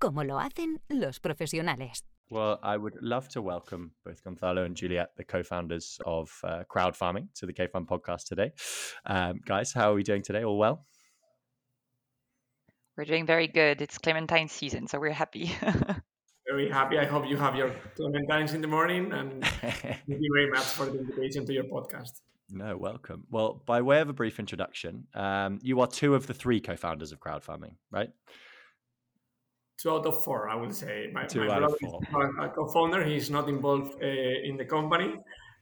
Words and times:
como 0.00 0.24
lo 0.24 0.38
hacen 0.38 0.80
los 0.88 1.20
profesionales. 1.20 2.02
Well, 2.30 2.58
I 2.62 2.76
would 2.76 2.94
love 3.02 3.28
to 3.30 3.42
welcome 3.42 3.92
both 4.04 4.24
Gonzalo 4.24 4.64
and 4.64 4.76
Juliette, 4.76 5.10
the 5.16 5.24
co-founders 5.24 5.98
of 6.06 6.30
uh, 6.44 6.64
Crowd 6.68 6.96
Farming, 6.96 7.28
to 7.34 7.46
the 7.46 7.52
K-Fund 7.52 7.86
podcast 7.86 8.26
today. 8.26 8.52
Um, 9.04 9.40
guys, 9.44 9.72
how 9.72 9.90
are 9.90 9.94
we 9.94 10.02
doing 10.02 10.22
today? 10.22 10.44
All 10.44 10.56
well? 10.56 10.86
We're 12.96 13.04
doing 13.04 13.26
very 13.26 13.48
good. 13.48 13.82
It's 13.82 13.98
Clementine 13.98 14.48
season, 14.48 14.86
so 14.86 14.98
we're 15.00 15.10
happy. 15.10 15.52
very 16.46 16.70
happy. 16.70 16.98
I 16.98 17.04
hope 17.04 17.26
you 17.26 17.36
have 17.36 17.56
your 17.56 17.74
Clementines 17.98 18.54
in 18.54 18.60
the 18.60 18.68
morning, 18.68 19.12
and 19.12 19.44
thank 19.44 20.04
you 20.06 20.30
very 20.34 20.50
much 20.50 20.64
for 20.64 20.86
the 20.86 21.00
invitation 21.00 21.44
to 21.46 21.52
your 21.52 21.64
podcast. 21.64 22.20
No, 22.48 22.76
welcome. 22.76 23.26
Well, 23.30 23.62
by 23.66 23.82
way 23.82 24.00
of 24.00 24.08
a 24.08 24.12
brief 24.12 24.38
introduction, 24.38 25.08
um, 25.14 25.58
you 25.62 25.80
are 25.80 25.86
two 25.86 26.14
of 26.14 26.26
the 26.26 26.34
three 26.34 26.60
co-founders 26.60 27.12
of 27.12 27.20
Crowd 27.20 27.42
Farming, 27.42 27.76
right? 27.90 28.10
Two 29.80 29.90
out 29.90 30.06
of 30.06 30.22
four, 30.22 30.48
I 30.50 30.56
would 30.56 30.74
say. 30.74 31.10
My, 31.12 31.24
two 31.24 31.40
my 31.40 31.46
out 31.46 31.58
brother 31.60 31.74
of 31.74 31.80
four. 31.80 32.24
is 32.24 32.50
co-founder. 32.54 33.02
He's 33.02 33.30
not 33.30 33.48
involved 33.48 33.94
uh, 34.02 34.06
in 34.06 34.56
the 34.58 34.64
company, 34.64 35.14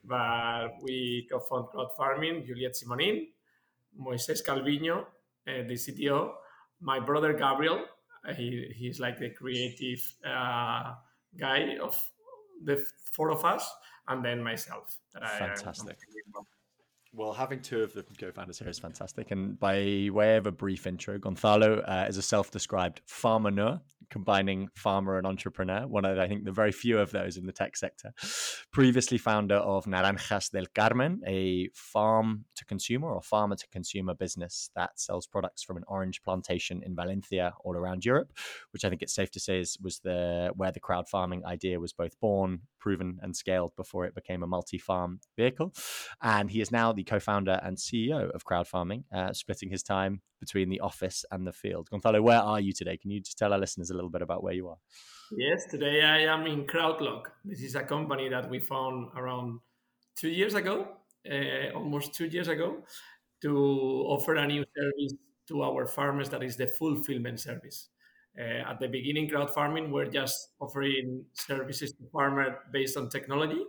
but 0.05 0.71
we 0.83 1.29
co-found 1.31 1.69
Crowd 1.69 1.91
Farming, 1.97 2.45
Juliette 2.45 2.75
Simonin, 2.75 3.29
Moises 4.01 4.41
Calviño, 4.45 5.03
uh, 5.03 5.05
the 5.45 5.75
CTO, 5.75 6.33
my 6.81 6.99
brother 6.99 7.33
Gabriel. 7.33 7.85
Uh, 8.29 8.35
he, 8.35 8.73
he's 8.75 8.99
like 8.99 9.19
the 9.19 9.31
creative 9.31 10.03
uh, 10.27 10.95
guy 11.39 11.77
of 11.81 11.97
the 12.65 12.85
four 13.13 13.31
of 13.31 13.45
us, 13.45 13.71
and 14.09 14.25
then 14.25 14.43
myself. 14.43 14.99
Fantastic. 15.39 15.97
Well, 17.13 17.33
having 17.33 17.61
two 17.63 17.83
of 17.83 17.93
the 17.95 18.05
co-founders 18.19 18.59
here 18.59 18.69
is 18.69 18.79
fantastic. 18.79 19.31
And 19.31 19.59
by 19.59 20.09
way 20.13 20.37
of 20.37 20.47
a 20.47 20.53
brief 20.53 20.87
intro, 20.87 21.19
Gonzalo 21.19 21.79
uh, 21.81 22.07
is 22.09 22.19
a 22.19 22.23
self-described 22.23 23.01
farmer 23.07 23.51
combining 24.11 24.69
farmer 24.75 25.19
and 25.19 25.27
entrepreneur, 25.27 25.87
one 25.87 26.05
of, 26.05 26.19
I 26.19 26.29
think, 26.29 26.45
the 26.45 26.53
very 26.53 26.73
few 26.73 26.99
of 26.99 27.11
those 27.11 27.37
in 27.37 27.47
the 27.47 27.53
tech 27.53 27.77
sector. 27.77 28.13
Previously 28.73 29.19
founder 29.19 29.57
of 29.57 29.85
Naranjas 29.87 30.51
del 30.51 30.67
Carmen, 30.75 31.21
a 31.27 31.69
farm 31.75 32.45
to 32.57 32.65
consumer 32.65 33.09
or 33.09 33.23
farmer 33.23 33.57
to 33.57 33.69
consumer 33.69 34.15
business 34.15 34.71
that 34.75 34.99
sells 34.99 35.27
products 35.27 35.63
from 35.63 35.77
an 35.77 35.85
orange 35.89 36.23
plantation 36.23 36.83
in 36.85 36.95
Valencia 36.95 37.53
all 37.65 37.77
around 37.77 38.05
Europe, 38.05 38.33
which 38.73 38.85
I 38.85 38.89
think 38.89 39.03
it's 39.03 39.15
safe 39.15 39.31
to 39.33 39.41
say 39.41 39.61
is, 39.61 39.77
was 39.83 40.01
the 40.01 40.51
where 40.55 40.73
the 40.73 40.81
crowd 40.81 41.09
farming 41.09 41.45
idea 41.45 41.81
was 41.81 41.93
both 41.93 42.19
born, 42.21 42.63
proven, 42.89 43.19
and 43.23 43.37
scaled 43.37 43.73
before 43.77 44.07
it 44.07 44.15
became 44.15 44.43
a 44.43 44.47
multi-farm 44.47 45.21
vehicle. 45.37 45.75
And 46.23 46.51
he 46.51 46.63
is 46.63 46.71
now 46.73 46.91
the 46.95 47.05
co-founder 47.05 47.61
and 47.63 47.77
CEO 47.77 48.31
of 48.31 48.45
crowd 48.45 48.67
farming, 48.67 49.05
uh, 49.15 49.35
splitting 49.35 49.69
his 49.69 49.83
time 49.83 50.23
between 50.41 50.71
the 50.71 50.81
office 50.81 51.23
and 51.31 51.47
the 51.47 51.53
field. 51.53 51.91
Gonzalo, 51.91 52.23
where 52.23 52.41
are 52.41 52.61
you 52.61 52.73
today? 52.73 52.97
Can 52.97 53.11
you 53.11 53.21
just 53.21 53.37
tell 53.37 53.53
our 53.53 53.59
listeners 53.59 53.91
a 53.91 53.95
little 53.95 54.09
bit 54.09 54.23
about 54.23 54.43
where 54.43 54.55
you 54.55 54.69
are? 54.69 54.79
Yes, 55.37 55.67
today 55.71 56.03
I 56.03 56.21
am 56.35 56.47
in 56.47 56.65
Crowdlock. 56.65 57.25
This 57.45 57.61
is 57.61 57.75
a 57.75 57.83
company 57.83 58.31
that 58.31 58.49
we 58.49 58.59
found 58.59 59.09
around 59.15 59.61
two 60.17 60.31
years 60.31 60.55
ago, 60.55 60.87
uh, 61.31 61.77
almost 61.77 62.15
two 62.15 62.27
years 62.27 62.49
ago, 62.49 62.85
to 63.43 63.53
offer 64.15 64.37
a 64.37 64.47
new 64.47 64.65
service 64.75 65.15
to 65.49 65.63
our 65.63 65.87
farmers 65.87 66.31
that 66.31 66.43
is 66.43 66.57
the 66.57 66.67
fulfillment 66.67 67.39
service. 67.39 67.91
Uh, 68.39 68.71
at 68.71 68.79
the 68.79 68.87
beginning, 68.87 69.29
crowd 69.29 69.53
farming, 69.53 69.91
we're 69.91 70.11
just 70.11 70.51
offering 70.61 71.25
services 71.33 71.93
to 71.93 72.05
farmers 72.13 72.55
based 72.73 72.97
on 72.97 73.09
technology, 73.09 73.65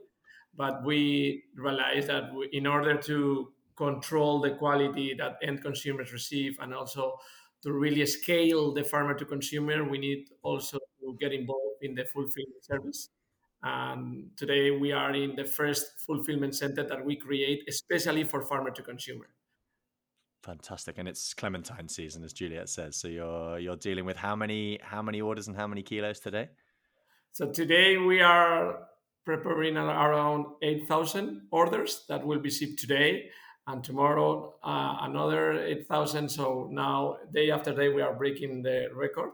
but 0.56 0.84
we 0.86 1.44
realized 1.56 2.08
that 2.08 2.32
we, 2.34 2.48
in 2.54 2.68
order 2.68 2.96
to 2.96 3.52
control 3.76 4.40
the 4.40 4.52
quality 4.52 5.16
that 5.18 5.38
end 5.42 5.64
consumers 5.64 6.14
receive 6.14 6.56
and 6.60 6.74
also 6.74 7.18
to 7.64 7.74
really 7.74 8.06
scale 8.06 8.72
the 8.74 8.84
farmer 8.84 9.16
to 9.16 9.26
consumer, 9.26 9.84
we 9.90 9.98
need 9.98 10.30
also 10.44 10.78
to 11.00 11.18
get 11.20 11.34
involved 11.34 11.82
in 11.82 11.96
the 11.96 12.06
fulfillment 12.06 12.64
service. 12.64 13.10
And 13.64 14.30
today 14.38 14.72
we 14.72 14.92
are 14.92 15.14
in 15.16 15.36
the 15.36 15.46
first 15.46 16.00
fulfillment 16.06 16.56
center 16.56 16.84
that 16.84 17.04
we 17.04 17.16
create 17.16 17.64
especially 17.68 18.24
for 18.24 18.44
farmer 18.44 18.72
to 18.72 18.84
consumer. 18.84 19.28
Fantastic, 20.44 20.98
and 20.98 21.08
it's 21.08 21.34
Clementine 21.34 21.90
season, 21.90 22.24
as 22.24 22.34
Juliette 22.34 22.70
says. 22.70 22.96
So 22.96 23.08
you're 23.08 23.60
you're 23.60 23.76
dealing 23.76 24.06
with 24.06 24.18
how 24.18 24.36
many 24.36 24.80
how 24.82 25.02
many 25.02 25.22
orders 25.22 25.48
and 25.48 25.56
how 25.56 25.68
many 25.68 25.84
kilos 25.84 26.20
today? 26.20 26.50
So 27.32 27.52
today 27.52 27.98
we 27.98 28.22
are 28.22 28.88
preparing 29.26 29.78
around 29.78 30.46
eight 30.62 30.88
thousand 30.88 31.42
orders 31.52 32.06
that 32.08 32.26
will 32.26 32.40
be 32.40 32.50
shipped 32.50 32.80
today, 32.80 33.30
and 33.70 33.84
tomorrow 33.84 34.56
uh, 34.64 34.98
another 35.02 35.64
8,000. 35.64 36.30
So 36.30 36.68
now, 36.72 37.18
day 37.32 37.52
after 37.52 37.74
day, 37.74 37.90
we 37.90 38.02
are 38.02 38.14
breaking 38.14 38.64
the 38.64 38.88
record. 38.94 39.32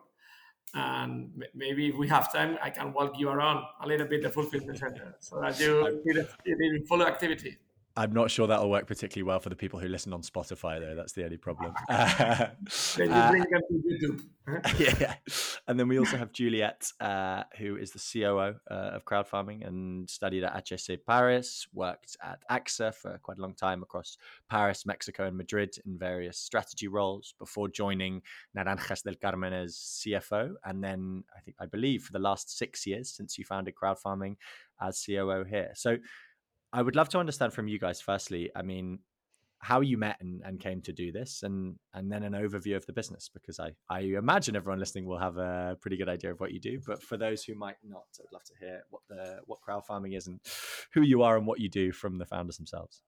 And 0.74 1.44
maybe 1.54 1.88
if 1.88 1.96
we 1.96 2.08
have 2.10 2.34
time, 2.34 2.58
I 2.62 2.70
can 2.70 2.92
walk 2.92 3.18
you 3.18 3.30
around 3.30 3.64
a 3.82 3.88
little 3.88 4.08
bit 4.08 4.24
the 4.24 4.30
fulfillment 4.30 4.78
center 4.78 5.16
so 5.22 5.40
that 5.40 5.58
you 5.60 6.02
see 6.46 6.54
the 6.54 6.86
full 6.88 7.04
activity. 7.04 7.58
I'm 7.98 8.12
not 8.12 8.30
sure 8.30 8.48
that'll 8.48 8.70
work 8.70 8.88
particularly 8.88 9.24
well 9.26 9.40
for 9.40 9.50
the 9.50 9.56
people 9.56 9.80
who 9.80 9.88
listen 9.88 10.12
on 10.12 10.22
Spotify, 10.22 10.82
though. 10.82 10.96
That's 10.96 11.14
the 11.14 11.24
only 11.24 11.38
problem. 11.38 11.74
then 11.88 12.52
you 12.98 13.10
uh, 13.10 13.30
bring 13.30 13.46
them 13.50 13.62
to 13.70 13.84
YouTube. 13.90 14.22
yeah, 14.78 15.16
And 15.68 15.80
then 15.80 15.88
we 15.88 15.98
also 15.98 16.18
have 16.18 16.32
Juliette, 16.32 16.92
uh, 17.00 17.44
who 17.58 17.78
is 17.78 17.92
the 17.92 18.00
COO 18.00 18.56
uh, 18.70 18.74
of 18.74 19.06
crowd 19.06 19.28
farming 19.28 19.64
and 19.64 20.10
studied 20.10 20.44
at 20.44 20.68
HEC 20.70 21.00
Paris, 21.08 21.68
worked 21.74 22.18
at 22.22 22.40
AXA 22.52 22.94
for 22.94 23.18
quite 23.24 23.38
a 23.38 23.42
long 23.42 23.56
time 23.56 23.82
across 23.82 24.18
Paris, 24.50 24.86
Mexico, 24.86 25.26
and 25.26 25.38
Madrid 25.38 25.76
in 25.86 25.98
various 25.98 26.38
strategy 26.38 26.88
roles 26.88 27.34
before 27.40 27.70
joining 27.70 28.22
Naranjas 28.56 29.04
del 29.04 29.16
Carmen 29.16 29.54
as 29.54 29.76
CFO. 29.76 30.54
And 30.66 30.84
then 30.84 31.24
I 31.36 31.40
think, 31.40 31.58
I 31.60 31.66
believe, 31.66 32.04
for 32.04 32.12
the 32.12 32.20
last 32.20 32.56
six 32.56 32.86
years 32.86 33.10
since 33.10 33.38
you 33.38 33.46
founded 33.46 33.76
crowd 33.76 34.00
farming 34.00 34.38
as 34.82 35.04
COO 35.04 35.46
here. 35.50 35.72
So, 35.76 35.98
I 36.76 36.82
would 36.82 36.98
love 36.98 37.08
to 37.10 37.20
understand 37.20 37.54
from 37.54 37.70
you 37.70 37.80
guys, 37.80 38.02
firstly, 38.02 38.52
I 38.54 38.62
mean, 38.62 39.00
how 39.60 39.80
you 39.80 39.98
met 39.98 40.18
and, 40.20 40.42
and 40.44 40.60
came 40.60 40.82
to 40.82 40.92
do 40.92 41.14
this 41.14 41.42
and 41.42 41.78
and 41.94 42.12
then 42.12 42.22
an 42.24 42.34
overview 42.34 42.76
of 42.76 42.86
the 42.86 42.92
business 42.92 43.30
because 43.34 43.60
I, 43.60 43.72
I 43.90 44.02
imagine 44.02 44.58
everyone 44.58 44.80
listening 44.80 45.06
will 45.06 45.18
have 45.18 45.38
a 45.38 45.78
pretty 45.80 45.96
good 45.96 46.10
idea 46.10 46.32
of 46.34 46.40
what 46.42 46.52
you 46.52 46.60
do. 46.60 46.82
But 46.86 47.02
for 47.02 47.16
those 47.16 47.46
who 47.46 47.56
might 47.56 47.78
not 47.82 48.04
I'd 48.20 48.34
love 48.34 48.44
to 48.44 48.54
hear 48.60 48.82
what 48.90 49.04
the 49.08 49.40
what 49.46 49.62
crowd 49.62 49.86
farming 49.86 50.14
is 50.14 50.28
and 50.28 50.42
who 50.94 51.02
you 51.02 51.24
are 51.24 51.38
and 51.38 51.48
what 51.48 51.62
you 51.62 51.70
do 51.70 51.94
from 51.94 52.18
the 52.18 52.26
founders 52.26 52.58
themselves. 52.58 53.02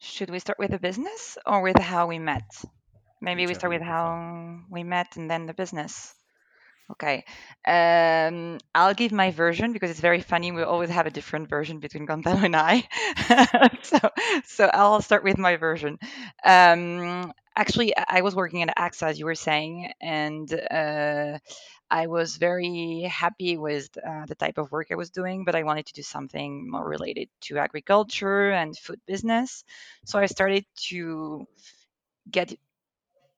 Should 0.00 0.30
we 0.30 0.40
start 0.40 0.58
with 0.58 0.72
the 0.72 0.80
business 0.80 1.38
or 1.46 1.62
with 1.62 1.78
how 1.78 2.08
we 2.08 2.18
met? 2.18 2.50
Maybe 3.22 3.46
we 3.46 3.54
start 3.54 3.72
with 3.72 3.82
how 3.82 4.58
we 4.68 4.82
met 4.82 5.16
and 5.16 5.30
then 5.30 5.46
the 5.46 5.54
business 5.54 6.14
Okay. 6.90 7.24
Um, 7.66 8.58
I'll 8.74 8.94
give 8.94 9.12
my 9.12 9.30
version 9.30 9.72
because 9.72 9.90
it's 9.90 10.00
very 10.00 10.22
funny. 10.22 10.52
We 10.52 10.62
always 10.62 10.88
have 10.88 11.06
a 11.06 11.10
different 11.10 11.48
version 11.48 11.80
between 11.80 12.06
Gonzalo 12.06 12.38
and 12.42 12.56
I. 12.56 12.88
so, 13.82 13.98
so 14.46 14.70
I'll 14.72 15.02
start 15.02 15.22
with 15.22 15.36
my 15.36 15.56
version. 15.56 15.98
Um, 16.44 17.32
actually, 17.54 17.92
I 17.96 18.22
was 18.22 18.34
working 18.34 18.62
at 18.62 18.74
AXA, 18.76 19.02
as 19.08 19.18
you 19.18 19.26
were 19.26 19.34
saying, 19.34 19.92
and 20.00 20.50
uh, 20.70 21.38
I 21.90 22.06
was 22.06 22.36
very 22.36 23.02
happy 23.02 23.58
with 23.58 23.90
uh, 23.98 24.24
the 24.26 24.34
type 24.34 24.56
of 24.56 24.72
work 24.72 24.88
I 24.90 24.94
was 24.94 25.10
doing, 25.10 25.44
but 25.44 25.54
I 25.54 25.64
wanted 25.64 25.86
to 25.86 25.92
do 25.92 26.02
something 26.02 26.70
more 26.70 26.88
related 26.88 27.28
to 27.42 27.58
agriculture 27.58 28.50
and 28.50 28.76
food 28.78 29.00
business. 29.06 29.62
So 30.06 30.18
I 30.18 30.24
started 30.26 30.64
to 30.88 31.46
get 32.30 32.54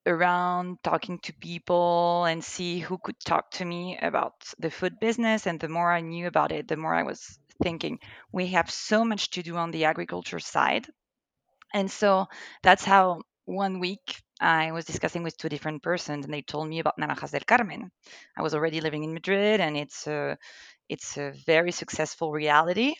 around 0.07 0.79
talking 0.83 1.19
to 1.21 1.33
people 1.35 2.25
and 2.25 2.45
see 2.45 2.79
who 2.79 2.99
could 2.99 3.19
talk 3.21 3.51
to 3.53 3.65
me 3.65 3.99
about 4.01 4.33
the 4.59 4.71
food 4.71 4.99
business. 5.01 5.47
And 5.47 5.61
the 5.61 5.69
more 5.69 5.93
I 5.93 6.01
knew 6.01 6.27
about 6.27 6.53
it, 6.53 6.69
the 6.69 6.77
more 6.77 6.95
I 6.95 7.03
was 7.03 7.39
thinking 7.63 7.99
we 8.33 8.49
have 8.49 8.71
so 8.71 9.05
much 9.05 9.31
to 9.31 9.43
do 9.43 9.57
on 9.57 9.71
the 9.71 9.85
agriculture 9.85 10.41
side. 10.41 10.87
And 11.75 11.91
so 11.91 12.27
that's 12.63 12.85
how 12.85 13.23
one 13.45 13.81
week 13.81 14.23
I 14.41 14.73
was 14.73 14.85
discussing 14.87 15.23
with 15.23 15.37
two 15.37 15.49
different 15.49 15.83
persons, 15.83 16.25
and 16.25 16.33
they 16.33 16.43
told 16.43 16.69
me 16.69 16.79
about 16.81 16.99
Naranjas 16.99 17.33
del 17.33 17.43
Carmen. 17.47 17.91
I 18.37 18.43
was 18.43 18.55
already 18.55 18.81
living 18.81 19.05
in 19.05 19.13
Madrid, 19.15 19.61
and 19.61 19.77
it's 19.77 20.07
a 20.07 20.39
it's 20.89 21.17
a 21.19 21.33
very 21.47 21.71
successful 21.71 22.33
reality 22.33 22.95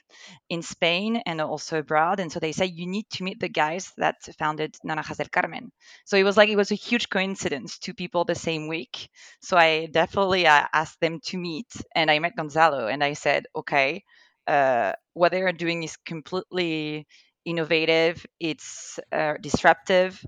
in 0.49 0.63
Spain 0.63 1.17
and 1.27 1.41
also 1.41 1.79
abroad. 1.79 2.21
And 2.21 2.31
so 2.31 2.39
they 2.39 2.53
said 2.53 2.71
you 2.71 2.87
need 2.87 3.07
to 3.11 3.25
meet 3.25 3.41
the 3.41 3.49
guys 3.49 3.93
that 3.97 4.17
founded 4.39 4.77
Naranjas 4.87 5.17
del 5.17 5.27
Carmen. 5.33 5.73
So 6.05 6.17
it 6.17 6.23
was 6.25 6.37
like 6.37 6.49
it 6.51 6.57
was 6.57 6.71
a 6.71 6.77
huge 6.77 7.09
coincidence, 7.09 7.79
two 7.79 7.95
people 7.95 8.25
the 8.25 8.35
same 8.35 8.69
week. 8.69 9.09
So 9.43 9.57
I 9.57 9.87
definitely 9.87 10.47
uh, 10.47 10.67
asked 10.73 11.01
them 11.01 11.21
to 11.27 11.39
meet, 11.39 11.67
and 11.95 12.11
I 12.11 12.19
met 12.21 12.37
Gonzalo, 12.37 12.87
and 12.87 13.03
I 13.03 13.15
said, 13.15 13.47
okay, 13.57 14.05
uh, 14.47 14.93
what 15.15 15.33
they 15.33 15.43
are 15.43 15.53
doing 15.53 15.83
is 15.83 15.97
completely 15.97 17.07
innovative. 17.45 18.25
It's 18.39 18.99
uh, 19.13 19.35
disruptive 19.41 20.23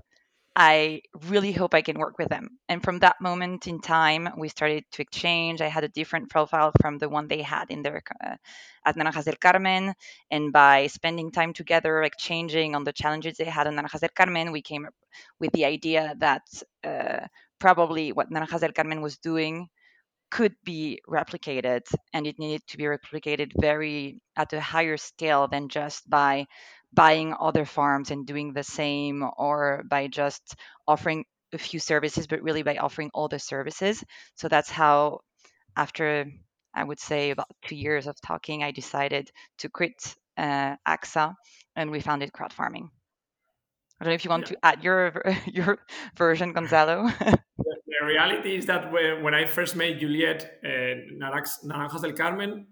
I 0.55 1.01
really 1.29 1.51
hope 1.51 1.73
I 1.73 1.81
can 1.81 1.97
work 1.97 2.19
with 2.19 2.29
them. 2.29 2.59
And 2.69 2.83
from 2.83 2.99
that 2.99 3.19
moment 3.19 3.65
in 3.67 3.81
time, 3.81 4.29
we 4.37 4.49
started 4.49 4.83
to 4.91 5.01
exchange. 5.01 5.61
I 5.61 5.67
had 5.67 5.83
a 5.83 5.87
different 5.87 6.29
profile 6.29 6.71
from 6.79 6.99
the 6.99 7.09
one 7.09 7.27
they 7.27 7.41
had 7.41 7.71
in 7.71 7.81
their 7.81 8.03
uh, 8.23 8.35
at 8.85 8.95
Naranjas 8.95 9.25
del 9.25 9.35
Carmen. 9.41 9.95
And 10.29 10.53
by 10.53 10.87
spending 10.87 11.31
time 11.31 11.53
together, 11.53 12.03
exchanging 12.03 12.75
on 12.75 12.83
the 12.83 12.93
challenges 12.93 13.37
they 13.37 13.45
had 13.45 13.65
in 13.65 13.75
Naranjas 13.75 14.01
del 14.01 14.09
Carmen, 14.15 14.51
we 14.51 14.61
came 14.61 14.85
up 14.85 14.93
with 15.39 15.51
the 15.53 15.65
idea 15.65 16.13
that 16.19 16.43
uh, 16.83 17.25
probably 17.59 18.11
what 18.11 18.29
Naranjas 18.29 18.59
del 18.59 18.73
Carmen 18.73 19.01
was 19.01 19.17
doing 19.17 19.69
could 20.29 20.55
be 20.63 20.99
replicated 21.07 21.81
and 22.11 22.25
it 22.25 22.39
needed 22.39 22.61
to 22.67 22.77
be 22.77 22.85
replicated 22.85 23.51
very 23.59 24.19
at 24.35 24.51
a 24.53 24.59
higher 24.59 24.97
scale 24.97 25.47
than 25.47 25.69
just 25.69 26.09
by 26.09 26.45
buying 26.93 27.33
other 27.39 27.65
farms 27.65 28.11
and 28.11 28.25
doing 28.25 28.53
the 28.53 28.63
same 28.63 29.23
or 29.37 29.83
by 29.89 30.07
just 30.07 30.55
offering 30.87 31.25
a 31.53 31.57
few 31.57 31.79
services 31.79 32.27
but 32.27 32.41
really 32.41 32.63
by 32.63 32.77
offering 32.77 33.09
all 33.13 33.27
the 33.27 33.39
services. 33.39 34.03
So 34.35 34.47
that's 34.47 34.69
how 34.69 35.19
after 35.75 36.25
i 36.75 36.83
would 36.83 36.99
say 36.99 37.31
about 37.31 37.47
two 37.65 37.75
years 37.75 38.07
of 38.07 38.19
talking 38.21 38.63
i 38.63 38.71
decided 38.71 39.31
to 39.57 39.69
quit 39.69 40.15
uh, 40.37 40.75
axa 40.87 41.33
and 41.75 41.91
we 41.91 41.99
founded 41.99 42.33
crowd 42.33 42.53
farming. 42.53 42.89
I 43.99 44.05
don't 44.05 44.11
know 44.11 44.15
if 44.15 44.25
you 44.25 44.29
want 44.29 44.49
yeah. 44.49 44.55
to 44.55 44.65
add 44.65 44.83
your 44.83 45.23
your 45.45 45.77
version 46.17 46.53
gonzalo. 46.53 47.09
The, 47.19 47.39
reality 48.05 48.57
is 48.57 48.65
that 48.65 48.91
when, 48.91 49.33
i 49.33 49.45
first 49.45 49.77
met 49.77 49.97
juliette 49.97 50.59
uh, 50.65 50.95
naranjas 51.15 52.01
del 52.01 52.11
carmen 52.11 52.67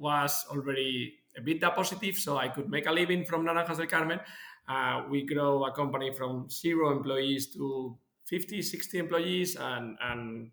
was 0.00 0.44
already 0.50 1.14
EBITDA 1.40 1.74
positive, 1.74 2.16
so 2.16 2.36
I 2.36 2.48
could 2.48 2.68
make 2.68 2.86
a 2.86 2.92
living 2.92 3.24
from 3.24 3.44
Naranjas 3.44 3.78
del 3.78 3.86
Carmen. 3.86 4.20
Uh, 4.68 5.04
we 5.10 5.24
grow 5.24 5.64
a 5.64 5.72
company 5.72 6.12
from 6.12 6.48
zero 6.50 6.90
employees 6.90 7.52
to 7.54 7.96
50, 8.26 8.62
60 8.62 8.98
employees, 8.98 9.56
and, 9.56 9.96
and 10.02 10.50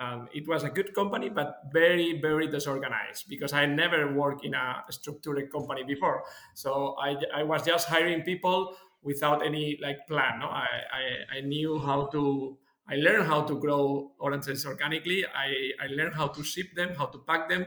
um, 0.00 0.28
it 0.34 0.48
was 0.48 0.64
a 0.64 0.70
good 0.70 0.94
company, 0.94 1.28
but 1.28 1.60
very, 1.72 2.20
very 2.20 2.48
disorganized 2.48 3.26
because 3.28 3.52
I 3.52 3.66
never 3.66 4.12
worked 4.12 4.44
in 4.44 4.54
a 4.54 4.82
structured 4.90 5.50
company 5.52 5.84
before. 5.84 6.24
So 6.54 6.96
I, 7.00 7.16
I 7.34 7.42
was 7.42 7.64
just 7.64 7.88
hiring 7.88 8.22
people 8.22 8.74
without 9.02 9.44
any 9.44 9.78
like 9.82 10.06
plan. 10.08 10.40
No, 10.40 10.46
I, 10.46 10.66
I, 10.92 11.38
I 11.38 11.40
knew 11.42 11.78
how 11.78 12.06
to. 12.06 12.58
I 12.88 12.96
learned 12.96 13.26
how 13.26 13.42
to 13.42 13.58
grow 13.58 14.10
oranges 14.18 14.66
organically. 14.66 15.24
I, 15.24 15.70
I 15.84 15.86
learned 15.88 16.14
how 16.14 16.26
to 16.28 16.42
ship 16.42 16.74
them, 16.74 16.94
how 16.96 17.06
to 17.06 17.18
pack 17.18 17.48
them, 17.48 17.64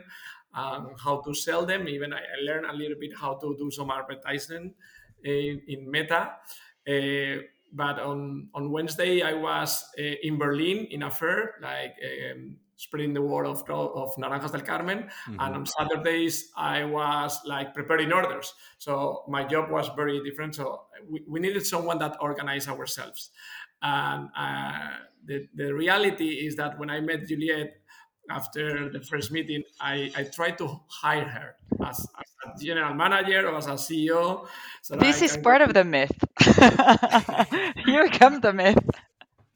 um, 0.56 0.92
how 1.04 1.22
to 1.22 1.34
sell 1.34 1.66
them. 1.66 1.88
Even 1.88 2.14
I, 2.14 2.18
I, 2.18 2.42
learned 2.44 2.66
a 2.66 2.74
little 2.74 2.98
bit 3.00 3.12
how 3.18 3.36
to 3.36 3.56
do 3.58 3.70
some 3.70 3.92
advertising 3.92 4.74
in, 5.24 5.62
in 5.68 5.92
Meta. 5.92 6.32
Uh, 6.88 7.44
but 7.74 8.00
on, 8.00 8.48
on 8.54 8.72
Wednesday, 8.72 9.22
I 9.22 9.34
was 9.34 9.84
uh, 10.00 10.02
in 10.02 10.38
Berlin 10.38 10.88
in 10.92 11.04
a 11.04 11.12
fair, 11.12 11.56
like 11.62 11.96
um, 12.32 12.56
spreading 12.78 13.14
the 13.14 13.22
word 13.22 13.46
of, 13.46 13.70
of 13.70 14.16
Naranjas 14.16 14.52
del 14.52 14.62
Carmen. 14.62 15.00
Mm-hmm. 15.00 15.40
And 15.40 15.56
on 15.56 15.66
Saturdays, 15.66 16.52
I 16.56 16.86
was 16.86 17.40
like 17.46 17.74
preparing 17.74 18.14
orders. 18.14 18.54
So 18.78 19.24
my 19.28 19.44
job 19.44 19.70
was 19.70 19.90
very 19.96 20.24
different. 20.24 20.56
So 20.56 20.84
we, 21.10 21.24
we 21.28 21.40
needed 21.40 21.66
someone 21.66 22.00
that 22.00 22.18
organized 22.22 22.70
ourselves. 22.70 23.32
And 23.82 24.30
uh, 24.38 24.90
the, 25.26 25.48
the 25.54 25.74
reality 25.74 26.46
is 26.48 26.56
that 26.56 26.78
when 26.80 26.90
I 26.90 27.02
met 27.02 27.28
Juliette, 27.28 27.82
after 28.30 28.90
the 28.90 29.00
first 29.02 29.32
meeting, 29.32 29.64
I, 29.80 30.12
I 30.16 30.24
tried 30.24 30.58
to 30.60 30.80
hire 30.88 31.26
her 31.26 31.56
as, 31.86 32.00
as 32.00 32.62
a 32.62 32.64
general 32.64 32.94
manager 32.94 33.48
or 33.48 33.58
as 33.58 33.68
a 33.68 33.72
CEO. 33.72 34.48
So 34.82 34.96
this 34.96 35.22
is 35.22 35.38
part 35.38 35.62
of 35.62 35.74
the 35.74 35.84
myth. 35.84 36.12
Here 37.86 38.08
comes 38.10 38.42
the 38.42 38.54
myth. 38.54 38.78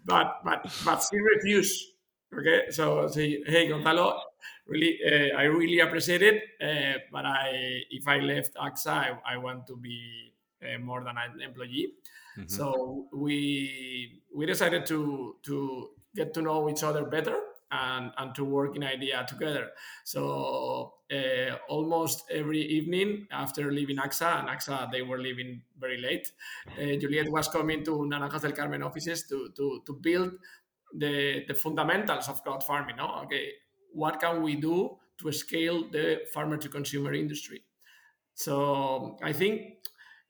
But 0.05 0.41
but 0.43 0.65
but 0.85 1.03
she 1.09 1.17
refused. 1.35 1.93
Okay, 2.33 2.69
so 2.69 3.07
say, 3.07 3.43
hey 3.45 3.67
Gonzalo, 3.67 4.19
really, 4.67 4.99
uh, 5.05 5.37
I 5.37 5.43
really 5.43 5.79
appreciate 5.79 6.21
it, 6.21 6.43
uh, 6.61 6.99
but 7.11 7.25
I 7.25 7.81
if 7.89 8.07
I 8.07 8.19
left 8.19 8.55
AXA, 8.55 8.87
I, 8.87 9.33
I 9.33 9.37
want 9.37 9.67
to 9.67 9.75
be 9.75 10.33
uh, 10.63 10.79
more 10.79 11.03
than 11.03 11.15
an 11.17 11.41
employee. 11.41 11.93
Mm-hmm. 12.37 12.47
So 12.47 13.07
we 13.13 14.21
we 14.33 14.45
decided 14.45 14.85
to 14.87 15.35
to 15.43 15.89
get 16.15 16.33
to 16.33 16.41
know 16.41 16.69
each 16.69 16.83
other 16.83 17.05
better 17.05 17.37
and, 17.71 18.11
and 18.17 18.35
to 18.35 18.43
work 18.43 18.75
in 18.75 18.83
idea 18.83 19.25
together. 19.27 19.69
So 20.03 20.93
uh, 21.11 21.55
almost 21.67 22.23
every 22.31 22.61
evening 22.61 23.27
after 23.31 23.71
leaving 23.71 23.97
AXA, 23.97 24.39
and 24.39 24.49
AXA 24.49 24.91
they 24.91 25.01
were 25.01 25.19
leaving 25.19 25.61
very 25.79 25.97
late, 25.97 26.31
uh, 26.77 26.97
Juliette 26.99 27.31
was 27.31 27.47
coming 27.47 27.83
to 27.85 27.91
Naranjas 27.91 28.41
del 28.41 28.51
Carmen 28.51 28.83
offices 28.83 29.27
to, 29.27 29.49
to, 29.55 29.81
to 29.85 29.93
build 29.93 30.33
the, 30.95 31.43
the 31.47 31.53
fundamentals 31.53 32.27
of 32.27 32.43
crowd 32.43 32.63
farming. 32.63 32.97
No? 32.97 33.21
Okay, 33.23 33.51
what 33.93 34.19
can 34.19 34.41
we 34.41 34.55
do 34.55 34.97
to 35.21 35.31
scale 35.31 35.89
the 35.91 36.21
farmer 36.33 36.57
to 36.57 36.69
consumer 36.69 37.13
industry? 37.13 37.63
So 38.33 39.17
I 39.21 39.33
think 39.33 39.61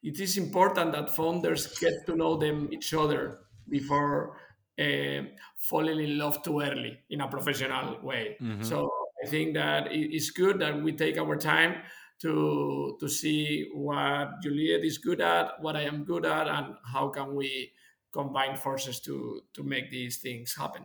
it 0.01 0.19
is 0.19 0.37
important 0.37 0.93
that 0.93 1.15
founders 1.15 1.77
get 1.77 2.05
to 2.07 2.15
know 2.15 2.37
them 2.37 2.69
each 2.71 2.93
other 2.93 3.39
before 3.69 4.37
uh, 4.79 5.23
falling 5.57 5.99
in 5.99 6.17
love 6.17 6.41
too 6.43 6.61
early 6.61 6.99
in 7.09 7.21
a 7.21 7.27
professional 7.27 7.99
way. 8.01 8.37
Mm-hmm. 8.41 8.63
So 8.63 8.89
I 9.23 9.27
think 9.27 9.53
that 9.55 9.87
it's 9.91 10.29
good 10.31 10.59
that 10.59 10.81
we 10.81 10.93
take 10.93 11.17
our 11.17 11.35
time 11.35 11.81
to 12.21 12.97
to 12.99 13.07
see 13.07 13.69
what 13.73 14.41
Juliette 14.41 14.83
is 14.83 14.97
good 14.97 15.21
at, 15.21 15.61
what 15.61 15.75
I 15.75 15.83
am 15.83 16.03
good 16.03 16.25
at, 16.25 16.47
and 16.47 16.75
how 16.93 17.09
can 17.09 17.35
we 17.35 17.73
combine 18.11 18.55
forces 18.55 18.99
to 19.01 19.41
to 19.53 19.63
make 19.63 19.89
these 19.89 20.17
things 20.17 20.55
happen. 20.55 20.83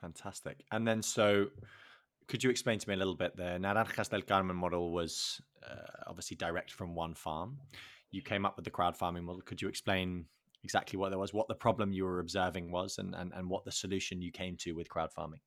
Fantastic. 0.00 0.64
And 0.70 0.86
then 0.86 1.02
so 1.02 1.48
could 2.28 2.42
you 2.42 2.50
explain 2.50 2.78
to 2.78 2.88
me 2.88 2.94
a 2.94 2.98
little 2.98 3.14
bit 3.14 3.36
the 3.36 3.58
Naranjas 3.58 4.10
del 4.10 4.22
Carmen 4.22 4.56
model 4.56 4.92
was 4.92 5.40
uh, 5.62 6.04
obviously 6.06 6.36
direct 6.36 6.72
from 6.72 6.94
one 6.94 7.14
farm. 7.14 7.58
You 8.10 8.22
came 8.22 8.46
up 8.46 8.56
with 8.56 8.64
the 8.64 8.70
crowd 8.70 8.96
farming 8.96 9.24
model. 9.24 9.42
Could 9.42 9.62
you 9.62 9.68
explain 9.68 10.26
exactly 10.66 10.96
what 10.98 11.10
there 11.10 11.22
was, 11.24 11.32
what 11.32 11.48
the 11.48 11.60
problem 11.66 11.92
you 11.92 12.04
were 12.08 12.20
observing 12.26 12.66
was, 12.78 12.98
and, 12.98 13.14
and, 13.20 13.32
and 13.36 13.44
what 13.52 13.64
the 13.64 13.72
solution 13.82 14.20
you 14.26 14.32
came 14.40 14.56
to 14.64 14.72
with 14.72 14.88
crowd 14.94 15.12
farming. 15.12 15.40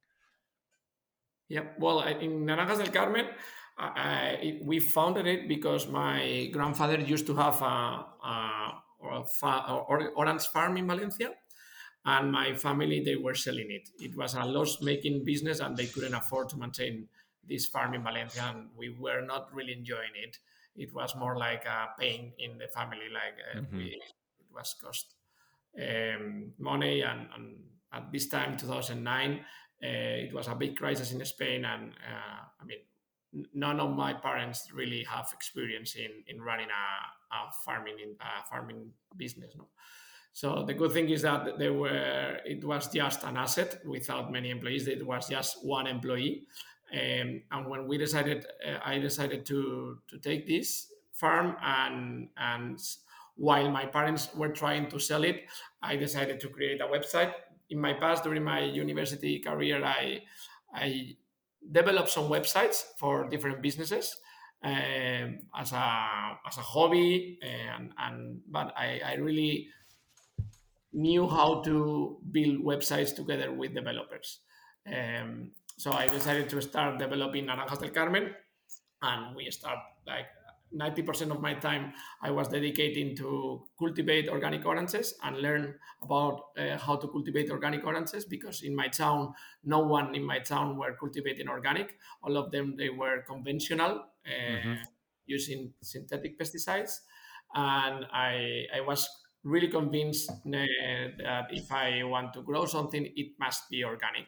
Yeah, 1.56 1.66
well, 1.84 1.98
in 2.26 2.46
Naranjas 2.48 2.80
del 2.84 2.94
Carmen, 2.98 3.28
I, 3.78 4.60
we 4.70 4.80
founded 4.80 5.26
it 5.36 5.42
because 5.48 5.88
my 5.88 6.50
grandfather 6.56 7.00
used 7.16 7.28
to 7.28 7.36
have 7.36 7.62
a, 7.62 8.06
a, 8.36 8.38
a, 9.04 9.24
a 9.44 9.74
orange 10.16 10.48
farm 10.54 10.78
in 10.78 10.88
Valencia, 10.88 11.30
and 12.06 12.32
my 12.32 12.56
family 12.56 13.00
they 13.04 13.18
were 13.26 13.36
selling 13.36 13.70
it. 13.78 13.90
It 14.08 14.14
was 14.16 14.36
a 14.36 14.46
loss-making 14.46 15.26
business, 15.26 15.60
and 15.60 15.76
they 15.76 15.88
couldn't 15.94 16.14
afford 16.22 16.50
to 16.50 16.58
maintain 16.58 17.08
this 17.48 17.66
farm 17.74 17.94
in 17.94 18.04
Valencia, 18.04 18.44
and 18.50 18.68
we 18.78 18.90
were 19.04 19.22
not 19.22 19.44
really 19.54 19.74
enjoying 19.74 20.16
it. 20.26 20.38
It 20.76 20.94
was 20.94 21.16
more 21.16 21.36
like 21.48 21.66
a 21.66 21.80
pain 22.00 22.34
in 22.38 22.58
the 22.62 22.68
family, 22.68 23.10
like 23.12 23.38
uh, 23.48 23.60
mm-hmm. 23.60 23.78
we 23.78 24.02
was 24.54 24.76
cost 24.82 25.14
um, 25.78 26.52
money. 26.60 27.02
And, 27.02 27.28
and, 27.36 27.58
at 27.92 28.12
this 28.12 28.28
time, 28.28 28.56
2009, 28.56 29.32
uh, 29.32 29.40
it 29.82 30.32
was 30.32 30.48
a 30.48 30.54
big 30.54 30.78
crisis 30.78 31.12
in 31.12 31.26
Spain. 31.26 31.66
And 31.66 31.90
uh, 31.90 32.44
I 32.62 32.64
mean, 32.64 32.78
none 33.56 33.80
of 33.80 33.96
my 33.96 34.14
parents 34.14 34.72
really 34.72 35.04
have 35.06 35.32
experience 35.34 35.96
in, 35.96 36.12
in 36.28 36.40
running 36.40 36.68
a, 36.68 37.36
a 37.36 37.52
farming 37.66 37.96
in, 38.04 38.16
a 38.22 38.48
farming 38.48 38.92
business. 39.18 39.54
No? 39.58 39.66
So 40.34 40.64
the 40.66 40.74
good 40.74 40.92
thing 40.92 41.10
is 41.10 41.24
that 41.24 41.58
they 41.58 41.70
were 41.70 42.38
it 42.46 42.64
was 42.64 42.88
just 42.94 43.24
an 43.24 43.38
asset 43.38 43.80
without 43.86 44.32
many 44.32 44.52
employees. 44.52 44.88
It 44.88 45.06
was 45.06 45.28
just 45.28 45.66
one 45.66 45.88
employee. 45.88 46.44
Um, 46.92 47.42
and 47.52 47.68
when 47.68 47.88
we 47.88 47.98
decided, 47.98 48.46
uh, 48.66 48.80
I 48.84 49.00
decided 49.00 49.46
to 49.48 50.00
to 50.08 50.18
take 50.20 50.48
this 50.48 50.88
farm 51.14 51.56
and 51.62 52.30
and 52.38 52.80
while 53.40 53.72
my 53.72 53.86
parents 53.86 54.30
were 54.36 54.50
trying 54.50 54.90
to 54.90 55.00
sell 55.00 55.24
it, 55.24 55.46
I 55.82 55.96
decided 55.96 56.40
to 56.42 56.50
create 56.50 56.82
a 56.82 56.88
website. 56.88 57.32
In 57.70 57.80
my 57.80 57.94
past, 57.94 58.24
during 58.24 58.44
my 58.44 58.60
university 58.60 59.40
career, 59.40 59.84
I, 59.84 60.22
I 60.74 61.16
developed 61.72 62.10
some 62.10 62.30
websites 62.30 62.84
for 62.98 63.30
different 63.30 63.62
businesses 63.62 64.18
um, 64.64 65.40
as, 65.58 65.72
a, 65.72 66.38
as 66.46 66.58
a 66.58 66.62
hobby. 66.62 67.40
And, 67.42 67.92
and 67.98 68.42
but 68.52 68.74
I, 68.78 69.00
I 69.06 69.14
really 69.16 69.68
knew 70.92 71.28
how 71.28 71.62
to 71.62 72.18
build 72.32 72.60
websites 72.60 73.16
together 73.16 73.54
with 73.54 73.74
developers. 73.74 74.40
Um, 74.86 75.52
so 75.78 75.94
I 75.94 76.08
decided 76.08 76.50
to 76.50 76.62
start 76.62 77.00
developing 77.00 77.46
Naranjas 77.46 77.80
del 77.80 77.92
Carmen, 77.92 78.36
and 79.02 79.36
we 79.36 79.50
start 79.50 79.80
like 80.06 80.26
90% 80.76 81.32
of 81.32 81.42
my 81.42 81.54
time 81.56 81.94
I 82.22 82.32
was 82.32 82.48
dedicating 82.48 83.16
to 83.18 83.64
cultivate 83.78 84.30
organic 84.30 84.66
oranges 84.66 85.16
and 85.24 85.38
learn 85.38 85.76
about 86.04 86.42
uh, 86.58 86.78
how 86.78 86.96
to 86.98 87.08
cultivate 87.08 87.50
organic 87.50 87.86
oranges 87.86 88.26
because 88.26 88.62
in 88.62 88.76
my 88.76 88.88
town, 88.88 89.34
no 89.64 89.80
one 89.80 90.16
in 90.16 90.24
my 90.24 90.40
town 90.40 90.78
were 90.78 90.96
cultivating 91.00 91.48
organic. 91.48 91.98
All 92.24 92.38
of 92.38 92.52
them, 92.52 92.76
they 92.78 92.90
were 92.90 93.24
conventional 93.28 94.04
uh, 94.26 94.30
mm-hmm. 94.30 94.74
using 95.26 95.74
synthetic 95.82 96.40
pesticides. 96.40 97.00
And 97.56 98.06
I, 98.14 98.66
I 98.76 98.82
was 98.82 99.10
really 99.44 99.70
convinced 99.70 100.30
uh, 100.30 100.36
that 100.46 101.48
if 101.50 101.72
I 101.72 102.04
want 102.04 102.34
to 102.34 102.42
grow 102.42 102.66
something, 102.66 103.12
it 103.16 103.32
must 103.40 103.70
be 103.70 103.84
organic. 103.84 104.28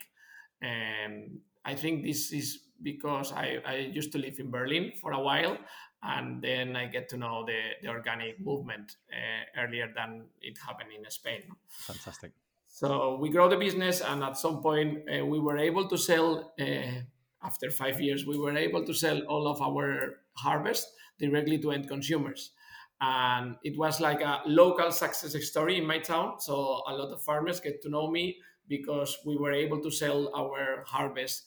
And 0.61 1.39
I 1.65 1.75
think 1.75 2.03
this 2.03 2.31
is 2.31 2.59
because 2.81 3.31
I, 3.31 3.57
I 3.65 3.75
used 3.75 4.11
to 4.13 4.17
live 4.17 4.39
in 4.39 4.49
Berlin 4.49 4.91
for 4.99 5.11
a 5.11 5.19
while 5.19 5.57
and 6.03 6.41
then 6.41 6.75
I 6.75 6.87
get 6.87 7.09
to 7.09 7.17
know 7.17 7.45
the, 7.45 7.59
the 7.81 7.89
organic 7.89 8.39
movement 8.39 8.97
uh, 9.11 9.61
earlier 9.61 9.87
than 9.95 10.25
it 10.41 10.57
happened 10.57 10.89
in 10.97 11.09
Spain. 11.11 11.43
Fantastic. 11.69 12.31
So 12.67 13.17
we 13.17 13.29
grow 13.29 13.49
the 13.49 13.57
business, 13.57 14.01
and 14.01 14.23
at 14.23 14.37
some 14.37 14.61
point 14.61 15.03
uh, 15.09 15.25
we 15.25 15.39
were 15.39 15.57
able 15.57 15.87
to 15.87 15.97
sell. 15.97 16.53
Uh, 16.59 17.03
after 17.43 17.71
five 17.71 17.99
years, 17.99 18.25
we 18.25 18.37
were 18.37 18.55
able 18.55 18.85
to 18.85 18.93
sell 18.93 19.19
all 19.27 19.47
of 19.47 19.61
our 19.61 20.19
harvest 20.33 20.87
directly 21.19 21.57
to 21.59 21.71
end 21.71 21.87
consumers, 21.87 22.51
and 22.99 23.55
it 23.63 23.77
was 23.77 23.99
like 23.99 24.21
a 24.21 24.41
local 24.45 24.91
success 24.91 25.35
story 25.45 25.77
in 25.77 25.85
my 25.85 25.99
town. 25.99 26.39
So 26.39 26.53
a 26.87 26.93
lot 26.93 27.11
of 27.11 27.21
farmers 27.23 27.59
get 27.59 27.81
to 27.81 27.89
know 27.89 28.09
me 28.09 28.37
because 28.67 29.17
we 29.25 29.37
were 29.37 29.51
able 29.51 29.81
to 29.81 29.91
sell 29.91 30.31
our 30.35 30.83
harvest 30.87 31.43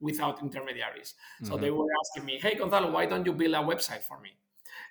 without 0.00 0.42
intermediaries. 0.42 1.14
So 1.42 1.52
mm-hmm. 1.52 1.60
they 1.62 1.70
were 1.70 1.86
asking 2.00 2.24
me, 2.24 2.38
"Hey, 2.40 2.54
Gonzalo, 2.54 2.90
why 2.90 3.06
don't 3.06 3.26
you 3.26 3.32
build 3.32 3.54
a 3.54 3.58
website 3.58 4.02
for 4.02 4.20
me?" 4.20 4.30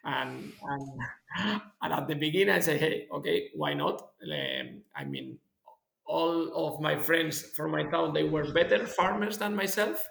And 0.04 0.54
and, 0.64 1.62
and 1.82 1.94
at 1.94 2.08
the 2.08 2.16
beginning, 2.16 2.56
I 2.56 2.60
say, 2.60 2.78
"Hey, 2.78 3.08
okay, 3.12 3.50
why 3.56 3.74
not?" 3.74 4.02
Um, 4.24 4.82
I 4.96 5.04
mean, 5.06 5.40
all 6.06 6.68
of 6.68 6.82
my 6.82 6.98
friends 6.98 7.42
from 7.56 7.72
my 7.72 7.84
town 7.84 8.14
they 8.14 8.24
were 8.24 8.52
better 8.52 8.88
farmers 8.88 9.38
than 9.38 9.56
myself, 9.56 10.08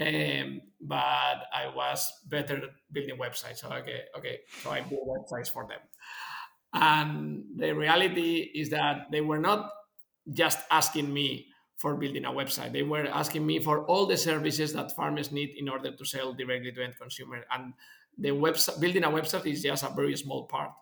um, 0.00 0.60
but 0.80 1.38
I 1.54 1.72
was 1.74 2.12
better 2.26 2.60
building 2.92 3.16
websites. 3.16 3.58
So 3.58 3.68
okay, 3.72 4.02
okay, 4.16 4.40
so 4.62 4.70
I 4.70 4.80
built 4.82 5.06
websites 5.06 5.50
for 5.50 5.66
them. 5.66 5.80
And 6.74 7.44
the 7.56 7.72
reality 7.72 8.50
is 8.54 8.70
that 8.70 9.06
they 9.10 9.20
were 9.20 9.38
not 9.38 9.70
just 10.32 10.58
asking 10.70 11.12
me 11.12 11.46
for 11.78 11.94
building 11.94 12.24
a 12.24 12.30
website. 12.30 12.72
They 12.72 12.82
were 12.82 13.06
asking 13.06 13.46
me 13.46 13.60
for 13.60 13.84
all 13.84 14.04
the 14.04 14.16
services 14.16 14.72
that 14.74 14.94
farmers 14.94 15.30
need 15.30 15.54
in 15.56 15.68
order 15.68 15.92
to 15.92 16.04
sell 16.04 16.34
directly 16.34 16.72
to 16.72 16.82
end 16.82 16.98
consumer. 17.00 17.44
And 17.54 17.72
the 18.18 18.30
website 18.30 18.80
building 18.80 19.04
a 19.04 19.08
website 19.08 19.46
is 19.46 19.62
just 19.62 19.84
a 19.84 19.94
very 19.94 20.16
small 20.16 20.44
part. 20.46 20.72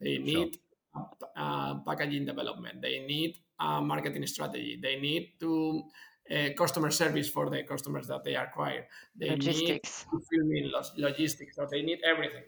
They 0.00 0.18
need 0.18 0.58
sure. 0.92 1.06
uh, 1.36 1.74
packaging 1.86 2.26
development. 2.26 2.82
They 2.82 3.06
need 3.06 3.38
a 3.60 3.80
marketing 3.80 4.26
strategy. 4.26 4.78
They 4.82 4.98
need 4.98 5.34
to 5.38 5.84
uh, 6.30 6.48
customer 6.58 6.90
service 6.90 7.28
for 7.28 7.48
the 7.48 7.62
customers 7.62 8.08
that 8.08 8.24
they 8.24 8.34
acquire. 8.34 8.88
They 9.14 9.30
logistics. 9.30 10.06
need 10.32 10.72
logistics. 10.96 11.54
So 11.56 11.68
they 11.70 11.82
need 11.82 12.00
everything. 12.04 12.44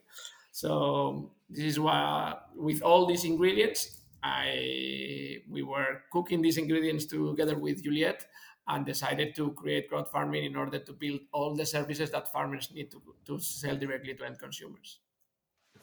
So 0.50 1.30
this 1.48 1.64
is 1.64 1.80
why, 1.80 2.36
with 2.56 2.82
all 2.82 3.06
these 3.06 3.24
ingredients, 3.24 4.01
I 4.22 5.38
we 5.48 5.62
were 5.62 6.02
cooking 6.12 6.42
these 6.42 6.58
ingredients 6.58 7.06
together 7.06 7.58
with 7.58 7.82
Juliette 7.82 8.26
and 8.68 8.86
decided 8.86 9.34
to 9.34 9.50
create 9.52 9.88
crowd 9.88 10.08
farming 10.08 10.44
in 10.44 10.56
order 10.56 10.78
to 10.78 10.92
build 10.92 11.20
all 11.32 11.54
the 11.54 11.66
services 11.66 12.10
that 12.10 12.30
farmers 12.30 12.70
need 12.72 12.90
to, 12.92 13.02
to 13.26 13.38
sell 13.40 13.76
directly 13.76 14.14
to 14.14 14.24
end 14.24 14.38
consumers. 14.38 15.00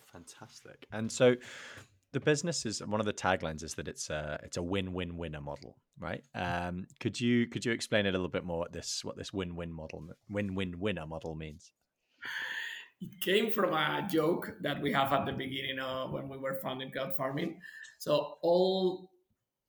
Fantastic. 0.05 0.87
And 0.91 1.11
so 1.11 1.35
the 2.13 2.19
business 2.19 2.65
is 2.65 2.79
one 2.85 2.99
of 2.99 3.05
the 3.05 3.13
taglines 3.13 3.63
is 3.63 3.75
that 3.75 3.87
it's 3.87 4.09
a 4.09 4.39
it's 4.43 4.57
a 4.57 4.63
win-win 4.63 5.17
winner 5.17 5.41
model, 5.41 5.77
right? 5.99 6.23
Um, 6.33 6.87
could 6.99 7.19
you 7.19 7.47
could 7.47 7.65
you 7.65 7.71
explain 7.71 8.05
a 8.05 8.11
little 8.11 8.29
bit 8.29 8.43
more 8.43 8.59
what 8.59 8.71
this 8.71 9.03
what 9.03 9.17
this 9.17 9.33
win-win 9.33 9.71
model 9.71 10.07
win-win 10.29 10.79
winner 10.79 11.05
model 11.05 11.35
means? 11.35 11.71
It 13.01 13.21
came 13.21 13.51
from 13.51 13.73
a 13.73 14.07
joke 14.11 14.55
that 14.61 14.81
we 14.81 14.91
have 14.91 15.13
at 15.13 15.25
the 15.25 15.31
beginning 15.31 15.79
of 15.79 16.11
when 16.11 16.27
we 16.27 16.37
were 16.37 16.59
founding 16.61 16.91
crowd 16.91 17.15
farming. 17.15 17.61
So 17.97 18.37
all 18.41 19.11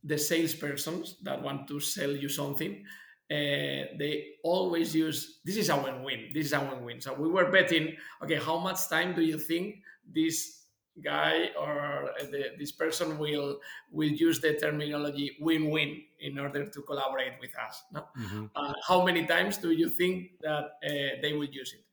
the 0.03 0.17
salespersons 0.17 1.15
that 1.23 1.41
want 1.43 1.69
to 1.69 1.79
sell 1.79 2.11
you 2.11 2.29
something, 2.29 2.85
uh, 3.31 3.95
they 3.99 4.35
always 4.43 4.95
use 4.95 5.41
this 5.45 5.57
is 5.57 5.69
a 5.69 5.77
win-win. 5.77 6.31
This 6.35 6.47
is 6.47 6.53
a 6.53 6.61
win-win. 6.61 7.01
So 7.01 7.15
we 7.15 7.29
were 7.29 7.51
betting, 7.51 7.97
okay, 8.23 8.37
how 8.37 8.59
much 8.59 8.89
time 8.89 9.15
do 9.15 9.23
you 9.23 9.39
think 9.39 9.77
this 10.13 10.57
guy 11.03 11.51
or 11.59 12.11
the, 12.33 12.47
this 12.59 12.73
person 12.73 13.17
will 13.17 13.61
will 13.93 14.09
use 14.09 14.41
the 14.41 14.55
terminology 14.55 15.37
win-win 15.41 16.03
in 16.19 16.39
order 16.39 16.67
to 16.67 16.83
collaborate 16.83 17.35
with 17.41 17.53
us? 17.57 17.83
No? 17.93 18.07
Mm-hmm. 18.19 18.47
Uh, 18.57 18.73
how 18.87 19.05
many 19.05 19.25
times 19.25 19.59
do 19.59 19.71
you 19.71 19.89
think 19.89 20.33
that 20.41 20.65
uh, 20.85 21.21
they 21.23 21.33
will 21.33 21.49
use 21.49 21.73
it? 21.73 21.85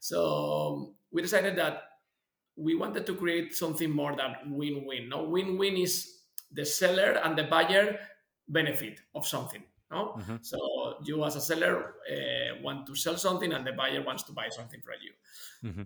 So 0.00 0.94
we 1.10 1.22
decided 1.22 1.56
that 1.56 1.82
we 2.56 2.74
wanted 2.74 3.06
to 3.06 3.14
create 3.14 3.54
something 3.54 3.90
more 3.90 4.16
than 4.16 4.34
win-win. 4.56 5.08
No, 5.08 5.24
win-win 5.24 5.76
is 5.76 6.18
the 6.52 6.64
seller 6.64 7.20
and 7.22 7.36
the 7.38 7.44
buyer 7.44 7.98
benefit 8.48 9.00
of 9.14 9.26
something. 9.26 9.62
No, 9.90 10.16
mm-hmm. 10.18 10.36
so 10.42 10.96
you 11.04 11.24
as 11.24 11.36
a 11.36 11.40
seller 11.40 11.94
uh, 12.10 12.60
want 12.62 12.86
to 12.86 12.94
sell 12.94 13.16
something, 13.16 13.52
and 13.52 13.66
the 13.66 13.72
buyer 13.72 14.02
wants 14.02 14.22
to 14.24 14.32
buy 14.32 14.48
something 14.50 14.80
from 14.82 14.94
you. 15.00 15.70
Mm-hmm. 15.70 15.82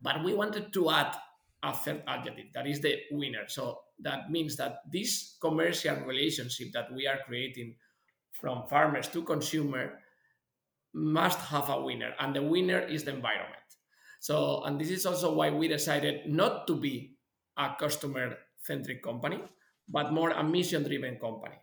But 0.00 0.24
we 0.24 0.34
wanted 0.34 0.72
to 0.72 0.90
add 0.90 1.16
a 1.62 1.72
third 1.74 2.02
adjective 2.06 2.46
that 2.54 2.66
is 2.66 2.80
the 2.80 2.98
winner. 3.10 3.44
So 3.48 3.80
that 4.00 4.30
means 4.30 4.56
that 4.56 4.80
this 4.90 5.36
commercial 5.40 5.96
relationship 5.96 6.72
that 6.72 6.92
we 6.92 7.06
are 7.06 7.18
creating 7.26 7.76
from 8.32 8.66
farmers 8.68 9.08
to 9.08 9.22
consumer 9.22 9.98
must 10.94 11.38
have 11.38 11.68
a 11.68 11.80
winner, 11.80 12.12
and 12.20 12.34
the 12.34 12.42
winner 12.42 12.80
is 12.80 13.04
the 13.04 13.14
environment. 13.14 13.62
So, 14.20 14.62
and 14.64 14.80
this 14.80 14.90
is 14.90 15.06
also 15.06 15.34
why 15.34 15.50
we 15.50 15.68
decided 15.68 16.26
not 16.26 16.66
to 16.68 16.76
be 16.76 17.16
a 17.56 17.74
customer 17.78 18.36
centric 18.58 19.02
company, 19.02 19.42
but 19.88 20.12
more 20.12 20.30
a 20.30 20.44
mission 20.44 20.84
driven 20.84 21.18
company. 21.18 21.56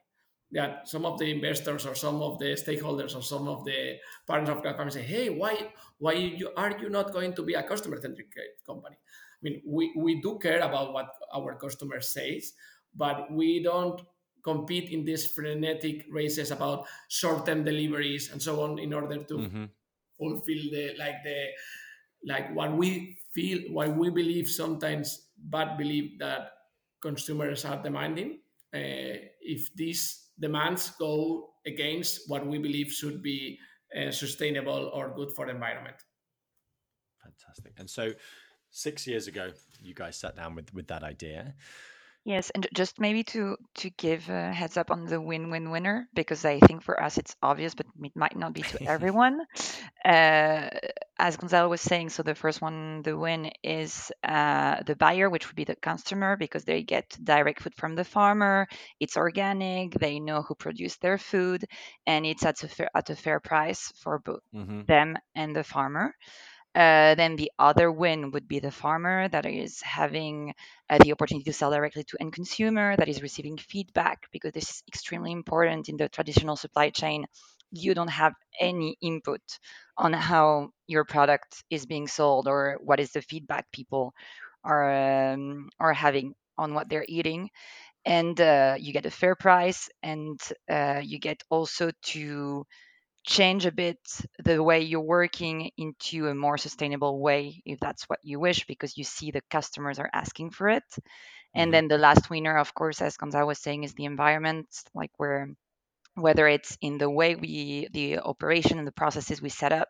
That 0.52 0.90
some 0.90 1.06
of 1.06 1.20
the 1.20 1.32
investors 1.32 1.86
or 1.86 1.94
some 1.94 2.22
of 2.24 2.40
the 2.40 2.58
stakeholders 2.58 3.16
or 3.16 3.22
some 3.22 3.48
of 3.48 3.64
the 3.66 3.98
partners 4.26 4.58
of 4.58 4.64
company 4.64 4.92
say, 4.92 5.04
hey, 5.04 5.30
why, 5.30 5.72
why 6.00 6.14
you, 6.14 6.50
are 6.58 6.76
you 6.82 6.90
not 6.90 7.14
going 7.14 7.34
to 7.36 7.44
be 7.44 7.54
a 7.54 7.62
customer 7.62 8.02
centric 8.02 8.28
company? 8.66 8.98
I 8.98 9.40
mean, 9.42 9.62
we, 9.66 9.94
we 9.96 10.22
do 10.22 10.40
care 10.40 10.60
about 10.60 10.92
what 10.92 11.08
our 11.34 11.56
customers 11.56 12.10
says, 12.10 12.54
but 12.96 13.32
we 13.32 13.62
don't 13.64 14.02
compete 14.44 14.90
in 14.92 15.06
these 15.06 15.28
frenetic 15.28 16.06
races 16.12 16.52
about 16.52 16.88
short-term 17.10 17.64
deliveries 17.64 18.32
and 18.32 18.42
so 18.42 18.62
on 18.62 18.80
in 18.80 18.94
order 18.94 19.24
to 19.24 19.34
mm-hmm. 19.36 19.66
fulfill 20.18 20.64
the 20.72 20.94
like 20.98 21.24
the 21.24 21.48
like 22.26 22.54
what 22.54 22.76
we 22.76 23.18
feel, 23.34 23.60
what 23.72 23.96
we 23.96 24.10
believe 24.10 24.48
sometimes, 24.48 25.30
but 25.50 25.78
believe 25.78 26.20
that 26.20 26.52
consumers 27.02 27.66
are 27.66 27.82
demanding. 27.82 28.40
Uh, 28.74 29.18
if 29.42 29.74
these 29.76 30.30
demands 30.40 30.92
go 31.00 31.50
against 31.66 32.30
what 32.30 32.46
we 32.46 32.58
believe 32.58 32.92
should 32.92 33.22
be 33.22 33.58
uh, 33.98 34.12
sustainable 34.12 34.92
or 34.94 35.14
good 35.16 35.32
for 35.32 35.46
the 35.46 35.52
environment. 35.52 35.96
Fantastic. 37.24 37.74
And 37.78 37.90
so, 37.90 38.14
six 38.70 39.08
years 39.08 39.28
ago, 39.28 39.52
you 39.82 39.94
guys 39.94 40.18
sat 40.18 40.36
down 40.36 40.56
with 40.56 40.74
with 40.74 40.88
that 40.88 41.04
idea. 41.04 41.56
Yes, 42.26 42.52
and 42.52 42.68
just 42.74 43.00
maybe 43.00 43.24
to 43.24 43.56
to 43.76 43.90
give 43.92 44.30
a 44.30 44.52
heads 44.52 44.78
up 44.78 44.92
on 44.92 45.06
the 45.06 45.22
win-win 45.22 45.72
winner 45.72 46.08
because 46.14 46.44
I 46.44 46.60
think 46.60 46.84
for 46.84 47.02
us 47.02 47.18
it's 47.18 47.36
obvious, 47.42 47.74
but 47.76 47.86
it 47.86 48.16
might 48.16 48.36
not 48.36 48.54
be 48.54 48.62
to 48.62 48.84
everyone. 48.88 49.40
uh, 50.04 50.70
as 51.18 51.38
Gonzalo 51.38 51.70
was 51.70 51.82
saying, 51.82 52.10
so 52.10 52.24
the 52.24 52.36
first 52.36 52.62
one, 52.62 53.02
the 53.04 53.18
win 53.18 53.52
is 53.64 54.12
uh, 54.24 54.84
the 54.84 54.96
buyer, 54.96 55.30
which 55.30 55.48
would 55.48 55.56
be 55.56 55.64
the 55.64 55.76
customer, 55.76 56.38
because 56.38 56.64
they 56.66 56.84
get 56.84 57.18
direct 57.24 57.62
food 57.62 57.76
from 57.76 57.96
the 57.96 58.06
farmer. 58.06 58.68
It's 59.00 59.18
organic. 59.18 59.94
They 59.94 60.20
know 60.20 60.42
who 60.42 60.56
produced 60.56 61.02
their 61.02 61.18
food, 61.18 61.66
and 62.06 62.26
it's 62.26 62.46
at 62.46 62.64
a 62.64 62.68
fair, 62.68 62.90
at 62.96 63.10
a 63.10 63.16
fair 63.16 63.40
price 63.40 63.92
for 64.04 64.20
both 64.20 64.44
mm-hmm. 64.54 64.84
them 64.86 65.18
and 65.36 65.56
the 65.56 65.64
farmer. 65.64 66.14
Uh, 66.76 67.16
then 67.16 67.36
the 67.36 67.52
other 67.60 67.92
win 67.92 68.32
would 68.32 68.48
be 68.48 68.60
the 68.60 68.72
farmer 68.72 69.28
that 69.30 69.46
is 69.46 69.82
having 69.82 70.54
uh, 70.90 70.98
the 71.00 71.12
opportunity 71.12 71.44
to 71.44 71.54
sell 71.54 71.72
directly 71.72 72.04
to 72.04 72.18
end 72.20 72.32
consumer, 72.34 72.96
that 72.96 73.10
is 73.10 73.22
receiving 73.22 73.58
feedback 73.58 74.28
because 74.32 74.54
this 74.54 74.70
is 74.70 74.84
extremely 74.88 75.32
important 75.32 75.90
in 75.90 75.98
the 75.98 76.08
traditional 76.10 76.56
supply 76.56 76.90
chain. 76.92 77.26
You 77.72 77.94
don't 77.94 78.10
have 78.10 78.34
any 78.60 78.98
input 79.02 79.42
on 79.98 80.14
how 80.14 80.70
your 80.88 81.06
product 81.06 81.64
is 81.70 81.86
being 81.86 82.08
sold 82.08 82.48
or 82.48 82.78
what 82.84 83.00
is 83.00 83.12
the 83.12 83.22
feedback 83.22 83.72
people 83.72 84.14
are 84.64 85.32
um, 85.34 85.70
are 85.80 85.94
having 85.94 86.36
on 86.58 86.74
what 86.74 86.90
they're 86.90 87.06
eating. 87.08 87.50
and 88.06 88.40
uh, 88.42 88.76
you 88.80 88.94
get 88.94 89.06
a 89.06 89.12
fair 89.12 89.36
price 89.36 89.90
and 90.04 90.40
uh, 90.72 91.02
you 91.04 91.20
get 91.20 91.44
also 91.50 91.92
to 92.04 92.66
change 93.38 93.66
a 93.66 93.72
bit 93.72 94.00
the 94.44 94.62
way 94.64 94.82
you're 94.82 95.02
working 95.20 95.72
into 95.78 96.28
a 96.28 96.36
more 96.36 96.58
sustainable 96.58 97.20
way 97.22 97.62
if 97.66 97.80
that's 97.80 98.04
what 98.10 98.20
you 98.24 98.40
wish 98.40 98.66
because 98.68 98.98
you 98.98 99.04
see 99.06 99.32
the 99.32 99.42
customers 99.52 100.00
are 100.00 100.10
asking 100.14 100.50
for 100.52 100.70
it 100.70 100.90
and 101.56 101.72
Mhm. 101.72 101.74
then 101.74 101.88
the 101.88 101.98
last 101.98 102.30
winner 102.30 102.58
of 102.58 102.74
course 102.74 103.02
as 103.02 103.18
Gonzalo 103.18 103.48
was 103.48 103.60
saying 103.60 103.84
is 103.84 103.94
the 103.96 104.06
environment 104.06 104.68
like 104.96 105.12
where 105.18 105.50
whether 106.16 106.48
it's 106.48 106.78
in 106.82 106.98
the 106.98 107.10
way 107.10 107.36
we 107.36 107.88
the 107.94 108.20
operation 108.20 108.78
and 108.80 108.88
the 108.88 109.00
processes 109.02 109.42
we 109.42 109.50
set 109.50 109.72
up 109.74 109.90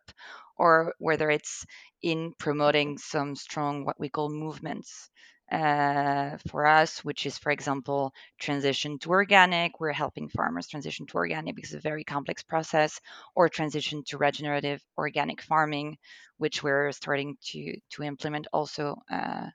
or 0.57 0.93
whether 0.99 1.29
it's 1.29 1.65
in 2.01 2.33
promoting 2.39 2.97
some 2.97 3.35
strong 3.35 3.85
what 3.85 3.99
we 3.99 4.09
call 4.09 4.29
movements 4.29 5.09
uh, 5.51 6.37
for 6.47 6.65
us 6.65 7.03
which 7.03 7.25
is 7.25 7.37
for 7.37 7.51
example 7.51 8.13
transition 8.39 8.99
to 8.99 9.09
organic 9.09 9.79
we're 9.79 9.91
helping 9.91 10.29
farmers 10.29 10.67
transition 10.67 11.05
to 11.07 11.15
organic 11.15 11.55
because 11.55 11.73
it's 11.73 11.85
a 11.85 11.89
very 11.89 12.03
complex 12.03 12.43
process 12.43 12.99
or 13.35 13.49
transition 13.49 14.03
to 14.03 14.17
regenerative 14.17 14.81
organic 14.97 15.41
farming 15.41 15.97
which 16.37 16.63
we're 16.63 16.91
starting 16.91 17.37
to 17.43 17.75
to 17.89 18.03
implement 18.03 18.47
also 18.53 18.95
uh, 19.11 19.47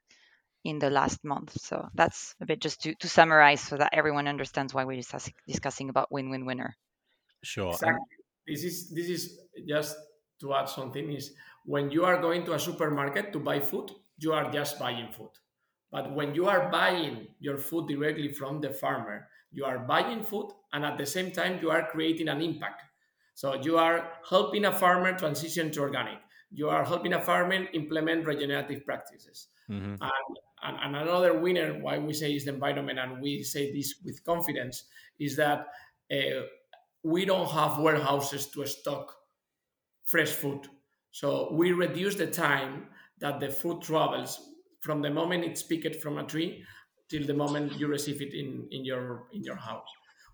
in 0.64 0.78
the 0.78 0.90
last 0.90 1.22
month. 1.24 1.60
So 1.60 1.88
that's 1.94 2.34
a 2.40 2.46
bit 2.46 2.60
just 2.60 2.82
to, 2.82 2.94
to 2.96 3.08
summarize 3.08 3.60
so 3.60 3.76
that 3.76 3.90
everyone 3.92 4.26
understands 4.26 4.72
why 4.72 4.84
we're 4.84 4.96
discuss, 4.96 5.30
discussing 5.46 5.90
about 5.90 6.10
win-win 6.10 6.46
winner. 6.46 6.74
Sure. 7.42 7.66
And 7.66 7.74
Exactly. 7.74 8.16
This 8.46 8.64
is 8.64 8.90
this 8.90 9.08
is 9.08 9.38
just 9.66 9.96
to 10.40 10.52
add 10.52 10.68
something 10.68 11.12
is 11.12 11.32
when 11.64 11.90
you 11.90 12.04
are 12.04 12.20
going 12.20 12.44
to 12.44 12.52
a 12.52 12.58
supermarket 12.58 13.32
to 13.32 13.40
buy 13.40 13.60
food, 13.60 13.90
you 14.18 14.32
are 14.34 14.50
just 14.50 14.78
buying 14.78 15.10
food. 15.12 15.30
But 15.91 16.12
when 16.14 16.35
you 16.35 16.47
are 16.49 16.71
buying 16.71 17.29
your 17.38 17.59
food 17.59 17.88
directly 17.88 18.33
from 18.33 18.61
the 18.61 18.73
farmer, 18.73 19.29
you 19.53 19.64
are 19.64 19.79
buying 19.79 20.23
food 20.25 20.50
and 20.73 20.85
at 20.85 20.99
the 20.99 21.07
same 21.07 21.31
time 21.31 21.61
you 21.62 21.71
are 21.71 21.88
creating 21.91 22.29
an 22.29 22.41
impact. 22.41 22.83
So 23.35 23.55
you 23.55 23.79
are 23.79 24.12
helping 24.29 24.64
a 24.64 24.73
farmer 24.73 25.17
transition 25.17 25.71
to 25.73 25.81
organic. 25.81 26.19
You 26.50 26.69
are 26.69 26.85
helping 26.85 27.12
a 27.12 27.21
farmer 27.21 27.67
implement 27.73 28.26
regenerative 28.26 28.85
practices. 28.85 29.49
Mhm. 29.69 29.99
And, 30.00 30.37
and, 30.62 30.76
and 30.81 30.97
another 30.97 31.38
winner, 31.38 31.79
why 31.81 31.99
we 31.99 32.12
say 32.12 32.35
is 32.35 32.45
the 32.45 32.55
environment, 32.55 32.99
and 32.99 33.21
we 33.21 33.43
say 33.43 33.73
this 33.73 33.95
with 34.05 34.23
confidence, 34.25 34.85
is 35.19 35.37
that 35.37 35.69
uh, 36.12 36.43
we 37.03 37.25
don't 37.25 37.50
have 37.50 37.79
warehouses 37.79 38.49
to 38.50 38.67
stock 38.67 39.17
fresh 40.05 40.31
food. 40.31 40.67
So 41.11 41.53
we 41.53 41.73
reduce 41.73 42.17
the 42.17 42.26
time 42.26 42.88
that 43.19 43.41
the 43.41 43.50
food 43.50 43.83
travels 43.83 44.53
from 44.85 45.00
the 45.00 45.11
moment 45.11 45.45
it's 45.45 45.62
picked 45.62 45.97
from 46.03 46.19
a 46.19 46.25
tree 46.25 46.62
till 47.09 47.26
the 47.26 47.33
moment 47.33 47.79
you 47.81 47.87
receive 47.88 48.21
it 48.21 48.35
in, 48.35 48.69
in 48.71 48.85
your 48.85 49.25
in 49.33 49.43
your 49.43 49.57
house. 49.57 49.88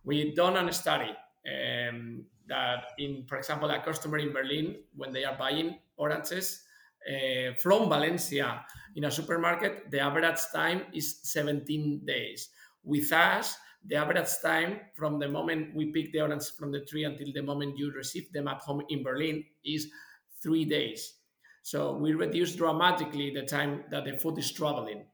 We've 0.04 0.35
done 0.35 0.57
a 0.57 0.73
study 0.73 1.12
um, 1.47 2.25
that 2.49 2.92
in, 2.99 3.25
for 3.28 3.37
example, 3.37 3.71
a 3.71 3.80
customer 3.80 4.19
in 4.19 4.33
Berlin, 4.33 4.76
when 4.97 5.12
they 5.12 5.25
are 5.25 5.37
buying 5.38 5.78
oranges 5.97 6.62
uh, 7.07 7.54
from 7.62 7.88
Valencia 7.88 8.64
in 8.97 9.04
a 9.04 9.11
supermarket, 9.11 9.90
the 9.90 10.00
average 10.00 10.40
time 10.52 10.83
is 10.92 11.21
17 11.23 12.02
days. 12.04 12.49
With 12.83 13.12
us, 13.12 13.57
the 13.85 13.97
average 13.97 14.28
time 14.42 14.80
from 14.97 15.19
the 15.19 15.28
moment 15.28 15.75
we 15.75 15.92
pick 15.92 16.12
the 16.12 16.21
orange 16.23 16.50
from 16.59 16.73
the 16.73 16.80
tree 16.80 17.04
until 17.04 17.33
the 17.33 17.42
moment 17.42 17.78
you 17.78 17.92
receive 17.92 18.33
them 18.33 18.49
at 18.49 18.59
home 18.59 18.83
in 18.88 19.02
Berlin 19.02 19.45
is 19.64 19.88
three 20.42 20.64
days. 20.64 21.19
So 21.62 21.96
we 21.96 22.12
reduce 22.14 22.56
dramatically 22.56 23.32
the 23.34 23.42
time 23.42 23.84
that 23.90 24.04
the 24.04 24.16
food 24.16 24.38
is 24.38 24.50
traveling. 24.52 25.06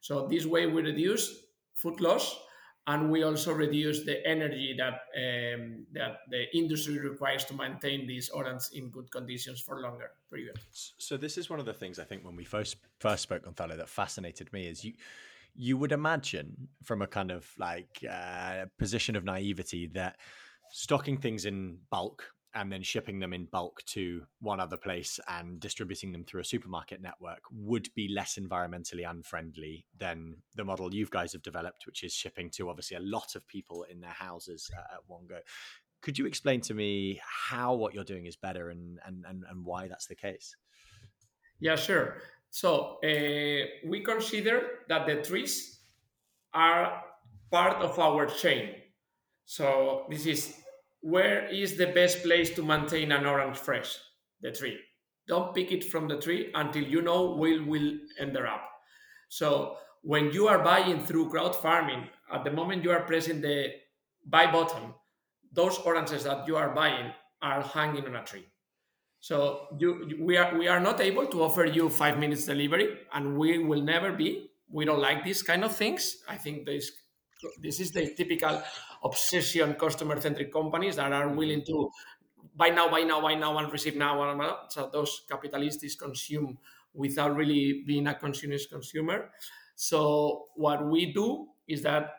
So 0.00 0.28
this 0.28 0.46
way 0.46 0.66
we 0.66 0.82
reduce 0.82 1.34
food 1.74 2.00
loss 2.00 2.38
and 2.86 3.10
we 3.10 3.22
also 3.22 3.52
reduce 3.52 4.04
the 4.04 4.26
energy 4.26 4.76
that 4.76 5.00
um, 5.16 5.86
that 5.92 6.18
the 6.30 6.44
industry 6.54 6.98
requires 6.98 7.44
to 7.46 7.54
maintain 7.54 8.06
these 8.06 8.28
oranges 8.28 8.70
in 8.74 8.90
good 8.90 9.10
conditions 9.10 9.60
for 9.60 9.80
longer 9.80 10.10
periods. 10.30 10.94
So 10.98 11.16
this 11.16 11.38
is 11.38 11.48
one 11.48 11.60
of 11.60 11.66
the 11.66 11.72
things 11.72 11.98
I 11.98 12.04
think 12.04 12.24
when 12.24 12.36
we 12.36 12.44
first 12.44 12.76
first 13.00 13.22
spoke, 13.22 13.46
on 13.46 13.54
Gonzalo, 13.54 13.76
that 13.76 13.88
fascinated 13.88 14.52
me 14.52 14.66
is 14.66 14.84
you 14.84 14.92
you 15.54 15.78
would 15.78 15.92
imagine 15.92 16.68
from 16.82 17.00
a 17.00 17.06
kind 17.06 17.30
of 17.30 17.48
like 17.58 18.04
uh, 18.10 18.66
position 18.78 19.16
of 19.16 19.24
naivety 19.24 19.86
that 19.94 20.16
stocking 20.72 21.16
things 21.16 21.46
in 21.46 21.78
bulk 21.90 22.33
and 22.54 22.70
then 22.70 22.82
shipping 22.82 23.18
them 23.18 23.32
in 23.32 23.46
bulk 23.46 23.82
to 23.86 24.22
one 24.40 24.60
other 24.60 24.76
place 24.76 25.18
and 25.28 25.58
distributing 25.58 26.12
them 26.12 26.24
through 26.24 26.40
a 26.40 26.44
supermarket 26.44 27.02
network 27.02 27.40
would 27.50 27.88
be 27.94 28.08
less 28.08 28.38
environmentally 28.40 29.08
unfriendly 29.08 29.86
than 29.98 30.36
the 30.54 30.64
model 30.64 30.94
you 30.94 31.06
guys 31.10 31.32
have 31.32 31.42
developed, 31.42 31.84
which 31.86 32.04
is 32.04 32.12
shipping 32.12 32.50
to 32.50 32.70
obviously 32.70 32.96
a 32.96 33.00
lot 33.00 33.34
of 33.34 33.46
people 33.48 33.84
in 33.90 34.00
their 34.00 34.10
houses 34.10 34.70
uh, 34.76 34.94
at 34.94 35.00
one 35.06 35.26
go. 35.28 35.38
Could 36.00 36.18
you 36.18 36.26
explain 36.26 36.60
to 36.62 36.74
me 36.74 37.20
how 37.24 37.74
what 37.74 37.94
you're 37.94 38.04
doing 38.04 38.26
is 38.26 38.36
better 38.36 38.70
and 38.70 38.98
and 39.06 39.24
and, 39.28 39.44
and 39.50 39.64
why 39.64 39.88
that's 39.88 40.06
the 40.06 40.14
case? 40.14 40.54
Yeah, 41.60 41.76
sure. 41.76 42.18
So 42.50 42.98
uh, 43.02 43.66
we 43.86 44.02
consider 44.04 44.62
that 44.88 45.06
the 45.06 45.16
trees 45.22 45.80
are 46.52 47.02
part 47.50 47.82
of 47.82 47.98
our 47.98 48.26
chain. 48.26 48.74
So 49.44 50.06
this 50.08 50.26
is 50.26 50.54
where 51.04 51.44
is 51.52 51.76
the 51.76 51.88
best 51.88 52.22
place 52.22 52.48
to 52.54 52.62
maintain 52.62 53.12
an 53.12 53.26
orange 53.26 53.58
fresh? 53.58 53.98
The 54.40 54.52
tree. 54.52 54.78
Don't 55.28 55.54
pick 55.54 55.70
it 55.70 55.84
from 55.84 56.08
the 56.08 56.18
tree 56.18 56.50
until 56.54 56.82
you 56.82 57.02
know 57.02 57.34
where 57.34 57.62
will 57.62 57.98
end 58.18 58.34
up. 58.38 58.62
So 59.28 59.76
when 60.00 60.32
you 60.32 60.48
are 60.48 60.64
buying 60.64 61.04
through 61.04 61.28
crowd 61.28 61.54
farming, 61.56 62.08
at 62.32 62.42
the 62.44 62.50
moment 62.50 62.84
you 62.84 62.90
are 62.90 63.02
pressing 63.02 63.42
the 63.42 63.72
buy 64.24 64.50
button, 64.50 64.94
those 65.52 65.76
oranges 65.78 66.24
that 66.24 66.48
you 66.48 66.56
are 66.56 66.74
buying 66.74 67.12
are 67.42 67.60
hanging 67.60 68.06
on 68.06 68.16
a 68.16 68.24
tree. 68.24 68.46
So 69.20 69.66
you, 69.78 70.16
we 70.20 70.38
are 70.38 70.56
we 70.56 70.68
are 70.68 70.80
not 70.80 71.02
able 71.02 71.26
to 71.26 71.42
offer 71.42 71.66
you 71.66 71.90
five 71.90 72.18
minutes 72.18 72.46
delivery, 72.46 72.96
and 73.12 73.36
we 73.36 73.58
will 73.58 73.82
never 73.82 74.10
be. 74.10 74.48
We 74.70 74.86
don't 74.86 75.00
like 75.00 75.22
these 75.22 75.42
kind 75.42 75.64
of 75.64 75.76
things. 75.76 76.16
I 76.26 76.36
think 76.36 76.64
this 76.64 76.90
this 77.60 77.80
is 77.80 77.90
the 77.92 78.14
typical 78.14 78.62
obsession 79.02 79.74
customer 79.74 80.20
centric 80.20 80.52
companies 80.52 80.96
that 80.96 81.12
are 81.12 81.28
willing 81.28 81.64
to 81.64 81.90
buy 82.56 82.68
now, 82.68 82.90
buy 82.90 83.02
now, 83.02 83.20
buy 83.20 83.34
now, 83.34 83.56
and 83.58 83.72
receive 83.72 83.96
now. 83.96 84.22
And. 84.22 84.42
So 84.68 84.88
those 84.92 85.22
capitalists 85.28 85.94
consume 85.94 86.58
without 86.92 87.36
really 87.36 87.82
being 87.86 88.06
a 88.06 88.14
consumers 88.14 88.66
consumer. 88.66 89.30
So 89.74 90.48
what 90.54 90.86
we 90.86 91.12
do 91.12 91.48
is 91.66 91.82
that 91.82 92.10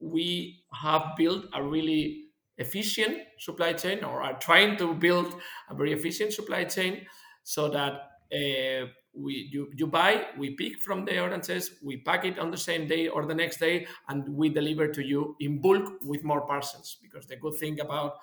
we 0.00 0.64
have 0.72 1.14
built 1.16 1.46
a 1.54 1.62
really 1.62 2.24
efficient 2.58 3.18
supply 3.38 3.72
chain 3.74 4.02
or 4.02 4.22
are 4.22 4.38
trying 4.38 4.76
to 4.78 4.94
build 4.94 5.34
a 5.70 5.74
very 5.74 5.92
efficient 5.92 6.32
supply 6.32 6.64
chain 6.64 7.06
so 7.44 7.68
that 7.68 7.92
uh, 8.32 8.86
we 9.16 9.48
you, 9.52 9.70
you 9.74 9.86
buy 9.86 10.26
we 10.36 10.50
pick 10.50 10.78
from 10.80 11.04
the 11.04 11.18
oranges 11.20 11.72
we 11.82 11.96
pack 11.98 12.24
it 12.24 12.38
on 12.38 12.50
the 12.50 12.56
same 12.56 12.86
day 12.86 13.08
or 13.08 13.24
the 13.26 13.34
next 13.34 13.58
day 13.58 13.86
and 14.08 14.28
we 14.28 14.48
deliver 14.48 14.88
to 14.88 15.04
you 15.04 15.36
in 15.40 15.60
bulk 15.60 15.94
with 16.04 16.22
more 16.24 16.46
parcels 16.46 16.98
because 17.02 17.26
the 17.26 17.36
good 17.36 17.54
thing 17.54 17.80
about 17.80 18.14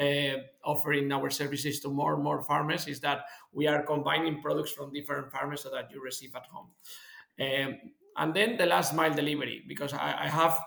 uh, 0.00 0.36
offering 0.64 1.12
our 1.12 1.30
services 1.30 1.80
to 1.80 1.88
more 1.88 2.14
and 2.14 2.22
more 2.24 2.42
farmers 2.42 2.86
is 2.86 3.00
that 3.00 3.24
we 3.52 3.66
are 3.66 3.82
combining 3.82 4.40
products 4.40 4.72
from 4.72 4.92
different 4.92 5.30
farmers 5.30 5.62
so 5.62 5.70
that 5.70 5.90
you 5.90 6.02
receive 6.02 6.34
at 6.34 6.46
home 6.46 6.70
um, 7.40 7.78
and 8.16 8.34
then 8.34 8.56
the 8.56 8.66
last 8.66 8.94
mile 8.94 9.12
delivery 9.14 9.62
because 9.66 9.92
I, 9.92 10.24
I 10.24 10.28
have 10.28 10.60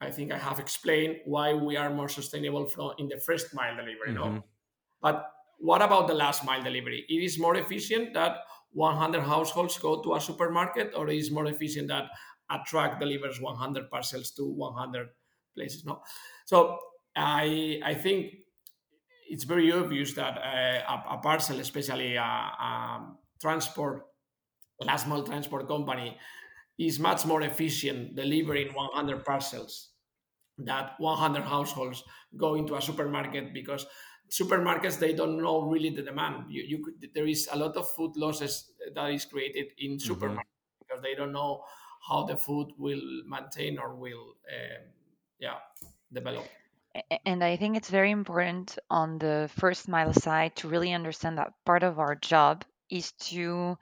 I 0.00 0.10
think 0.10 0.30
I 0.32 0.38
have 0.38 0.58
explained 0.60 1.20
why 1.24 1.54
we 1.54 1.76
are 1.76 1.88
more 1.90 2.08
sustainable 2.08 2.66
from 2.66 2.92
in 2.98 3.08
the 3.08 3.16
first 3.18 3.54
mile 3.54 3.74
delivery. 3.76 4.10
Mhm. 4.10 4.14
No, 4.14 4.44
but 5.00 5.32
what 5.58 5.80
about 5.80 6.06
the 6.06 6.14
last 6.14 6.44
mile 6.44 6.62
delivery? 6.62 7.06
It 7.08 7.22
is 7.24 7.38
more 7.38 7.56
efficient 7.56 8.12
that 8.12 8.40
100 8.72 9.22
households 9.22 9.78
go 9.78 10.02
to 10.02 10.14
a 10.14 10.20
supermarket, 10.20 10.92
or 10.96 11.08
is 11.08 11.30
more 11.30 11.46
efficient 11.46 11.88
that 11.88 12.04
a 12.50 12.58
truck 12.66 13.00
delivers 13.00 13.40
100 13.40 13.90
parcels 13.90 14.30
to 14.32 14.44
100 14.46 15.08
places. 15.54 15.84
No, 15.84 16.02
so 16.44 16.78
I 17.16 17.80
I 17.84 17.94
think 17.94 18.34
it's 19.28 19.44
very 19.44 19.72
obvious 19.72 20.14
that 20.14 20.38
uh, 20.38 20.94
a, 21.10 21.14
a 21.16 21.18
parcel, 21.18 21.58
especially 21.60 22.16
a, 22.16 22.22
a 22.22 23.16
transport 23.40 24.04
last 24.80 25.08
mile 25.08 25.22
transport 25.24 25.66
company, 25.68 26.16
is 26.78 26.98
much 27.00 27.24
more 27.24 27.42
efficient 27.42 28.14
delivering 28.14 28.74
100 28.74 29.24
parcels 29.24 29.92
that 30.58 30.94
100 30.98 31.42
households 31.44 32.02
go 32.36 32.54
into 32.54 32.76
a 32.76 32.82
supermarket 32.82 33.52
because 33.54 33.86
supermarkets 34.28 34.98
they 34.98 35.12
don't 35.14 35.40
know 35.40 35.62
really 35.62 35.90
the 35.90 36.02
demand. 36.02 36.50
You, 36.50 36.62
you 36.62 36.84
could, 36.84 37.10
there 37.14 37.26
is 37.26 37.48
a 37.52 37.56
lot 37.56 37.76
of 37.76 37.90
food 37.90 38.16
losses 38.16 38.72
that 38.94 39.10
is 39.10 39.24
created 39.24 39.72
in 39.78 39.98
supermarkets 39.98 40.42
because 40.80 41.02
they 41.02 41.14
don't 41.14 41.32
know 41.32 41.64
how 42.08 42.24
the 42.24 42.36
food 42.36 42.72
will 42.78 43.22
maintain 43.26 43.78
or 43.78 43.94
will 43.94 44.36
um, 44.52 44.82
yeah 45.38 45.58
develop. 46.12 46.52
A- 46.94 47.28
And 47.28 47.44
I 47.44 47.56
think 47.56 47.76
it's 47.76 47.90
very 47.90 48.10
important 48.10 48.78
on 48.90 49.18
the 49.18 49.48
first 49.56 49.88
mile 49.88 50.12
side 50.12 50.56
to 50.56 50.68
really 50.68 50.92
understand 50.92 51.38
that 51.38 51.54
part 51.64 51.82
of 51.82 51.98
our 51.98 52.14
job 52.16 52.64
is 52.90 53.12
to 53.30 53.78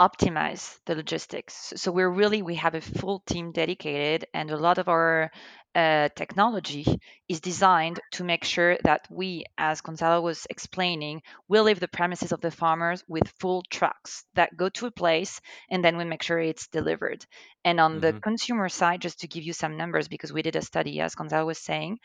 optimize 0.00 0.80
the 0.86 0.94
logistics. 0.96 1.74
So 1.76 1.92
we're 1.92 2.10
really 2.10 2.42
we 2.42 2.56
have 2.56 2.74
a 2.76 2.80
full 2.82 3.20
team 3.20 3.52
dedicated, 3.52 4.26
and 4.34 4.50
a 4.50 4.56
lot 4.58 4.78
of 4.78 4.88
our 4.88 5.32
uh, 5.74 6.08
technology 6.16 7.00
is 7.28 7.40
designed 7.40 8.00
to 8.12 8.24
make 8.24 8.44
sure 8.44 8.76
that 8.84 9.06
we, 9.10 9.44
as 9.56 9.80
Gonzalo 9.80 10.20
was 10.20 10.46
explaining, 10.50 11.22
will 11.48 11.64
leave 11.64 11.80
the 11.80 11.88
premises 11.88 12.32
of 12.32 12.40
the 12.40 12.50
farmers 12.50 13.04
with 13.06 13.28
full 13.38 13.62
trucks 13.70 14.24
that 14.34 14.56
go 14.56 14.68
to 14.70 14.86
a 14.86 14.90
place 14.90 15.40
and 15.70 15.84
then 15.84 15.96
we 15.96 16.04
make 16.04 16.22
sure 16.22 16.38
it's 16.38 16.66
delivered. 16.68 17.24
And 17.64 17.78
on 17.78 17.92
mm-hmm. 17.92 18.00
the 18.00 18.20
consumer 18.20 18.68
side, 18.68 19.00
just 19.00 19.20
to 19.20 19.28
give 19.28 19.44
you 19.44 19.52
some 19.52 19.76
numbers, 19.76 20.08
because 20.08 20.32
we 20.32 20.42
did 20.42 20.56
a 20.56 20.62
study, 20.62 21.00
as 21.00 21.14
Gonzalo 21.14 21.46
was 21.46 21.58
saying, 21.58 21.98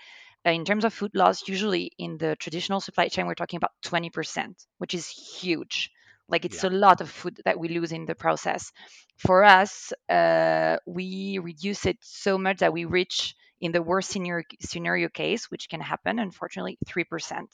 uh, 0.46 0.52
in 0.52 0.64
terms 0.64 0.86
of 0.86 0.94
food 0.94 1.12
loss, 1.16 1.48
usually 1.48 1.92
in 1.98 2.18
the 2.18 2.36
traditional 2.36 2.80
supply 2.80 3.08
chain, 3.08 3.26
we're 3.26 3.34
talking 3.34 3.58
about 3.58 3.72
20%, 3.84 4.54
which 4.78 4.94
is 4.94 5.08
huge. 5.08 5.90
Like 6.28 6.46
it's 6.46 6.64
yeah. 6.64 6.70
a 6.70 6.72
lot 6.72 7.02
of 7.02 7.10
food 7.10 7.40
that 7.46 7.60
we 7.60 7.68
lose 7.70 7.92
in 7.92 8.06
the 8.06 8.16
process. 8.16 8.72
For 9.18 9.44
us, 9.44 9.94
uh, 10.10 10.78
we 10.86 11.40
reduce 11.40 11.86
it 11.86 11.98
so 12.02 12.38
much 12.38 12.60
that 12.60 12.74
we 12.74 12.86
reach 12.86 13.36
in 13.66 13.72
the 13.72 13.82
worst 13.82 14.12
scenario, 14.12 14.46
scenario 14.62 15.10
case, 15.10 15.50
which 15.50 15.68
can 15.70 15.82
happen, 15.82 16.20
unfortunately, 16.20 16.78
3%. 16.88 17.48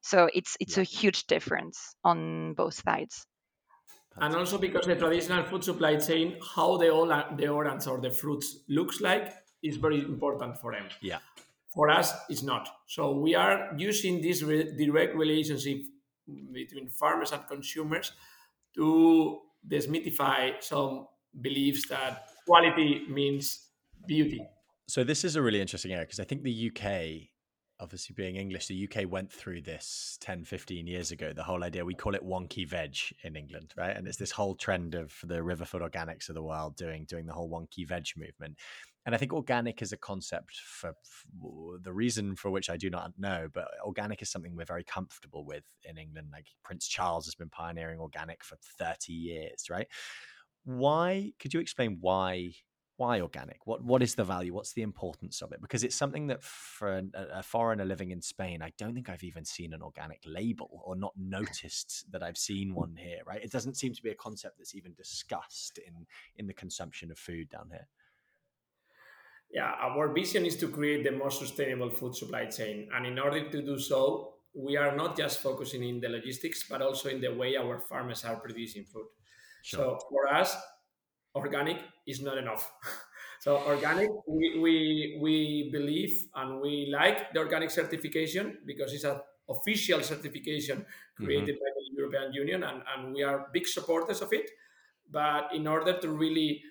So 0.00 0.28
it's 0.34 0.56
it's 0.60 0.76
yeah. 0.76 0.82
a 0.82 0.84
huge 0.84 1.26
difference 1.26 1.94
on 2.04 2.54
both 2.54 2.74
sides. 2.74 3.26
And 4.18 4.34
also 4.34 4.58
because 4.58 4.86
the 4.86 4.96
traditional 4.96 5.44
food 5.44 5.62
supply 5.62 5.96
chain, 5.96 6.36
how 6.54 6.76
the 6.78 6.88
the 7.36 7.48
orange 7.48 7.86
or 7.86 8.00
the 8.00 8.10
fruits 8.10 8.48
looks 8.68 9.00
like 9.00 9.32
is 9.62 9.76
very 9.76 10.00
important 10.00 10.58
for 10.58 10.72
them. 10.72 10.86
Yeah. 11.00 11.18
For 11.74 11.90
us, 11.90 12.12
it's 12.28 12.42
not. 12.42 12.68
So 12.86 13.02
we 13.26 13.34
are 13.34 13.72
using 13.76 14.22
this 14.22 14.42
re- 14.42 14.72
direct 14.76 15.14
relationship 15.14 15.78
between 16.52 16.88
farmers 16.88 17.32
and 17.32 17.42
consumers 17.46 18.12
to 18.74 19.40
demystify 19.68 20.62
some 20.62 21.06
beliefs 21.40 21.88
that 21.88 22.28
quality 22.46 23.04
means 23.08 23.68
beauty 24.06 24.40
so 24.88 25.02
this 25.04 25.24
is 25.24 25.36
a 25.36 25.42
really 25.42 25.60
interesting 25.60 25.92
area 25.92 26.04
because 26.04 26.20
I 26.20 26.24
think 26.24 26.42
the 26.42 26.70
UK, 26.70 27.28
obviously 27.80 28.14
being 28.14 28.36
English, 28.36 28.68
the 28.68 28.88
UK 28.88 29.10
went 29.10 29.32
through 29.32 29.62
this 29.62 30.16
10, 30.20 30.44
15 30.44 30.86
years 30.86 31.10
ago. 31.10 31.32
The 31.32 31.42
whole 31.42 31.64
idea, 31.64 31.84
we 31.84 31.94
call 31.94 32.14
it 32.14 32.24
wonky 32.24 32.68
veg 32.68 32.96
in 33.24 33.34
England, 33.34 33.74
right? 33.76 33.96
And 33.96 34.06
it's 34.06 34.16
this 34.16 34.30
whole 34.30 34.54
trend 34.54 34.94
of 34.94 35.12
the 35.24 35.42
Riverford 35.42 35.82
Organics 35.82 36.28
of 36.28 36.36
the 36.36 36.42
world 36.42 36.76
doing 36.76 37.04
doing 37.04 37.26
the 37.26 37.32
whole 37.32 37.50
wonky 37.50 37.86
veg 37.86 38.06
movement. 38.16 38.58
And 39.06 39.14
I 39.14 39.18
think 39.18 39.32
organic 39.32 39.82
is 39.82 39.92
a 39.92 39.96
concept 39.96 40.56
for, 40.56 40.92
for, 41.04 41.78
the 41.80 41.92
reason 41.92 42.34
for 42.34 42.50
which 42.50 42.68
I 42.68 42.76
do 42.76 42.90
not 42.90 43.12
know, 43.16 43.46
but 43.52 43.68
organic 43.84 44.20
is 44.20 44.30
something 44.30 44.56
we're 44.56 44.64
very 44.64 44.82
comfortable 44.82 45.44
with 45.44 45.62
in 45.84 45.96
England. 45.96 46.28
Like 46.32 46.46
Prince 46.64 46.88
Charles 46.88 47.26
has 47.26 47.36
been 47.36 47.48
pioneering 47.48 48.00
organic 48.00 48.42
for 48.42 48.56
30 48.78 49.12
years, 49.12 49.70
right? 49.70 49.86
Why 50.64 51.32
could 51.38 51.54
you 51.54 51.60
explain 51.60 51.98
why 52.00 52.54
why 52.96 53.20
organic? 53.20 53.66
What 53.66 53.84
what 53.84 54.02
is 54.02 54.14
the 54.14 54.24
value? 54.24 54.54
What's 54.54 54.72
the 54.72 54.82
importance 54.82 55.42
of 55.42 55.52
it? 55.52 55.60
Because 55.60 55.84
it's 55.84 55.96
something 55.96 56.28
that 56.28 56.42
for 56.42 57.02
a, 57.14 57.42
foreigner 57.42 57.84
living 57.84 58.10
in 58.10 58.22
Spain, 58.22 58.62
I 58.62 58.72
don't 58.78 58.94
think 58.94 59.08
I've 59.08 59.24
even 59.24 59.44
seen 59.44 59.72
an 59.74 59.82
organic 59.82 60.22
label 60.24 60.82
or 60.84 60.96
not 60.96 61.12
noticed 61.16 62.06
that 62.10 62.22
I've 62.22 62.38
seen 62.38 62.70
mm. 62.70 62.74
one 62.74 62.96
here. 62.96 63.18
Right? 63.26 63.42
It 63.42 63.52
doesn't 63.52 63.76
seem 63.76 63.92
to 63.94 64.02
be 64.02 64.10
a 64.10 64.14
concept 64.14 64.58
that's 64.58 64.74
even 64.74 64.94
discussed 64.94 65.78
in 65.78 66.06
in 66.36 66.46
the 66.46 66.54
consumption 66.54 67.10
of 67.10 67.18
food 67.18 67.48
down 67.48 67.68
here. 67.70 67.88
Yeah, 69.50 69.72
our 69.80 70.12
vision 70.12 70.44
is 70.44 70.56
to 70.56 70.68
create 70.68 71.04
the 71.04 71.12
most 71.12 71.38
sustainable 71.38 71.90
food 71.90 72.16
supply 72.16 72.46
chain, 72.46 72.88
and 72.94 73.06
in 73.06 73.18
order 73.18 73.48
to 73.48 73.62
do 73.62 73.78
so, 73.78 74.34
we 74.54 74.76
are 74.76 74.96
not 74.96 75.16
just 75.16 75.40
focusing 75.40 75.84
in 75.84 76.00
the 76.00 76.08
logistics, 76.08 76.64
but 76.68 76.82
also 76.82 77.10
in 77.10 77.20
the 77.20 77.32
way 77.32 77.56
our 77.56 77.78
farmers 77.78 78.24
are 78.24 78.36
producing 78.36 78.84
food. 78.84 79.06
Sure. 79.62 79.80
So 79.80 79.98
for 80.08 80.32
us, 80.32 80.56
organic 81.36 81.78
is 82.06 82.20
not 82.22 82.38
enough. 82.38 82.72
so 83.40 83.58
organic, 83.66 84.08
we, 84.26 84.58
we, 84.58 85.18
we 85.20 85.70
believe 85.70 86.26
and 86.34 86.60
we 86.60 86.88
like 86.90 87.32
the 87.32 87.38
organic 87.38 87.70
certification 87.70 88.58
because 88.64 88.92
it's 88.92 89.04
an 89.04 89.20
official 89.48 90.02
certification 90.02 90.84
created 91.16 91.54
mm-hmm. 91.54 91.64
by 91.64 91.70
the 91.76 91.96
European 91.96 92.32
Union 92.32 92.62
and, 92.64 92.82
and 92.96 93.14
we 93.14 93.22
are 93.22 93.48
big 93.52 93.66
supporters 93.66 94.22
of 94.22 94.32
it. 94.32 94.50
But 95.10 95.54
in 95.54 95.66
order 95.66 95.98
to 96.00 96.08
really 96.08 96.62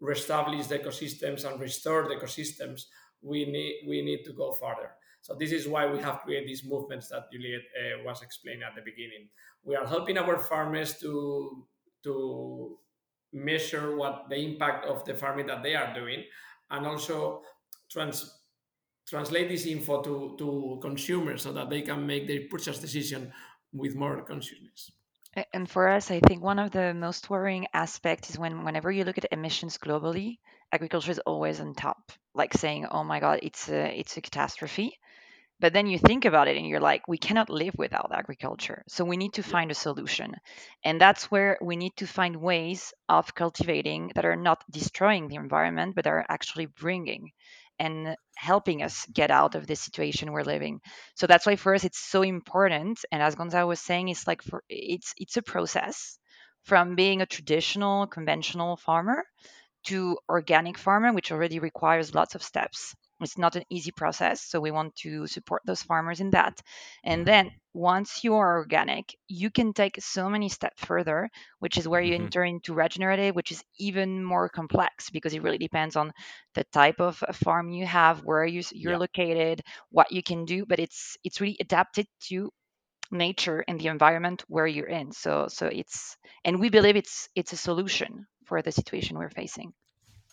reestablish 0.00 0.66
the 0.68 0.78
ecosystems 0.78 1.44
and 1.44 1.60
restore 1.60 2.08
the 2.08 2.14
ecosystems, 2.14 2.84
we 3.22 3.44
need 3.44 3.84
we 3.88 4.02
need 4.02 4.24
to 4.24 4.32
go 4.32 4.52
further. 4.52 4.92
So 5.20 5.34
this 5.34 5.52
is 5.52 5.68
why 5.68 5.86
we 5.86 5.98
have 6.00 6.20
created 6.20 6.48
these 6.48 6.64
movements 6.64 7.08
that 7.08 7.30
Juliette 7.30 7.68
uh, 7.76 8.04
was 8.04 8.22
explaining 8.22 8.62
at 8.62 8.74
the 8.74 8.82
beginning. 8.82 9.28
We 9.62 9.76
are 9.76 9.86
helping 9.86 10.16
our 10.16 10.38
farmers 10.38 10.98
to 11.00 11.66
to 12.04 12.78
measure 13.32 13.96
what 13.96 14.26
the 14.28 14.36
impact 14.36 14.86
of 14.86 15.04
the 15.04 15.14
farming 15.14 15.46
that 15.46 15.62
they 15.62 15.74
are 15.74 15.94
doing 15.94 16.24
and 16.70 16.86
also 16.86 17.42
trans 17.90 18.40
translate 19.08 19.48
this 19.48 19.66
info 19.66 20.02
to, 20.02 20.36
to 20.38 20.78
consumers 20.80 21.42
so 21.42 21.52
that 21.52 21.68
they 21.68 21.82
can 21.82 22.06
make 22.06 22.28
their 22.28 22.42
purchase 22.48 22.78
decision 22.78 23.32
with 23.72 23.96
more 23.96 24.22
consciousness. 24.22 24.92
And 25.52 25.68
for 25.68 25.88
us, 25.88 26.10
I 26.10 26.20
think 26.20 26.42
one 26.42 26.58
of 26.58 26.70
the 26.70 26.94
most 26.94 27.30
worrying 27.30 27.66
aspects 27.72 28.30
is 28.30 28.38
when 28.38 28.64
whenever 28.64 28.90
you 28.90 29.04
look 29.04 29.18
at 29.18 29.32
emissions 29.32 29.78
globally, 29.78 30.38
agriculture 30.72 31.12
is 31.12 31.20
always 31.20 31.60
on 31.60 31.74
top, 31.74 32.12
like 32.34 32.52
saying, 32.54 32.86
"Oh 32.86 33.04
my 33.04 33.20
God, 33.20 33.40
it's 33.42 33.68
a 33.68 33.98
it's 33.98 34.16
a 34.16 34.20
catastrophe." 34.20 34.98
But 35.60 35.72
then 35.72 35.86
you 35.86 35.98
think 35.98 36.24
about 36.24 36.48
it 36.48 36.56
and 36.56 36.66
you're 36.66 36.80
like, 36.80 37.06
we 37.06 37.18
cannot 37.18 37.50
live 37.50 37.74
without 37.78 38.10
agriculture. 38.12 38.82
So 38.88 39.04
we 39.04 39.16
need 39.16 39.34
to 39.34 39.42
find 39.42 39.70
a 39.70 39.74
solution. 39.74 40.34
And 40.84 41.00
that's 41.00 41.30
where 41.30 41.58
we 41.62 41.76
need 41.76 41.96
to 41.98 42.06
find 42.06 42.36
ways 42.36 42.92
of 43.08 43.34
cultivating 43.34 44.10
that 44.14 44.24
are 44.24 44.36
not 44.36 44.64
destroying 44.70 45.28
the 45.28 45.36
environment, 45.36 45.94
but 45.94 46.06
are 46.06 46.26
actually 46.28 46.66
bringing 46.66 47.30
and 47.78 48.16
helping 48.36 48.82
us 48.82 49.06
get 49.12 49.30
out 49.30 49.54
of 49.54 49.66
this 49.66 49.80
situation 49.80 50.32
we're 50.32 50.42
living. 50.42 50.80
So 51.14 51.26
that's 51.26 51.46
why 51.46 51.56
for 51.56 51.74
us 51.74 51.84
it's 51.84 51.98
so 51.98 52.22
important. 52.22 53.04
And 53.12 53.22
as 53.22 53.34
Gonzalo 53.34 53.68
was 53.68 53.80
saying, 53.80 54.08
it's 54.08 54.26
like 54.26 54.42
for 54.42 54.62
it's 54.68 55.14
it's 55.16 55.36
a 55.36 55.42
process 55.42 56.18
from 56.64 56.94
being 56.94 57.22
a 57.22 57.26
traditional 57.26 58.06
conventional 58.06 58.76
farmer 58.76 59.24
to 59.84 60.18
organic 60.28 60.78
farmer, 60.78 61.12
which 61.12 61.32
already 61.32 61.58
requires 61.58 62.14
lots 62.14 62.34
of 62.34 62.42
steps. 62.42 62.94
It's 63.20 63.38
not 63.38 63.56
an 63.56 63.64
easy 63.70 63.90
process, 63.90 64.40
so 64.42 64.60
we 64.60 64.70
want 64.70 64.96
to 64.96 65.26
support 65.26 65.62
those 65.64 65.82
farmers 65.82 66.20
in 66.20 66.30
that. 66.30 66.60
And 67.04 67.26
then 67.26 67.52
once 67.74 68.24
you 68.24 68.34
are 68.34 68.56
organic, 68.58 69.14
you 69.28 69.50
can 69.50 69.72
take 69.72 69.96
so 70.00 70.28
many 70.28 70.48
steps 70.48 70.84
further, 70.84 71.28
which 71.58 71.76
is 71.76 71.86
where 71.86 72.00
you 72.00 72.14
mm-hmm. 72.14 72.24
enter 72.24 72.44
into 72.44 72.74
regenerative, 72.74 73.34
which 73.34 73.52
is 73.52 73.62
even 73.78 74.24
more 74.24 74.48
complex 74.48 75.10
because 75.10 75.34
it 75.34 75.42
really 75.42 75.58
depends 75.58 75.96
on 75.96 76.12
the 76.54 76.64
type 76.72 77.00
of 77.00 77.16
farm 77.34 77.70
you 77.70 77.86
have, 77.86 78.24
where 78.24 78.44
you, 78.44 78.62
you're 78.72 78.92
yeah. 78.92 78.98
located, 78.98 79.62
what 79.90 80.10
you 80.10 80.22
can 80.22 80.44
do. 80.44 80.64
But 80.66 80.80
it's 80.80 81.16
it's 81.22 81.40
really 81.40 81.56
adapted 81.60 82.06
to 82.28 82.50
nature 83.10 83.64
and 83.66 83.80
the 83.80 83.88
environment 83.88 84.44
where 84.48 84.66
you're 84.66 84.86
in. 84.86 85.12
So 85.12 85.46
so 85.48 85.66
it's 85.66 86.16
and 86.44 86.60
we 86.60 86.70
believe 86.70 86.96
it's 86.96 87.28
it's 87.34 87.52
a 87.52 87.56
solution 87.56 88.26
for 88.46 88.62
the 88.62 88.72
situation 88.72 89.18
we're 89.18 89.30
facing. 89.30 89.72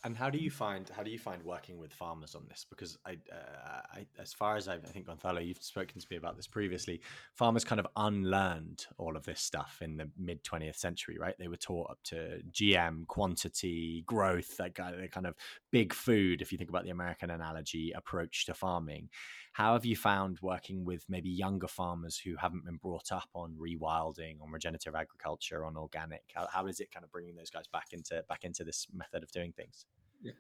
And 0.03 0.15
how 0.15 0.29
do 0.29 0.38
you 0.38 0.51
find 0.51 0.89
how 0.95 1.03
do 1.03 1.10
you 1.10 1.17
find 1.17 1.43
working 1.43 1.77
with 1.79 1.91
farmers 1.91 2.36
on 2.36 2.43
this? 2.47 2.65
Because 2.69 2.97
I, 3.05 3.17
uh, 3.31 3.81
I 3.93 4.05
as 4.19 4.31
far 4.31 4.55
as 4.55 4.67
I've, 4.67 4.86
I 4.86 4.89
think 4.89 5.07
Gonzalo, 5.07 5.39
you've 5.39 5.62
spoken 5.62 5.99
to 5.99 6.07
me 6.10 6.17
about 6.17 6.36
this 6.36 6.47
previously. 6.47 7.01
Farmers 7.33 7.63
kind 7.63 7.79
of 7.79 7.88
unlearned 7.95 8.86
all 8.97 9.17
of 9.17 9.25
this 9.25 9.41
stuff 9.41 9.79
in 9.81 9.97
the 9.97 10.10
mid 10.17 10.43
twentieth 10.43 10.77
century, 10.77 11.17
right? 11.19 11.36
They 11.39 11.47
were 11.47 11.57
taught 11.57 11.89
up 11.89 11.99
to 12.05 12.41
GM, 12.51 13.07
quantity, 13.07 14.03
growth, 14.05 14.55
that 14.57 14.75
kind 14.75 15.25
of 15.25 15.36
big 15.71 15.93
food. 15.93 16.41
If 16.41 16.51
you 16.51 16.57
think 16.57 16.69
about 16.69 16.83
the 16.83 16.91
American 16.91 17.31
analogy 17.31 17.91
approach 17.95 18.45
to 18.45 18.53
farming, 18.53 19.10
how 19.57 19.73
have 19.73 19.85
you 19.85 19.95
found 19.95 20.37
working 20.43 20.85
with 20.85 21.03
maybe 21.09 21.29
younger 21.29 21.67
farmers 21.67 22.15
who 22.15 22.35
haven't 22.35 22.63
been 22.63 22.75
brought 22.75 23.11
up 23.11 23.27
on 23.33 23.55
rewilding, 23.59 24.39
on 24.39 24.51
regenerative 24.51 24.93
agriculture, 24.93 25.65
on 25.65 25.75
organic? 25.75 26.21
How, 26.35 26.47
how 26.53 26.67
is 26.67 26.79
it 26.79 26.91
kind 26.91 27.03
of 27.03 27.11
bringing 27.11 27.35
those 27.35 27.49
guys 27.49 27.65
back 27.73 27.87
into 27.91 28.23
back 28.29 28.43
into 28.43 28.63
this 28.63 28.85
method 28.93 29.23
of 29.23 29.31
doing 29.31 29.53
things? 29.53 29.87
Yeah. 30.21 30.33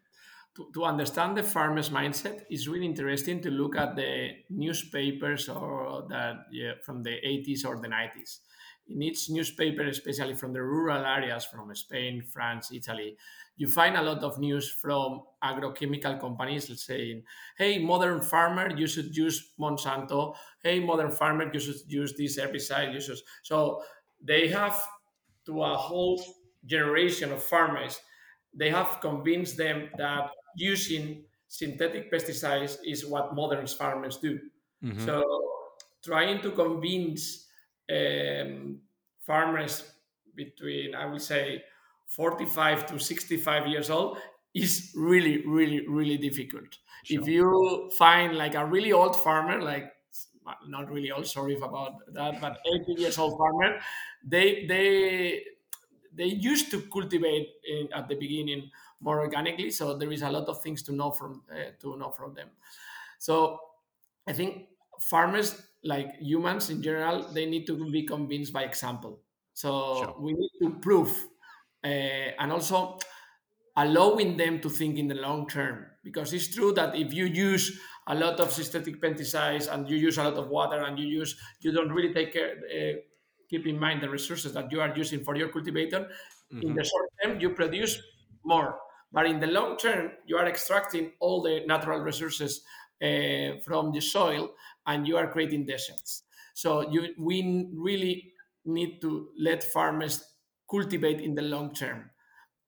To, 0.57 0.69
to 0.71 0.85
understand 0.85 1.35
the 1.35 1.41
farmer's 1.41 1.89
mindset, 1.89 2.43
it's 2.51 2.67
really 2.67 2.85
interesting 2.85 3.41
to 3.41 3.49
look 3.49 3.75
at 3.75 3.95
the 3.95 4.33
newspapers 4.51 5.49
or 5.49 6.05
that 6.09 6.35
yeah, 6.51 6.73
from 6.85 7.01
the 7.01 7.17
80s 7.25 7.65
or 7.65 7.79
the 7.79 7.87
90s 7.87 8.37
in 8.89 9.01
each 9.01 9.29
newspaper, 9.29 9.83
especially 9.83 10.33
from 10.33 10.53
the 10.53 10.61
rural 10.61 11.05
areas 11.05 11.45
from 11.45 11.73
Spain, 11.75 12.21
France, 12.21 12.71
Italy, 12.71 13.17
you 13.57 13.67
find 13.67 13.97
a 13.97 14.01
lot 14.01 14.23
of 14.23 14.39
news 14.39 14.69
from 14.69 15.21
agrochemical 15.43 16.19
companies 16.19 16.69
saying, 16.85 17.23
hey, 17.57 17.79
modern 17.79 18.21
farmer, 18.21 18.71
you 18.77 18.87
should 18.87 19.15
use 19.15 19.53
Monsanto. 19.59 20.35
Hey, 20.61 20.79
modern 20.79 21.11
farmer, 21.11 21.49
you 21.51 21.59
should 21.59 21.81
use 21.87 22.13
this 22.15 22.39
herbicide. 22.39 22.93
You 22.93 23.01
should. 23.01 23.17
So 23.41 23.81
they 24.21 24.47
have 24.49 24.81
to 25.47 25.63
a 25.63 25.75
whole 25.75 26.21
generation 26.65 27.31
of 27.31 27.41
farmers, 27.41 27.99
they 28.53 28.69
have 28.69 28.99
convinced 29.01 29.57
them 29.57 29.89
that 29.97 30.29
using 30.55 31.23
synthetic 31.47 32.11
pesticides 32.11 32.77
is 32.85 33.05
what 33.05 33.33
modern 33.33 33.65
farmers 33.65 34.17
do. 34.17 34.39
Mm-hmm. 34.83 35.05
So 35.05 35.23
trying 36.03 36.41
to 36.41 36.51
convince 36.51 37.46
um, 37.91 38.81
farmers 39.19 39.91
between, 40.35 40.95
I 40.95 41.05
would 41.05 41.21
say, 41.21 41.63
45 42.05 42.85
to 42.87 42.99
65 42.99 43.67
years 43.67 43.89
old 43.89 44.17
is 44.53 44.91
really, 44.95 45.45
really, 45.45 45.87
really 45.87 46.17
difficult. 46.17 46.77
Sure. 47.03 47.21
If 47.21 47.27
you 47.27 47.91
find 47.97 48.35
like 48.37 48.55
a 48.55 48.65
really 48.65 48.93
old 48.93 49.15
farmer, 49.15 49.61
like 49.61 49.91
not 50.67 50.89
really 50.91 51.11
old, 51.11 51.27
sorry 51.27 51.55
about 51.55 52.13
that, 52.13 52.39
but 52.41 52.59
80 52.73 53.01
years 53.01 53.17
old 53.17 53.37
farmer, 53.37 53.79
they 54.23 54.65
they 54.65 55.43
they 56.13 56.25
used 56.25 56.71
to 56.71 56.81
cultivate 56.81 57.49
in, 57.67 57.89
at 57.93 58.07
the 58.07 58.15
beginning 58.15 58.71
more 58.99 59.19
organically. 59.19 59.69
So 59.71 59.97
there 59.97 60.11
is 60.11 60.21
a 60.21 60.29
lot 60.31 60.47
of 60.47 60.61
things 60.61 60.81
to 60.83 60.93
know 60.93 61.11
from 61.11 61.43
uh, 61.51 61.71
to 61.81 61.97
know 61.97 62.11
from 62.11 62.33
them. 62.33 62.49
So 63.19 63.59
I 64.27 64.33
think 64.33 64.67
farmers, 64.99 65.66
like 65.83 66.13
humans 66.19 66.69
in 66.69 66.81
general, 66.81 67.31
they 67.33 67.45
need 67.45 67.65
to 67.67 67.89
be 67.91 68.03
convinced 68.03 68.53
by 68.53 68.63
example. 68.63 69.21
So 69.53 70.03
sure. 70.03 70.15
we 70.19 70.33
need 70.33 70.51
to 70.61 70.79
prove, 70.79 71.09
uh, 71.83 71.87
and 72.39 72.51
also 72.51 72.99
allowing 73.75 74.37
them 74.37 74.59
to 74.61 74.69
think 74.69 74.97
in 74.97 75.07
the 75.07 75.15
long 75.15 75.47
term. 75.47 75.85
Because 76.03 76.33
it's 76.33 76.53
true 76.53 76.73
that 76.73 76.95
if 76.95 77.13
you 77.13 77.25
use 77.25 77.79
a 78.07 78.15
lot 78.15 78.39
of 78.39 78.51
synthetic 78.51 79.01
pesticides 79.01 79.71
and 79.71 79.89
you 79.89 79.97
use 79.97 80.17
a 80.17 80.23
lot 80.23 80.35
of 80.35 80.47
water 80.47 80.81
and 80.83 80.97
you 80.97 81.05
use 81.05 81.35
you 81.59 81.71
don't 81.71 81.91
really 81.91 82.13
take 82.13 82.33
care. 82.33 82.55
Uh, 82.73 82.97
keep 83.49 83.65
in 83.65 83.79
mind 83.79 84.01
the 84.01 84.09
resources 84.09 84.53
that 84.53 84.71
you 84.71 84.81
are 84.81 84.93
using 84.95 85.23
for 85.23 85.35
your 85.35 85.49
cultivator. 85.49 86.09
Mm-hmm. 86.53 86.67
In 86.67 86.73
the 86.75 86.83
short 86.83 87.09
term, 87.23 87.39
you 87.39 87.51
produce 87.51 88.01
more, 88.43 88.79
but 89.11 89.25
in 89.25 89.39
the 89.39 89.47
long 89.47 89.77
term, 89.77 90.11
you 90.25 90.37
are 90.37 90.47
extracting 90.47 91.11
all 91.19 91.41
the 91.41 91.61
natural 91.65 91.99
resources 91.99 92.61
uh, 93.01 93.59
from 93.65 93.91
the 93.91 94.01
soil 94.01 94.51
and 94.85 95.07
you 95.07 95.17
are 95.17 95.31
creating 95.31 95.65
deserts. 95.65 96.23
So 96.53 96.89
you, 96.89 97.13
we 97.17 97.69
really 97.73 98.33
need 98.65 99.01
to 99.01 99.29
let 99.37 99.63
farmers 99.63 100.23
cultivate 100.69 101.21
in 101.21 101.35
the 101.35 101.41
long 101.41 101.73
term. 101.73 102.09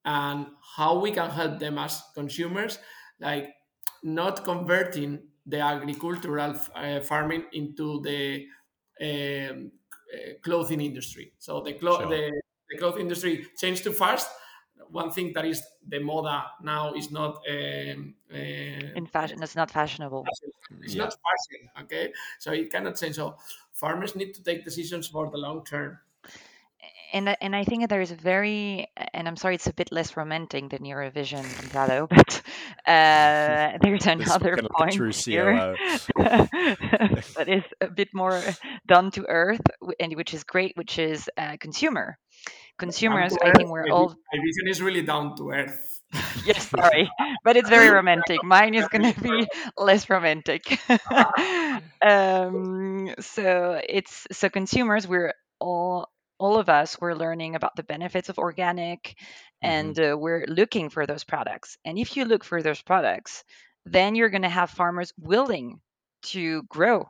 And 0.05 0.47
how 0.75 0.99
we 0.99 1.11
can 1.11 1.29
help 1.29 1.59
them 1.59 1.77
as 1.77 2.01
consumers, 2.13 2.79
like 3.19 3.49
not 4.03 4.43
converting 4.43 5.19
the 5.45 5.59
agricultural 5.59 6.55
uh, 6.75 7.01
farming 7.01 7.45
into 7.53 8.01
the 8.01 8.45
um, 9.01 9.71
uh, 10.13 10.33
clothing 10.41 10.81
industry. 10.81 11.33
So 11.39 11.61
the, 11.61 11.73
clo- 11.73 11.99
sure. 11.99 12.09
the, 12.09 12.41
the 12.69 12.77
cloth 12.77 12.97
industry 12.99 13.47
changed 13.57 13.83
too 13.83 13.93
fast 13.93 14.29
one 14.91 15.11
thing 15.11 15.31
that 15.33 15.45
is 15.45 15.61
the 15.87 15.97
moda 15.97 16.43
now 16.61 16.93
is 16.93 17.11
not 17.11 17.41
um, 17.49 18.13
uh, 18.33 18.37
in 18.95 19.05
fashion. 19.05 19.41
It's 19.41 19.55
not 19.55 19.71
fashionable. 19.71 20.25
It's 20.81 20.95
yeah. 20.95 21.03
not 21.03 21.13
fashion. 21.13 21.69
Okay, 21.83 22.13
so 22.39 22.51
it 22.51 22.71
cannot 22.71 22.97
change. 22.97 23.15
So 23.15 23.35
farmers 23.71 24.15
need 24.15 24.33
to 24.35 24.43
take 24.43 24.65
decisions 24.65 25.07
for 25.07 25.29
the 25.29 25.37
long 25.37 25.63
term. 25.63 25.99
And 27.11 27.35
and 27.41 27.55
I 27.55 27.63
think 27.63 27.89
there 27.89 28.01
is 28.01 28.11
a 28.11 28.15
very 28.15 28.87
and 29.13 29.27
I'm 29.27 29.35
sorry 29.35 29.55
it's 29.55 29.67
a 29.67 29.73
bit 29.73 29.91
less 29.91 30.15
romantic 30.15 30.69
than 30.69 30.81
Eurovision 30.81 31.43
Gonzalo, 31.59 32.07
but 32.09 32.41
uh, 32.85 33.77
there's 33.81 34.05
another 34.05 34.57
point 34.77 34.93
here 34.93 35.75
that 36.15 37.45
is 37.47 37.63
a 37.81 37.87
bit 37.87 38.09
more 38.13 38.39
down 38.87 39.09
to 39.11 39.25
earth 39.27 39.61
and 39.99 40.15
which 40.15 40.35
is 40.35 40.43
great, 40.43 40.73
which 40.75 40.99
is 40.99 41.29
uh, 41.37 41.57
consumer 41.59 42.17
consumers, 42.79 43.35
I 43.43 43.51
think 43.51 43.69
we're 43.69 43.89
all. 43.89 44.09
My 44.09 44.39
vision 44.39 44.67
is 44.67 44.81
really 44.81 45.03
down 45.03 45.35
to 45.37 45.51
earth. 45.51 46.01
yes, 46.45 46.69
sorry, 46.69 47.07
but 47.43 47.55
it's 47.57 47.69
very 47.69 47.89
romantic. 47.89 48.43
Mine 48.43 48.73
is 48.73 48.87
going 48.87 49.13
to 49.13 49.21
be 49.21 49.47
less 49.77 50.09
romantic. 50.09 50.79
um, 52.01 53.13
so 53.19 53.79
it's 53.87 54.25
so 54.31 54.49
consumers. 54.49 55.07
We're 55.07 55.33
all 55.59 56.09
all 56.39 56.57
of 56.57 56.69
us 56.69 56.97
we're 56.99 57.13
learning 57.13 57.55
about 57.55 57.75
the 57.75 57.83
benefits 57.83 58.29
of 58.29 58.39
organic 58.39 59.15
and 59.61 59.95
mm-hmm. 59.95 60.13
uh, 60.13 60.17
we're 60.17 60.45
looking 60.47 60.89
for 60.89 61.05
those 61.05 61.25
products 61.25 61.77
and 61.83 61.99
if 61.99 62.15
you 62.15 62.25
look 62.25 62.43
for 62.43 62.63
those 62.63 62.81
products 62.81 63.43
then 63.85 64.15
you're 64.15 64.29
going 64.29 64.43
to 64.43 64.49
have 64.49 64.69
farmers 64.69 65.11
willing 65.19 65.81
to 66.23 66.63
grow 66.63 67.05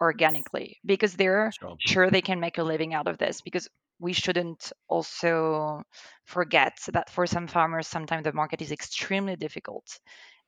organically 0.00 0.78
because 0.84 1.14
they're 1.14 1.52
sure. 1.52 1.76
sure 1.78 2.10
they 2.10 2.22
can 2.22 2.40
make 2.40 2.58
a 2.58 2.62
living 2.62 2.94
out 2.94 3.08
of 3.08 3.18
this 3.18 3.40
because 3.40 3.68
we 3.98 4.12
shouldn't 4.14 4.72
also 4.88 5.82
forget 6.24 6.78
that 6.92 7.10
for 7.10 7.26
some 7.26 7.46
farmers, 7.46 7.86
sometimes 7.86 8.24
the 8.24 8.32
market 8.32 8.62
is 8.62 8.72
extremely 8.72 9.36
difficult. 9.36 10.00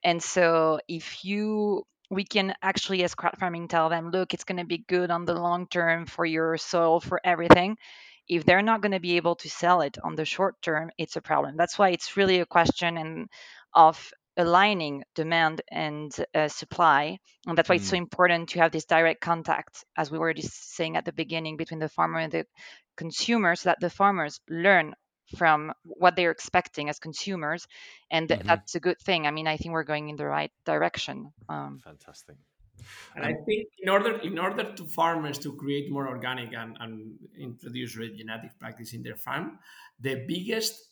And 0.02 0.22
so 0.22 0.80
if 0.88 1.24
you 1.24 1.84
we 2.10 2.24
can 2.24 2.54
actually 2.62 3.02
as 3.04 3.14
crowd 3.14 3.38
farming 3.38 3.68
tell 3.68 3.88
them 3.88 4.10
look 4.10 4.34
it's 4.34 4.44
going 4.44 4.58
to 4.58 4.66
be 4.66 4.84
good 4.86 5.10
on 5.10 5.24
the 5.24 5.32
long 5.32 5.66
term 5.68 6.04
for 6.04 6.26
your 6.26 6.58
soil 6.58 7.00
for 7.00 7.18
everything 7.24 7.74
if 8.28 8.44
they're 8.44 8.60
not 8.60 8.82
going 8.82 8.92
to 8.92 9.00
be 9.00 9.16
able 9.16 9.34
to 9.34 9.48
sell 9.48 9.80
it 9.80 9.96
on 10.04 10.14
the 10.14 10.24
short 10.26 10.60
term 10.60 10.90
it's 10.98 11.16
a 11.16 11.22
problem 11.22 11.56
that's 11.56 11.78
why 11.78 11.88
it's 11.88 12.16
really 12.16 12.40
a 12.40 12.46
question 12.46 12.98
and 12.98 13.28
of 13.74 14.12
aligning 14.36 15.04
demand 15.14 15.60
and 15.70 16.14
uh, 16.34 16.48
supply 16.48 17.18
and 17.46 17.58
that's 17.58 17.68
why 17.68 17.76
mm. 17.76 17.80
it's 17.80 17.88
so 17.88 17.96
mm. 17.96 18.00
important 18.00 18.48
to 18.48 18.60
have 18.60 18.72
this 18.72 18.86
direct 18.86 19.20
contact 19.20 19.84
as 19.96 20.10
we 20.10 20.18
were 20.18 20.32
just 20.32 20.74
saying 20.74 20.96
at 20.96 21.04
the 21.04 21.12
beginning 21.12 21.56
between 21.56 21.80
the 21.80 21.88
farmer 21.88 22.18
and 22.18 22.32
the 22.32 22.46
consumer 22.96 23.54
so 23.54 23.68
that 23.68 23.80
the 23.80 23.90
farmers 23.90 24.40
learn 24.48 24.94
from 25.36 25.72
what 25.84 26.16
they're 26.16 26.30
expecting 26.30 26.88
as 26.88 26.98
consumers 26.98 27.66
and 28.10 28.28
th- 28.28 28.40
mm-hmm. 28.40 28.48
that's 28.48 28.74
a 28.74 28.80
good 28.80 28.98
thing 28.98 29.26
i 29.26 29.30
mean 29.30 29.46
i 29.46 29.56
think 29.56 29.72
we're 29.72 29.84
going 29.84 30.08
in 30.08 30.16
the 30.16 30.26
right 30.26 30.52
direction 30.64 31.32
um, 31.48 31.78
fantastic 31.84 32.36
and 33.14 33.24
I 33.24 33.34
think 33.34 33.68
in 33.78 33.88
order 33.88 34.18
in 34.18 34.38
order 34.38 34.72
to 34.74 34.84
farmers 34.84 35.38
to 35.40 35.52
create 35.52 35.90
more 35.90 36.08
organic 36.08 36.52
and, 36.54 36.76
and 36.80 37.18
introduce 37.38 37.96
regenerative 37.96 38.58
practice 38.58 38.92
in 38.94 39.02
their 39.02 39.16
farm, 39.16 39.58
the 40.00 40.24
biggest 40.26 40.91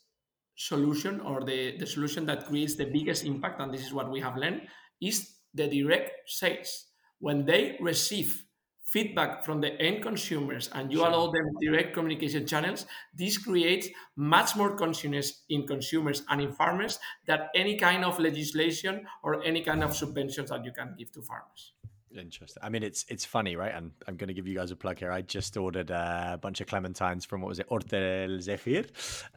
solution 0.60 1.20
or 1.20 1.42
the, 1.42 1.78
the 1.78 1.86
solution 1.86 2.26
that 2.26 2.46
creates 2.46 2.76
the 2.76 2.84
biggest 2.84 3.24
impact, 3.24 3.60
and 3.60 3.72
this 3.72 3.80
is 3.80 3.94
what 3.94 4.10
we 4.10 4.20
have 4.20 4.36
learned, 4.36 4.60
is 5.00 5.36
the 5.54 5.66
direct 5.66 6.12
sales. 6.28 6.86
When 7.18 7.46
they 7.46 7.78
receive 7.80 8.44
feedback 8.84 9.42
from 9.44 9.60
the 9.60 9.80
end 9.80 10.02
consumers 10.02 10.68
and 10.74 10.92
you 10.92 10.98
sure. 10.98 11.08
allow 11.08 11.30
them 11.30 11.44
direct 11.62 11.94
communication 11.94 12.46
channels, 12.46 12.86
this 13.14 13.38
creates 13.38 13.88
much 14.16 14.54
more 14.54 14.76
consciousness 14.76 15.44
in 15.48 15.66
consumers 15.66 16.24
and 16.28 16.42
in 16.42 16.52
farmers 16.52 16.98
than 17.26 17.40
any 17.54 17.78
kind 17.78 18.04
of 18.04 18.18
legislation 18.18 19.06
or 19.22 19.42
any 19.44 19.62
kind 19.62 19.82
of 19.82 19.90
subventions 19.92 20.48
that 20.48 20.64
you 20.64 20.72
can 20.72 20.94
give 20.98 21.10
to 21.12 21.22
farmers. 21.22 21.72
Interesting. 22.16 22.60
I 22.62 22.68
mean, 22.70 22.82
it's 22.82 23.04
it's 23.08 23.24
funny, 23.24 23.54
right? 23.54 23.72
And 23.72 23.92
I'm 24.08 24.16
going 24.16 24.28
to 24.28 24.34
give 24.34 24.48
you 24.48 24.56
guys 24.56 24.70
a 24.72 24.76
plug 24.76 24.98
here. 24.98 25.12
I 25.12 25.22
just 25.22 25.56
ordered 25.56 25.90
a 25.90 26.38
bunch 26.42 26.60
of 26.60 26.66
clementines 26.66 27.24
from 27.24 27.40
what 27.40 27.48
was 27.48 27.60
it, 27.60 27.68
Hortel 27.68 28.40
Zephyr, 28.40 28.84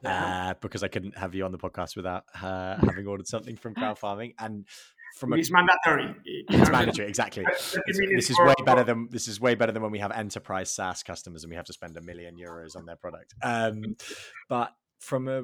yeah. 0.04 0.50
uh, 0.50 0.54
because 0.60 0.82
I 0.82 0.88
couldn't 0.88 1.16
have 1.18 1.36
you 1.36 1.46
on 1.46 1.52
the 1.52 1.60
podcast 1.60 1.96
without 1.96 2.24
uh, 2.42 2.78
having 2.78 3.06
ordered 3.06 3.28
something 3.28 3.56
from 3.56 3.76
crowd 3.76 4.00
farming. 4.00 4.34
And 4.40 4.66
from 5.18 5.34
a, 5.34 5.38
it's 5.38 5.52
mandatory. 5.52 6.16
It's 6.26 6.72
mandatory, 6.72 7.08
exactly. 7.08 7.46
this 7.86 8.30
is 8.32 8.40
way 8.40 8.56
better 8.66 8.84
than 8.84 9.08
this 9.12 9.28
is 9.28 9.40
way 9.40 9.54
better 9.54 9.72
than 9.72 9.84
when 9.84 9.92
we 9.92 10.00
have 10.00 10.12
enterprise 10.12 10.72
SaaS 10.72 11.04
customers 11.04 11.44
and 11.44 11.52
we 11.52 11.56
have 11.56 11.66
to 11.66 11.74
spend 11.74 11.96
a 11.98 12.02
million 12.02 12.36
euros 12.36 12.76
on 12.76 12.86
their 12.86 12.96
product. 12.96 13.36
Um, 13.44 13.96
but 14.50 14.72
from 15.00 15.28
a 15.28 15.44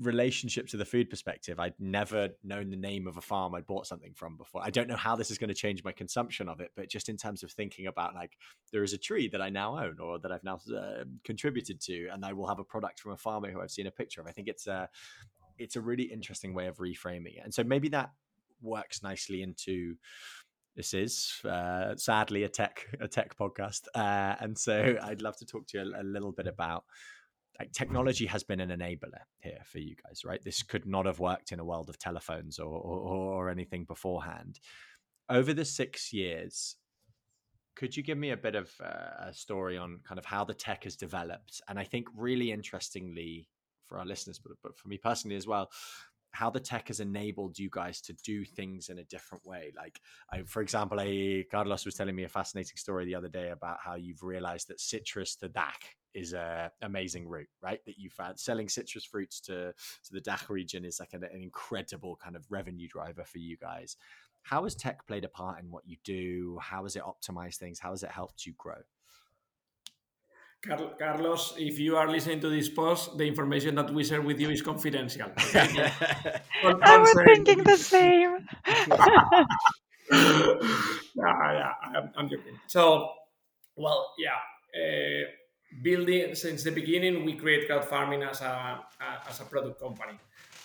relationship 0.00 0.66
to 0.68 0.76
the 0.76 0.84
food 0.84 1.08
perspective, 1.08 1.60
I'd 1.60 1.74
never 1.78 2.30
known 2.42 2.70
the 2.70 2.76
name 2.76 3.06
of 3.06 3.16
a 3.16 3.20
farm 3.20 3.54
I'd 3.54 3.66
bought 3.66 3.86
something 3.86 4.12
from 4.14 4.36
before. 4.36 4.60
I 4.64 4.70
don't 4.70 4.88
know 4.88 4.96
how 4.96 5.14
this 5.14 5.30
is 5.30 5.38
going 5.38 5.48
to 5.48 5.54
change 5.54 5.84
my 5.84 5.92
consumption 5.92 6.48
of 6.48 6.60
it, 6.60 6.72
but 6.74 6.88
just 6.88 7.08
in 7.08 7.16
terms 7.16 7.42
of 7.42 7.52
thinking 7.52 7.86
about 7.86 8.14
like 8.14 8.36
there 8.72 8.82
is 8.82 8.92
a 8.92 8.98
tree 8.98 9.28
that 9.28 9.40
I 9.40 9.50
now 9.50 9.78
own 9.78 9.98
or 10.00 10.18
that 10.18 10.32
I've 10.32 10.42
now 10.44 10.58
uh, 10.76 11.04
contributed 11.22 11.80
to, 11.82 12.08
and 12.12 12.24
I 12.24 12.32
will 12.32 12.48
have 12.48 12.58
a 12.58 12.64
product 12.64 13.00
from 13.00 13.12
a 13.12 13.16
farmer 13.16 13.50
who 13.50 13.60
I've 13.60 13.70
seen 13.70 13.86
a 13.86 13.92
picture 13.92 14.20
of. 14.20 14.26
I 14.26 14.32
think 14.32 14.48
it's 14.48 14.66
a 14.66 14.88
it's 15.58 15.76
a 15.76 15.80
really 15.80 16.04
interesting 16.04 16.54
way 16.54 16.66
of 16.66 16.78
reframing 16.78 17.36
it, 17.36 17.42
and 17.44 17.54
so 17.54 17.62
maybe 17.62 17.88
that 17.90 18.10
works 18.60 19.02
nicely 19.02 19.42
into 19.42 19.94
this 20.74 20.92
is 20.92 21.40
uh, 21.44 21.94
sadly 21.94 22.42
a 22.42 22.48
tech 22.48 22.86
a 23.00 23.06
tech 23.06 23.36
podcast, 23.38 23.82
uh, 23.94 24.34
and 24.40 24.58
so 24.58 24.96
I'd 25.00 25.22
love 25.22 25.36
to 25.36 25.46
talk 25.46 25.68
to 25.68 25.78
you 25.78 25.94
a, 25.94 26.02
a 26.02 26.04
little 26.04 26.32
bit 26.32 26.48
about 26.48 26.84
like 27.58 27.72
technology 27.72 28.26
has 28.26 28.42
been 28.42 28.60
an 28.60 28.70
enabler 28.70 29.22
here 29.38 29.60
for 29.64 29.78
you 29.78 29.94
guys, 30.04 30.24
right? 30.24 30.42
This 30.42 30.62
could 30.62 30.86
not 30.86 31.06
have 31.06 31.20
worked 31.20 31.52
in 31.52 31.60
a 31.60 31.64
world 31.64 31.88
of 31.88 31.98
telephones 31.98 32.58
or, 32.58 32.66
or, 32.66 33.32
or 33.34 33.50
anything 33.50 33.84
beforehand. 33.84 34.58
Over 35.28 35.54
the 35.54 35.64
six 35.64 36.12
years, 36.12 36.76
could 37.76 37.96
you 37.96 38.02
give 38.02 38.18
me 38.18 38.30
a 38.30 38.36
bit 38.36 38.54
of 38.54 38.72
uh, 38.82 39.28
a 39.28 39.32
story 39.32 39.78
on 39.78 40.00
kind 40.06 40.18
of 40.18 40.24
how 40.24 40.44
the 40.44 40.54
tech 40.54 40.84
has 40.84 40.96
developed? 40.96 41.60
And 41.68 41.78
I 41.78 41.84
think 41.84 42.08
really 42.16 42.50
interestingly 42.50 43.48
for 43.86 43.98
our 43.98 44.06
listeners, 44.06 44.38
but, 44.38 44.52
but 44.62 44.76
for 44.76 44.88
me 44.88 44.98
personally 44.98 45.36
as 45.36 45.46
well, 45.46 45.70
how 46.32 46.50
the 46.50 46.60
tech 46.60 46.88
has 46.88 46.98
enabled 46.98 47.58
you 47.58 47.68
guys 47.70 48.00
to 48.00 48.12
do 48.24 48.44
things 48.44 48.88
in 48.88 48.98
a 48.98 49.04
different 49.04 49.46
way. 49.46 49.72
Like, 49.76 50.00
I, 50.32 50.42
for 50.42 50.62
example, 50.62 50.98
I, 50.98 51.44
Carlos 51.48 51.84
was 51.84 51.94
telling 51.94 52.16
me 52.16 52.24
a 52.24 52.28
fascinating 52.28 52.76
story 52.76 53.04
the 53.04 53.14
other 53.14 53.28
day 53.28 53.50
about 53.50 53.78
how 53.84 53.94
you've 53.94 54.24
realized 54.24 54.66
that 54.68 54.80
citrus 54.80 55.36
to 55.36 55.48
DACH 55.48 55.96
is 56.14 56.32
a 56.32 56.70
amazing 56.82 57.28
route, 57.28 57.48
right? 57.62 57.84
That 57.86 57.98
you 57.98 58.10
found 58.10 58.38
selling 58.38 58.68
citrus 58.68 59.04
fruits 59.04 59.40
to 59.42 59.72
to 59.72 60.12
the 60.12 60.20
DACH 60.20 60.48
region 60.48 60.84
is 60.84 61.00
like 61.00 61.12
an, 61.12 61.24
an 61.24 61.42
incredible 61.42 62.16
kind 62.22 62.36
of 62.36 62.44
revenue 62.50 62.88
driver 62.88 63.24
for 63.24 63.38
you 63.38 63.56
guys. 63.56 63.96
How 64.42 64.64
has 64.64 64.74
tech 64.74 65.06
played 65.06 65.24
a 65.24 65.28
part 65.28 65.60
in 65.62 65.70
what 65.70 65.86
you 65.86 65.96
do? 66.04 66.58
How 66.60 66.82
has 66.82 66.96
it 66.96 67.02
optimized 67.02 67.56
things? 67.56 67.78
How 67.78 67.90
has 67.90 68.02
it 68.02 68.10
helped 68.10 68.44
you 68.46 68.52
grow? 68.58 68.82
Carlos, 70.98 71.54
if 71.58 71.78
you 71.78 71.96
are 71.96 72.08
listening 72.10 72.40
to 72.40 72.48
this 72.48 72.68
post, 72.70 73.18
the 73.18 73.24
information 73.24 73.74
that 73.74 73.92
we 73.92 74.02
share 74.02 74.22
with 74.22 74.40
you 74.40 74.48
is 74.48 74.62
confidential. 74.62 75.30
I 75.36 76.98
was 76.98 77.14
thinking 77.24 77.62
the 77.64 77.76
same. 77.76 78.38
yeah, 80.10 81.52
yeah, 81.52 81.72
I'm, 81.82 82.10
I'm, 82.16 82.28
joking. 82.30 82.58
So, 82.66 83.10
well, 83.76 84.14
yeah, 84.18 84.38
uh, 84.74 85.24
building 85.82 86.34
since 86.34 86.62
the 86.62 86.70
beginning, 86.70 87.24
we 87.24 87.34
create 87.34 87.66
crowd 87.66 87.84
farming 87.84 88.22
as 88.22 88.40
a, 88.40 88.80
a 89.00 89.28
as 89.28 89.40
a 89.40 89.44
product 89.44 89.80
company. 89.80 90.18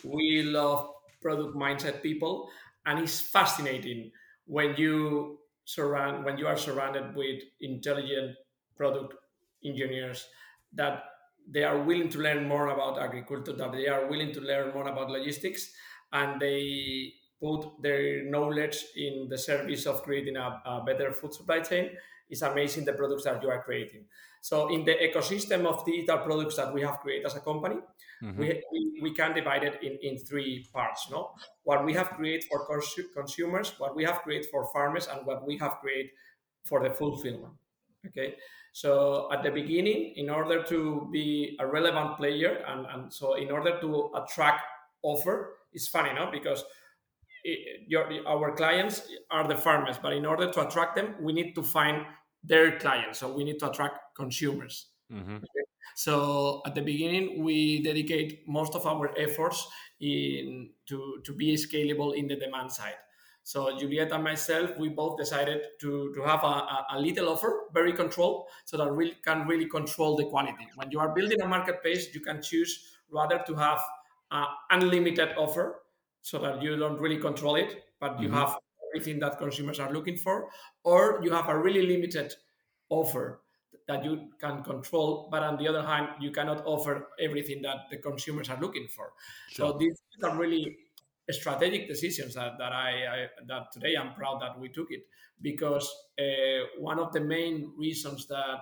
We 0.03 0.43
love 0.43 0.89
product 1.21 1.55
mindset 1.55 2.01
people, 2.01 2.49
and 2.85 2.99
it's 2.99 3.19
fascinating 3.19 4.11
when 4.45 4.75
you 4.75 5.39
surround 5.65 6.25
when 6.25 6.37
you 6.37 6.47
are 6.47 6.57
surrounded 6.57 7.15
with 7.15 7.41
intelligent 7.61 8.35
product 8.75 9.13
engineers 9.63 10.27
that 10.73 11.03
they 11.51 11.63
are 11.63 11.79
willing 11.81 12.09
to 12.09 12.19
learn 12.19 12.47
more 12.47 12.69
about 12.69 12.99
agriculture, 12.99 13.53
that 13.53 13.71
they 13.71 13.87
are 13.87 14.07
willing 14.07 14.31
to 14.33 14.41
learn 14.41 14.73
more 14.73 14.87
about 14.87 15.09
logistics, 15.09 15.73
and 16.13 16.39
they 16.39 17.13
put 17.41 17.81
their 17.81 18.23
knowledge 18.25 18.85
in 18.95 19.27
the 19.29 19.37
service 19.37 19.85
of 19.85 20.03
creating 20.03 20.35
a, 20.35 20.61
a 20.65 20.83
better 20.85 21.11
food 21.11 21.33
supply 21.33 21.59
chain. 21.59 21.91
It's 22.29 22.41
amazing 22.41 22.85
the 22.85 22.93
products 22.93 23.23
that 23.23 23.41
you 23.41 23.49
are 23.49 23.63
creating. 23.63 24.05
So 24.41 24.69
in 24.69 24.85
the 24.85 24.95
ecosystem 24.95 25.65
of 25.65 25.85
digital 25.85 26.19
products 26.19 26.55
that 26.55 26.73
we 26.73 26.81
have 26.81 26.99
created 26.99 27.25
as 27.25 27.35
a 27.35 27.41
company, 27.41 27.75
mm-hmm. 28.23 28.39
we, 28.39 28.63
we, 28.71 28.99
we, 29.01 29.13
can 29.13 29.33
divide 29.33 29.63
it 29.63 29.83
in, 29.83 29.97
in 30.01 30.17
three 30.17 30.65
parts. 30.73 31.07
No, 31.11 31.31
what 31.63 31.83
we 31.83 31.93
have 31.93 32.11
created 32.11 32.45
for 32.49 32.65
cons- 32.65 33.07
consumers, 33.13 33.73
what 33.77 33.95
we 33.95 34.03
have 34.05 34.21
created 34.21 34.47
for 34.49 34.69
farmers, 34.71 35.07
and 35.07 35.25
what 35.25 35.45
we 35.45 35.57
have 35.57 35.77
created 35.81 36.11
for 36.63 36.81
the 36.81 36.89
fulfillment. 36.89 37.53
Okay, 38.07 38.35
so 38.71 39.29
at 39.33 39.43
the 39.43 39.51
beginning, 39.51 40.13
in 40.15 40.29
order 40.29 40.63
to 40.63 41.09
be 41.11 41.57
a 41.59 41.67
relevant 41.67 42.17
player, 42.17 42.63
and, 42.67 42.85
and 42.85 43.13
so 43.13 43.33
in 43.33 43.51
order 43.51 43.79
to 43.81 44.11
attract 44.15 44.61
offer, 45.01 45.57
it's 45.73 45.87
funny, 45.87 46.13
no, 46.13 46.29
because 46.31 46.63
it, 47.43 47.81
your, 47.87 48.07
our 48.27 48.55
clients 48.55 49.03
are 49.31 49.47
the 49.47 49.55
farmers, 49.55 49.97
but 50.01 50.13
in 50.13 50.25
order 50.25 50.51
to 50.51 50.67
attract 50.67 50.95
them, 50.95 51.15
we 51.19 51.33
need 51.33 51.53
to 51.55 51.63
find 51.63 52.05
their 52.43 52.79
clients. 52.79 53.19
So 53.19 53.31
we 53.31 53.43
need 53.43 53.59
to 53.59 53.69
attract 53.69 54.15
consumers. 54.15 54.87
Mm-hmm. 55.11 55.37
Okay? 55.37 55.65
So 55.95 56.61
at 56.65 56.75
the 56.75 56.81
beginning, 56.81 57.43
we 57.43 57.83
dedicate 57.83 58.47
most 58.47 58.75
of 58.75 58.85
our 58.85 59.11
efforts 59.17 59.67
in 59.99 60.69
to, 60.87 61.21
to 61.25 61.33
be 61.33 61.55
scalable 61.55 62.15
in 62.15 62.27
the 62.27 62.35
demand 62.35 62.71
side. 62.71 62.95
So 63.43 63.75
Juliette 63.77 64.11
and 64.11 64.23
myself, 64.23 64.77
we 64.77 64.89
both 64.89 65.17
decided 65.17 65.61
to, 65.81 66.13
to 66.13 66.21
have 66.21 66.43
a, 66.43 66.85
a, 66.93 66.99
little 66.99 67.29
offer, 67.29 67.63
very 67.73 67.93
controlled, 67.93 68.45
so 68.65 68.77
that 68.77 68.95
we 68.95 69.15
can 69.25 69.47
really 69.47 69.67
control 69.67 70.15
the 70.15 70.25
quality. 70.25 70.67
When 70.75 70.91
you 70.91 70.99
are 70.99 71.09
building 71.09 71.41
a 71.41 71.47
marketplace, 71.47 72.13
you 72.13 72.21
can 72.21 72.41
choose 72.41 72.93
rather 73.11 73.41
to 73.47 73.55
have 73.55 73.81
an 74.31 74.45
unlimited 74.69 75.29
offer 75.35 75.81
so 76.21 76.37
that 76.39 76.61
you 76.61 76.77
don't 76.77 76.99
really 76.99 77.17
control 77.17 77.55
it, 77.55 77.85
but 77.99 78.21
you 78.21 78.27
mm-hmm. 78.27 78.37
have 78.37 78.55
everything 78.93 79.19
that 79.19 79.37
consumers 79.37 79.79
are 79.79 79.91
looking 79.91 80.17
for, 80.17 80.49
or 80.83 81.19
you 81.23 81.31
have 81.31 81.49
a 81.49 81.57
really 81.57 81.85
limited 81.85 82.33
offer 82.89 83.41
that 83.87 84.05
you 84.05 84.29
can 84.39 84.63
control, 84.63 85.27
but 85.31 85.41
on 85.41 85.57
the 85.57 85.67
other 85.67 85.81
hand, 85.81 86.09
you 86.19 86.31
cannot 86.31 86.63
offer 86.65 87.07
everything 87.19 87.61
that 87.63 87.77
the 87.89 87.97
consumers 87.97 88.49
are 88.49 88.59
looking 88.61 88.87
for. 88.87 89.13
Sure. 89.49 89.71
So 89.71 89.77
these 89.77 89.97
are 90.23 90.37
really 90.37 90.77
strategic 91.31 91.87
decisions 91.87 92.35
that, 92.35 92.53
that 92.59 92.71
I, 92.71 92.89
I, 92.89 93.27
that 93.47 93.71
today 93.73 93.95
I'm 93.99 94.13
proud 94.13 94.41
that 94.41 94.59
we 94.59 94.69
took 94.69 94.91
it 94.91 95.01
because 95.41 95.91
uh, 96.19 96.65
one 96.77 96.99
of 96.99 97.11
the 97.13 97.21
main 97.21 97.73
reasons 97.77 98.27
that 98.27 98.59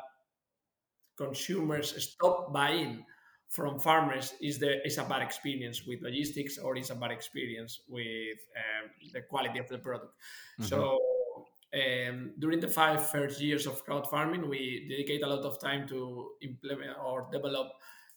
consumers 1.18 1.94
stop 2.04 2.54
buying 2.54 3.04
from 3.50 3.80
farmers 3.80 4.34
is 4.42 4.60
the 4.60 4.86
is 4.86 4.98
a 4.98 5.04
bad 5.04 5.22
experience 5.22 5.86
with 5.86 6.02
logistics 6.02 6.58
or 6.58 6.78
is 6.78 6.90
a 6.90 6.96
bad 6.96 7.12
experience 7.12 7.82
with 7.88 8.40
um, 8.56 8.90
the 9.14 9.22
quality 9.22 9.60
of 9.60 9.68
the 9.70 9.78
product. 9.78 10.14
Mm-hmm. 10.60 10.66
So 10.66 11.00
um, 11.74 12.32
during 12.40 12.60
the 12.60 12.68
five 12.68 13.10
first 13.10 13.42
years 13.42 13.68
of 13.68 13.84
crowd 13.84 14.10
farming, 14.10 14.50
we 14.50 14.88
dedicate 14.90 15.24
a 15.24 15.28
lot 15.28 15.44
of 15.46 15.60
time 15.60 15.88
to 15.90 16.32
implement 16.42 16.92
or 17.04 17.28
develop 17.32 17.68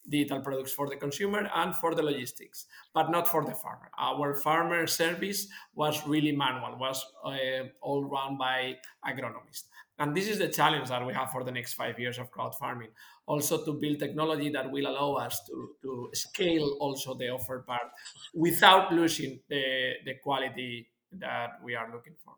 digital 0.09 0.41
products 0.41 0.73
for 0.73 0.89
the 0.89 0.97
consumer 0.97 1.49
and 1.55 1.75
for 1.77 1.95
the 1.95 2.03
logistics, 2.03 2.67
but 2.95 3.11
not 3.11 3.29
for 3.29 3.45
the 3.45 3.55
farmer. 3.55 3.91
Our 3.99 4.35
farmer 4.35 4.87
service 4.87 5.47
was 5.75 6.07
really 6.07 6.33
manual, 6.33 6.79
was 6.79 7.05
uh, 7.25 7.69
all 7.81 8.05
run 8.05 8.39
by 8.39 8.77
agronomists. 9.07 9.65
And 10.01 10.17
this 10.17 10.29
is 10.29 10.39
the 10.39 10.49
challenge 10.49 10.89
that 10.89 11.07
we 11.07 11.13
have 11.13 11.31
for 11.31 11.45
the 11.45 11.53
next 11.53 11.75
five 11.75 11.99
years 11.99 12.19
of 12.19 12.31
crowd 12.31 12.57
farming. 12.57 12.89
Also, 13.27 13.63
to 13.67 13.75
build 13.75 13.99
technology 13.99 14.49
that 14.49 14.71
will 14.71 14.87
allow 14.87 15.13
us 15.27 15.45
to, 15.47 15.77
to 15.83 16.11
scale 16.15 16.79
also 16.81 17.15
the 17.15 17.29
offer 17.29 17.63
part 17.67 17.93
without 18.35 18.91
losing 18.93 19.41
the, 19.51 19.93
the 20.07 20.15
quality 20.23 20.89
that 21.13 21.51
we 21.63 21.75
are 21.75 21.93
looking 21.93 22.15
for. 22.25 22.33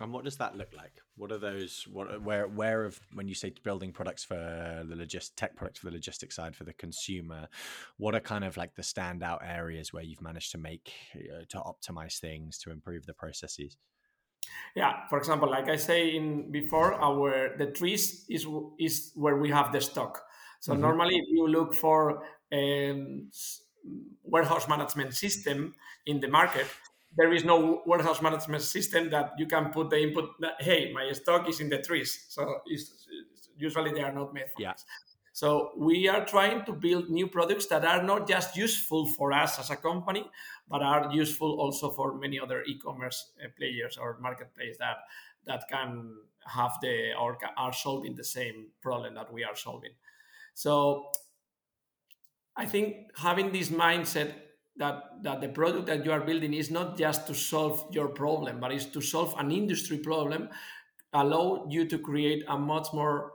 And 0.00 0.14
what 0.14 0.24
does 0.24 0.38
that 0.38 0.56
look 0.56 0.72
like? 0.74 0.94
What 1.16 1.30
are 1.30 1.38
those? 1.38 1.86
What 1.92 2.20
where 2.22 2.48
where 2.48 2.84
of 2.84 2.98
when 3.12 3.28
you 3.28 3.34
say 3.34 3.52
building 3.62 3.92
products 3.92 4.24
for 4.24 4.34
the 4.88 4.96
logist 4.96 5.36
tech 5.36 5.54
products 5.54 5.78
for 5.78 5.86
the 5.86 5.92
logistics 5.92 6.34
side 6.34 6.56
for 6.56 6.64
the 6.64 6.72
consumer? 6.72 7.48
What 7.98 8.14
are 8.14 8.20
kind 8.20 8.44
of 8.44 8.56
like 8.56 8.74
the 8.74 8.82
standout 8.82 9.46
areas 9.46 9.92
where 9.92 10.02
you've 10.02 10.22
managed 10.22 10.50
to 10.52 10.58
make 10.58 10.92
uh, 11.14 11.44
to 11.50 11.58
optimize 11.58 12.18
things 12.18 12.58
to 12.58 12.70
improve 12.70 13.06
the 13.06 13.14
processes? 13.14 13.76
Yeah, 14.74 15.06
for 15.08 15.18
example, 15.18 15.50
like 15.50 15.68
I 15.68 15.76
say 15.76 16.16
in 16.16 16.50
before, 16.50 16.94
our 16.94 17.56
the 17.58 17.66
trees 17.66 18.24
is 18.28 18.46
is 18.78 19.12
where 19.14 19.36
we 19.36 19.50
have 19.50 19.72
the 19.72 19.80
stock. 19.80 20.24
So 20.60 20.72
mm-hmm. 20.72 20.82
normally, 20.82 21.16
if 21.16 21.28
you 21.28 21.46
look 21.46 21.74
for 21.74 22.22
a 22.50 22.90
um, 22.90 23.30
warehouse 24.24 24.68
management 24.68 25.14
system 25.14 25.74
in 26.06 26.20
the 26.20 26.28
market, 26.28 26.66
there 27.16 27.32
is 27.32 27.44
no 27.44 27.82
warehouse 27.86 28.22
management 28.22 28.62
system 28.62 29.10
that 29.10 29.32
you 29.38 29.46
can 29.46 29.70
put 29.70 29.90
the 29.90 30.00
input. 30.00 30.30
That, 30.40 30.54
hey, 30.60 30.92
my 30.92 31.12
stock 31.12 31.48
is 31.48 31.60
in 31.60 31.68
the 31.68 31.82
trees. 31.82 32.26
So 32.28 32.60
usually 33.56 33.92
they 33.92 34.02
are 34.02 34.12
not 34.12 34.32
made 34.32 34.50
for 34.54 34.62
yeah. 34.62 34.72
This. 34.72 34.84
So 35.34 35.72
we 35.78 36.08
are 36.08 36.24
trying 36.26 36.64
to 36.66 36.72
build 36.72 37.08
new 37.08 37.26
products 37.26 37.66
that 37.66 37.84
are 37.84 38.02
not 38.02 38.28
just 38.28 38.54
useful 38.54 39.06
for 39.06 39.32
us 39.32 39.58
as 39.58 39.70
a 39.70 39.76
company, 39.76 40.26
but 40.68 40.82
are 40.82 41.12
useful 41.12 41.60
also 41.60 41.90
for 41.90 42.14
many 42.18 42.38
other 42.38 42.62
e-commerce 42.64 43.32
uh, 43.42 43.48
players 43.56 43.96
or 43.96 44.18
marketplace 44.20 44.76
that 44.78 44.98
that 45.46 45.64
can 45.68 46.14
have 46.46 46.72
the 46.80 47.12
or 47.20 47.36
are 47.56 47.72
solving 47.72 48.14
the 48.14 48.24
same 48.24 48.68
problem 48.80 49.14
that 49.14 49.32
we 49.32 49.44
are 49.44 49.56
solving. 49.56 49.92
So 50.54 51.10
I 52.56 52.66
think 52.66 53.10
having 53.16 53.52
this 53.52 53.70
mindset 53.70 54.34
that 54.76 55.02
that 55.22 55.40
the 55.40 55.48
product 55.48 55.86
that 55.86 56.04
you 56.04 56.12
are 56.12 56.20
building 56.20 56.54
is 56.54 56.70
not 56.70 56.96
just 56.96 57.26
to 57.26 57.34
solve 57.34 57.86
your 57.90 58.08
problem, 58.08 58.60
but 58.60 58.72
is 58.72 58.86
to 58.86 59.00
solve 59.00 59.34
an 59.38 59.50
industry 59.50 59.98
problem, 59.98 60.48
allow 61.12 61.66
you 61.68 61.86
to 61.86 61.98
create 61.98 62.44
a 62.48 62.58
much 62.58 62.88
more 62.92 63.32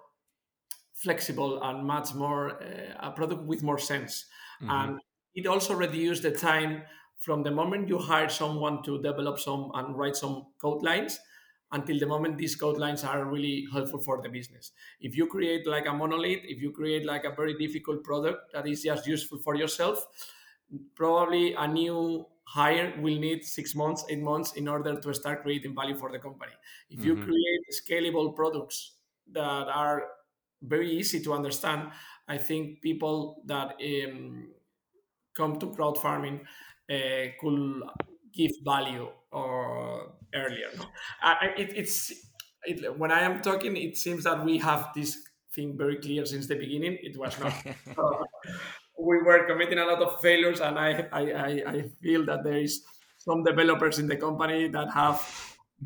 flexible 0.98 1.62
and 1.62 1.86
much 1.86 2.14
more 2.16 2.62
uh, 2.62 3.08
a 3.08 3.12
product 3.12 3.44
with 3.44 3.62
more 3.62 3.78
sense 3.78 4.26
mm-hmm. 4.62 4.72
and 4.72 5.00
it 5.36 5.46
also 5.46 5.76
reduces 5.76 6.24
the 6.24 6.32
time 6.32 6.82
from 7.18 7.44
the 7.44 7.52
moment 7.52 7.88
you 7.88 7.98
hire 7.98 8.30
someone 8.30 8.82
to 8.84 9.02
develop 9.02 9.40
some 9.40 9.72
and 9.76 9.98
write 9.98 10.16
some 10.16 10.46
code 10.62 10.84
lines 10.84 11.20
until 11.74 12.00
the 12.00 12.06
moment 12.06 12.38
these 12.38 12.56
code 12.56 12.78
lines 12.78 13.04
are 13.04 13.26
really 13.26 13.68
helpful 13.74 14.00
for 14.00 14.22
the 14.22 14.30
business 14.30 14.72
if 15.02 15.18
you 15.18 15.28
create 15.28 15.68
like 15.68 15.86
a 15.86 15.94
monolith 15.94 16.40
if 16.44 16.62
you 16.62 16.72
create 16.72 17.06
like 17.06 17.26
a 17.26 17.32
very 17.32 17.58
difficult 17.58 18.04
product 18.04 18.54
that 18.54 18.68
is 18.68 18.84
just 18.84 19.06
useful 19.06 19.38
for 19.40 19.56
yourself 19.56 20.06
probably 20.96 21.54
a 21.54 21.68
new 21.68 22.26
hire 22.44 22.94
will 23.02 23.20
need 23.20 23.44
six 23.44 23.76
months 23.76 24.06
eight 24.10 24.22
months 24.22 24.54
in 24.54 24.68
order 24.68 24.96
to 24.96 25.14
start 25.14 25.44
creating 25.44 25.76
value 25.76 25.96
for 25.96 26.12
the 26.12 26.20
company 26.20 26.54
if 26.90 27.00
mm-hmm. 27.00 27.08
you 27.08 27.16
create 27.16 27.62
scalable 27.82 28.34
products 28.34 28.94
that 29.34 29.68
are 29.68 30.04
very 30.62 30.92
easy 30.92 31.22
to 31.22 31.34
understand. 31.34 31.92
I 32.28 32.38
think 32.38 32.82
people 32.82 33.42
that 33.46 33.76
um, 33.82 34.50
come 35.36 35.60
to 35.60 35.72
crowd 35.74 35.98
farming 35.98 36.42
could 36.88 37.84
give 38.34 38.52
value 38.64 39.10
or 39.32 40.14
earlier. 40.34 40.70
Uh, 41.24 41.36
it, 41.58 41.74
it's 41.76 42.14
it, 42.64 42.98
when 42.98 43.12
I 43.12 43.22
am 43.22 43.42
talking, 43.42 43.76
it 43.78 43.98
seems 43.98 44.24
that 44.26 44.44
we 44.44 44.58
have 44.60 44.90
this 44.96 45.18
thing 45.54 45.78
very 45.78 45.98
clear 45.98 46.26
since 46.26 46.48
the 46.48 46.56
beginning. 46.56 46.98
It 47.02 47.18
was 47.18 47.40
not. 47.40 47.54
uh, 47.98 48.24
we 49.00 49.22
were 49.22 49.46
committing 49.46 49.80
a 49.80 49.86
lot 49.86 50.02
of 50.02 50.20
failures, 50.22 50.60
and 50.60 50.78
I, 50.78 51.08
I, 51.12 51.22
I, 51.32 51.64
I 51.68 51.82
feel 52.02 52.26
that 52.26 52.44
there 52.44 52.58
is 52.58 52.84
some 53.18 53.44
developers 53.44 54.00
in 54.00 54.08
the 54.08 54.18
company 54.18 54.68
that 54.70 54.92
have 54.92 55.22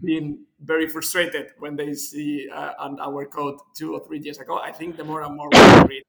been 0.03 0.45
very 0.61 0.87
frustrated 0.87 1.47
when 1.59 1.75
they 1.75 1.93
see 1.93 2.47
uh, 2.53 2.73
our 3.01 3.25
code 3.25 3.59
two 3.75 3.93
or 3.93 4.05
three 4.05 4.19
years 4.19 4.37
ago. 4.37 4.57
I 4.57 4.71
think 4.71 4.95
the 4.95 5.03
more 5.03 5.21
and 5.21 5.35
more 5.35 5.49
we 5.51 5.85
create 5.85 6.07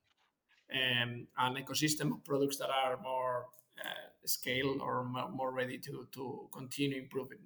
um, 0.72 1.26
an 1.38 1.57
ecosystem 1.57 2.12
of 2.12 2.24
products 2.24 2.59
that 2.59 2.70
are 2.70 2.99
more 3.03 3.47
uh, 3.84 4.11
scale 4.24 4.80
or 4.80 5.04
more 5.04 5.52
ready 5.52 5.78
to 5.78 6.06
to 6.12 6.48
continue 6.52 6.98
improving. 7.02 7.38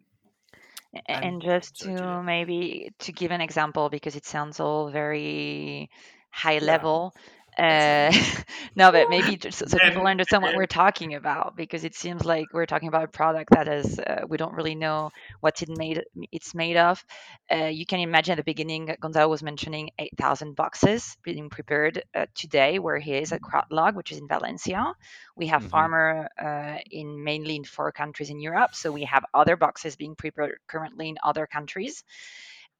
And, 1.06 1.24
and 1.24 1.42
just 1.42 1.80
to 1.80 2.22
maybe 2.22 2.92
to 3.00 3.12
give 3.12 3.30
an 3.30 3.40
example 3.40 3.90
because 3.90 4.16
it 4.16 4.24
sounds 4.24 4.60
all 4.60 4.90
very 4.90 5.90
high 6.30 6.58
level 6.58 7.14
uh, 7.58 8.12
no, 8.76 8.92
but 8.92 9.08
maybe 9.08 9.36
just 9.46 9.68
so 9.68 9.78
people 9.78 10.06
understand 10.06 10.42
what 10.42 10.56
we're 10.56 10.66
talking 10.66 11.14
about 11.14 11.56
because 11.56 11.84
it 11.84 11.94
seems 11.94 12.24
like 12.24 12.46
we're 12.52 12.66
talking 12.66 12.88
about 12.88 13.04
a 13.04 13.08
product 13.08 13.50
that 13.50 13.68
is 13.68 13.98
uh, 13.98 14.22
we 14.28 14.36
don't 14.36 14.54
really 14.54 14.74
know 14.74 15.10
what 15.40 15.60
it 15.62 15.68
made 15.68 16.04
it's 16.32 16.54
made 16.54 16.76
of. 16.76 17.04
Uh, 17.50 17.66
you 17.66 17.86
can 17.86 18.00
imagine 18.00 18.32
at 18.32 18.36
the 18.36 18.44
beginning, 18.44 18.94
Gonzalo 19.00 19.28
was 19.28 19.42
mentioning 19.42 19.90
8,000 19.98 20.54
boxes 20.54 21.16
being 21.22 21.48
prepared 21.50 22.02
uh, 22.14 22.26
today, 22.34 22.78
where 22.78 22.98
he 22.98 23.14
is 23.14 23.32
at 23.32 23.40
CrowdLog, 23.40 23.94
which 23.94 24.12
is 24.12 24.18
in 24.18 24.28
Valencia. 24.28 24.94
We 25.36 25.46
have 25.48 25.62
mm-hmm. 25.62 25.70
farmer 25.70 26.28
uh, 26.40 26.78
in 26.90 27.22
mainly 27.22 27.56
in 27.56 27.64
four 27.64 27.92
countries 27.92 28.30
in 28.30 28.40
Europe, 28.40 28.74
so 28.74 28.92
we 28.92 29.04
have 29.04 29.24
other 29.32 29.56
boxes 29.56 29.96
being 29.96 30.14
prepared 30.14 30.58
currently 30.66 31.08
in 31.08 31.16
other 31.22 31.46
countries 31.46 32.04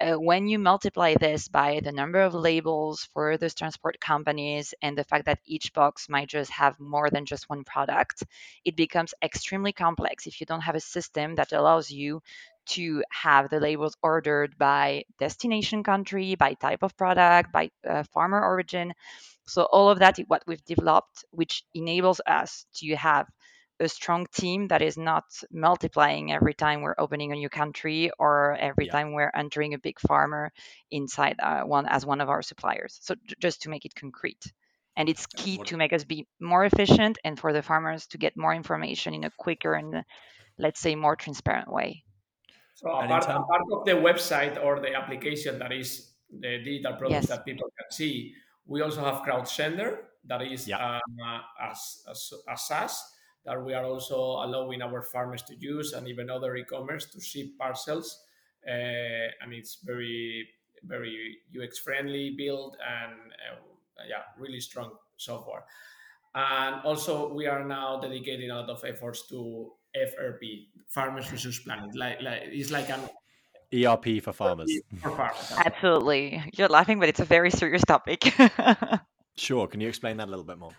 uh, 0.01 0.15
when 0.15 0.47
you 0.47 0.59
multiply 0.59 1.15
this 1.15 1.49
by 1.49 1.81
the 1.83 1.93
number 1.93 2.21
of 2.21 2.35
labels 2.35 3.09
for 3.15 3.37
those 3.37 3.55
transport 3.55 3.99
companies 4.01 4.75
and 4.83 4.97
the 4.97 5.05
fact 5.05 5.25
that 5.27 5.39
each 5.47 5.73
box 5.73 6.09
might 6.09 6.29
just 6.29 6.51
have 6.51 6.79
more 6.79 7.09
than 7.11 7.25
just 7.25 7.49
one 7.49 7.65
product, 7.65 8.23
it 8.65 8.77
becomes 8.77 9.15
extremely 9.23 9.73
complex 9.73 10.27
if 10.27 10.41
you 10.41 10.47
don't 10.47 10.61
have 10.61 10.75
a 10.75 10.81
system 10.81 11.35
that 11.37 11.53
allows 11.53 11.91
you 11.91 12.21
to 12.67 13.03
have 13.11 13.49
the 13.49 13.61
labels 13.61 13.97
ordered 14.03 14.59
by 14.59 15.05
destination 15.19 15.83
country, 15.83 16.35
by 16.35 16.55
type 16.55 16.83
of 16.83 16.97
product, 16.97 17.53
by 17.53 17.71
uh, 17.89 18.03
farmer 18.13 18.43
origin. 18.43 18.93
So 19.47 19.63
all 19.63 19.89
of 19.89 20.01
that 20.01 20.19
is 20.19 20.27
what 20.29 20.43
we've 20.47 20.65
developed, 20.65 21.25
which 21.31 21.63
enables 21.75 22.21
us 22.27 22.67
to 22.75 22.97
have 22.97 23.29
a 23.81 23.89
strong 23.89 24.27
team 24.33 24.69
that 24.69 24.83
is 24.83 24.97
not 24.97 25.25
multiplying 25.51 26.33
every 26.33 26.55
time 26.55 26.81
we're 26.81 26.95
opening 26.99 27.33
a 27.33 27.37
new 27.37 27.49
country 27.49 28.11
or 28.19 28.55
every 28.55 28.87
yeah. 28.87 28.93
time 28.93 29.13
we're 29.13 29.31
entering 29.35 29.75
a 29.75 29.79
big 29.79 29.99
farmer 30.01 30.53
inside 30.91 31.37
uh, 31.43 31.63
one 31.63 31.87
as 31.87 32.07
one 32.07 32.21
of 32.21 32.29
our 32.29 32.43
suppliers. 32.43 32.99
So 33.03 33.15
j- 33.27 33.35
just 33.41 33.63
to 33.63 33.71
make 33.71 33.85
it 33.85 33.95
concrete. 33.95 34.53
And 34.97 35.09
it's 35.09 35.27
key 35.27 35.59
what... 35.59 35.67
to 35.69 35.77
make 35.77 35.93
us 35.93 36.05
be 36.05 36.27
more 36.41 36.65
efficient 36.65 37.19
and 37.25 37.39
for 37.39 37.53
the 37.53 37.63
farmers 37.63 38.07
to 38.09 38.19
get 38.19 38.37
more 38.37 38.55
information 38.55 39.15
in 39.15 39.25
a 39.25 39.31
quicker 39.37 39.75
and 39.75 40.05
let's 40.59 40.81
say 40.81 40.95
more 40.95 41.17
transparent 41.17 41.71
way. 41.71 42.03
So 42.75 42.91
apart, 42.91 43.25
term- 43.25 43.43
apart 43.43 43.63
of 43.73 43.85
the 43.85 43.93
website 43.93 44.63
or 44.63 44.81
the 44.81 44.95
application 44.95 45.59
that 45.59 45.73
is 45.73 46.13
the 46.31 46.59
digital 46.65 46.95
products 46.95 47.13
yes. 47.13 47.27
that 47.29 47.45
people 47.45 47.69
can 47.79 47.91
see, 47.91 48.35
we 48.67 48.81
also 48.81 49.03
have 49.03 49.23
CrowdSender 49.23 49.99
that 50.25 50.43
is 50.43 50.67
yeah. 50.67 50.97
um, 50.97 51.01
uh, 51.25 51.71
as, 51.71 52.03
a 52.09 52.51
as 52.51 52.67
SaaS 52.67 53.13
that 53.47 53.65
we 53.65 53.73
are 53.75 53.85
also 53.85 54.17
allowing 54.17 54.83
our 54.83 55.03
farmers 55.03 55.43
to 55.45 55.55
use 55.59 55.93
and 55.93 56.09
even 56.09 56.29
other 56.29 56.57
e-commerce 56.57 57.07
to 57.07 57.21
ship 57.21 57.47
parcels. 57.59 58.23
Uh, 58.67 59.31
and 59.41 59.53
it's 59.53 59.79
very, 59.85 60.49
very 60.85 61.39
UX 61.57 61.79
friendly 61.79 62.35
build 62.37 62.77
and 62.85 63.13
uh, 63.49 64.03
yeah, 64.09 64.23
really 64.39 64.61
strong 64.61 64.91
software. 65.17 65.65
And 66.35 66.83
also 66.85 67.33
we 67.33 67.47
are 67.47 67.65
now 67.65 68.01
dedicating 68.01 68.51
a 68.51 68.57
lot 68.57 68.69
of 68.69 68.85
efforts 68.85 69.27
to 69.29 69.73
FRP, 69.97 70.67
Farmers 70.89 71.31
Resource 71.33 71.61
Planning. 71.61 71.93
Like, 71.95 72.21
like 72.21 72.43
it's 72.47 72.71
like 72.71 72.91
an 72.91 73.01
ERP 73.73 74.23
for 74.23 74.33
farmers. 74.33 74.71
For 75.01 75.11
farmers. 75.11 75.53
Absolutely. 75.65 76.43
You're 76.57 76.69
laughing, 76.69 77.01
but 77.01 77.09
it's 77.09 77.21
a 77.21 77.25
very 77.25 77.51
serious 77.51 77.83
topic. 77.83 78.35
sure. 79.37 79.67
Can 79.67 79.81
you 79.81 79.89
explain 79.89 80.17
that 80.19 80.27
a 80.27 80.31
little 80.31 80.45
bit 80.45 80.59
more? 80.59 80.73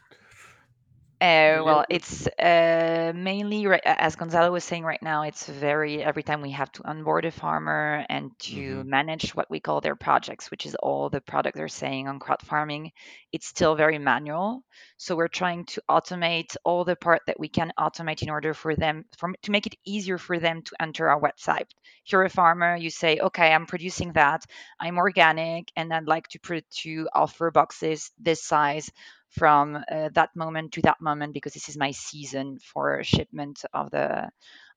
Uh, 1.20 1.65
well, 1.65 1.84
it's 1.89 2.28
uh, 2.28 3.11
mainly 3.15 3.65
as 3.84 4.15
Gonzalo 4.15 4.51
was 4.51 4.63
saying 4.63 4.84
right 4.84 5.01
now. 5.01 5.24
It's 5.24 5.47
very 5.47 6.03
every 6.03 6.22
time 6.22 6.43
we 6.43 6.51
have 6.51 6.72
to 6.74 6.88
onboard 6.88 7.26
a 7.26 7.32
farmer 7.32 8.05
and 8.07 8.38
to 8.39 8.55
mm-hmm. 8.55 8.89
manage 8.89 9.32
what 9.32 9.49
we 9.49 9.59
call 9.59 9.82
their 9.82 9.95
projects, 9.95 10.51
which 10.51 10.68
is 10.68 10.76
all 10.76 11.09
the 11.09 11.20
product 11.20 11.57
they're 11.57 11.70
saying 11.70 12.07
on 12.07 12.20
crowd 12.20 12.43
farming. 12.43 12.91
It's 13.32 13.47
still 13.47 13.74
very 13.74 13.97
manual. 13.97 14.61
So 14.97 15.15
we're 15.15 15.28
trying 15.28 15.65
to 15.65 15.82
automate 15.89 16.55
all 16.63 16.86
the 16.86 16.95
part 16.95 17.24
that 17.26 17.39
we 17.39 17.49
can 17.49 17.74
automate 17.80 18.22
in 18.22 18.30
order 18.30 18.53
for 18.53 18.76
them 18.76 19.05
for, 19.18 19.34
to 19.41 19.51
make 19.51 19.65
it 19.65 19.76
easier 19.86 20.20
for 20.20 20.38
them 20.38 20.61
to 20.61 20.76
enter 20.80 21.09
our 21.09 21.20
website. 21.20 21.65
If 22.05 22.11
you're 22.11 22.26
a 22.26 22.30
farmer, 22.30 22.76
you 22.76 22.91
say, 22.91 23.18
okay, 23.18 23.51
I'm 23.51 23.65
producing 23.65 24.13
that. 24.13 24.43
I'm 24.80 24.99
organic, 24.99 25.72
and 25.76 25.91
I'd 25.91 26.07
like 26.07 26.28
to 26.30 26.39
put 26.39 26.70
to 26.84 27.09
offer 27.11 27.49
boxes 27.49 28.11
this 28.20 28.43
size 28.43 28.91
from 29.32 29.76
uh, 29.76 30.10
that 30.14 30.30
moment 30.36 30.74
to 30.74 30.82
that 30.84 31.02
moment 31.02 31.34
because 31.34 31.54
this 31.54 31.70
is 31.70 31.78
my 31.78 31.92
season 31.92 32.60
for 32.60 33.04
shipment 33.04 33.64
of 33.74 33.92
the 33.92 34.30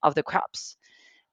of 0.03 0.15
the 0.15 0.23
crops. 0.23 0.77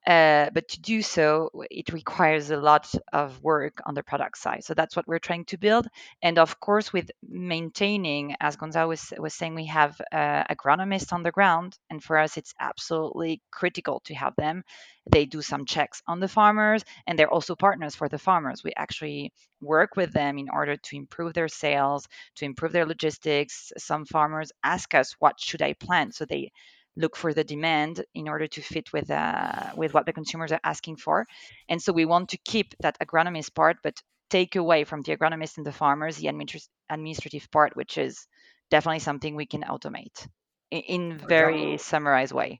Uh, 0.07 0.49
but 0.53 0.69
to 0.69 0.79
do 0.79 1.01
so, 1.01 1.49
it 1.69 1.91
requires 1.91 2.49
a 2.49 2.55
lot 2.57 2.89
of 3.11 3.43
work 3.43 3.81
on 3.85 3.93
the 3.93 4.01
product 4.01 4.37
side. 4.37 4.63
So 4.63 4.73
that's 4.73 4.95
what 4.95 5.05
we're 5.05 5.19
trying 5.19 5.43
to 5.45 5.57
build. 5.57 5.87
And 6.21 6.39
of 6.39 6.61
course, 6.61 6.93
with 6.93 7.11
maintaining, 7.27 8.33
as 8.39 8.55
Gonzalo 8.55 8.87
was, 8.87 9.13
was 9.17 9.33
saying, 9.33 9.55
we 9.55 9.65
have 9.65 9.99
uh, 10.13 10.45
agronomists 10.45 11.11
on 11.11 11.23
the 11.23 11.31
ground. 11.31 11.77
And 11.89 12.01
for 12.01 12.17
us, 12.17 12.37
it's 12.37 12.53
absolutely 12.59 13.41
critical 13.51 13.99
to 14.05 14.15
have 14.15 14.33
them. 14.37 14.63
They 15.11 15.25
do 15.25 15.41
some 15.41 15.65
checks 15.65 16.01
on 16.07 16.21
the 16.21 16.27
farmers, 16.29 16.83
and 17.05 17.19
they're 17.19 17.33
also 17.33 17.55
partners 17.55 17.95
for 17.95 18.07
the 18.07 18.17
farmers. 18.17 18.63
We 18.63 18.73
actually 18.77 19.33
work 19.61 19.97
with 19.97 20.13
them 20.13 20.37
in 20.37 20.49
order 20.49 20.77
to 20.77 20.95
improve 20.95 21.33
their 21.33 21.49
sales, 21.49 22.07
to 22.35 22.45
improve 22.45 22.71
their 22.71 22.85
logistics. 22.85 23.73
Some 23.77 24.05
farmers 24.05 24.53
ask 24.63 24.93
us, 24.95 25.15
What 25.19 25.39
should 25.39 25.61
I 25.61 25.73
plant? 25.73 26.15
So 26.15 26.25
they 26.25 26.51
look 26.97 27.15
for 27.15 27.33
the 27.33 27.43
demand 27.43 28.03
in 28.13 28.27
order 28.27 28.47
to 28.47 28.61
fit 28.61 28.91
with 28.91 29.09
uh, 29.09 29.71
with 29.75 29.93
what 29.93 30.05
the 30.05 30.13
consumers 30.13 30.51
are 30.51 30.59
asking 30.63 30.97
for. 30.97 31.25
And 31.69 31.81
so 31.81 31.93
we 31.93 32.05
want 32.05 32.29
to 32.29 32.37
keep 32.37 32.73
that 32.81 32.97
agronomist 32.99 33.53
part, 33.53 33.77
but 33.83 34.01
take 34.29 34.55
away 34.55 34.83
from 34.83 35.01
the 35.01 35.15
agronomist 35.15 35.57
and 35.57 35.65
the 35.65 35.71
farmers 35.71 36.17
the 36.17 36.27
administ- 36.27 36.67
administrative 36.89 37.49
part, 37.51 37.75
which 37.75 37.97
is 37.97 38.27
definitely 38.69 38.99
something 38.99 39.35
we 39.35 39.45
can 39.45 39.61
automate 39.61 40.27
in, 40.71 40.81
in 40.81 41.17
very 41.17 41.73
example, 41.73 41.77
summarized 41.77 42.33
way. 42.33 42.59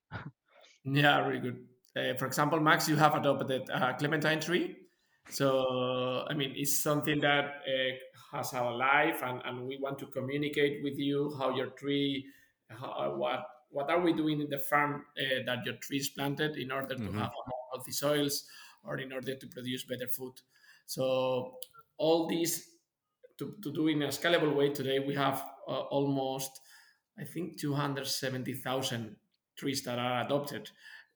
Yeah, 0.85 1.27
really 1.27 1.39
good. 1.39 1.65
Uh, 1.97 2.13
for 2.17 2.27
example, 2.27 2.59
Max, 2.59 2.87
you 2.87 2.95
have 2.95 3.15
adopted 3.15 3.69
a 3.69 3.95
clementine 3.97 4.39
tree. 4.39 4.75
So, 5.29 6.25
I 6.29 6.33
mean, 6.33 6.53
it's 6.55 6.77
something 6.77 7.19
that 7.19 7.45
uh, 7.67 8.37
has 8.37 8.53
our 8.53 8.73
life, 8.73 9.21
and, 9.23 9.41
and 9.43 9.67
we 9.67 9.77
want 9.77 9.99
to 9.99 10.05
communicate 10.05 10.83
with 10.83 10.97
you 10.97 11.35
how 11.37 11.53
your 11.53 11.67
tree, 11.67 12.25
how, 12.69 13.13
what 13.17 13.43
what 13.69 13.89
are 13.89 13.99
we 13.99 14.13
doing 14.13 14.41
in 14.41 14.49
the 14.49 14.57
farm 14.57 15.05
uh, 15.19 15.43
that 15.45 15.65
your 15.65 15.75
trees 15.75 16.09
planted 16.09 16.57
in 16.57 16.71
order 16.71 16.95
to 16.95 17.01
mm-hmm. 17.01 17.19
have 17.19 17.31
more 17.31 17.63
healthy 17.73 17.91
soils 17.91 18.45
or 18.83 18.97
in 18.97 19.11
order 19.11 19.35
to 19.35 19.47
produce 19.47 19.83
better 19.83 20.07
food. 20.07 20.33
So 20.85 21.55
all 21.97 22.27
these 22.27 22.69
to, 23.37 23.55
to 23.61 23.71
do 23.71 23.87
in 23.87 24.01
a 24.03 24.07
scalable 24.07 24.55
way 24.55 24.69
today, 24.69 24.99
we 24.99 25.13
have 25.15 25.43
uh, 25.67 25.81
almost, 25.81 26.61
I 27.19 27.23
think, 27.23 27.59
270,000 27.59 29.15
trees 29.55 29.83
that 29.83 29.99
are 29.99 30.25
adopted. 30.25 30.69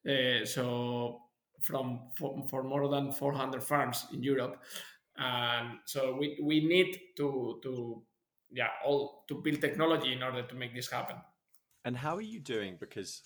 Uh, 0.08 0.46
so 0.46 1.22
from 1.62 2.02
for, 2.18 2.46
for, 2.50 2.64
more 2.64 2.90
than 2.90 3.12
400 3.12 3.64
farms 3.64 4.06
in 4.14 4.24
Europe. 4.24 4.62
And 5.18 5.80
so 5.86 6.16
we, 6.20 6.40
we 6.44 6.66
need 6.66 7.00
to, 7.18 7.60
to 7.64 8.04
yeah 8.54 8.68
all 8.84 9.24
to 9.30 9.36
build 9.36 9.62
technology 9.62 10.12
in 10.12 10.22
order 10.22 10.44
to 10.44 10.56
make 10.56 10.76
this 10.76 10.92
happen 10.92 11.16
and 11.86 11.96
how 11.96 12.16
are 12.16 12.22
you 12.22 12.40
doing? 12.40 12.78
Because 12.80 13.24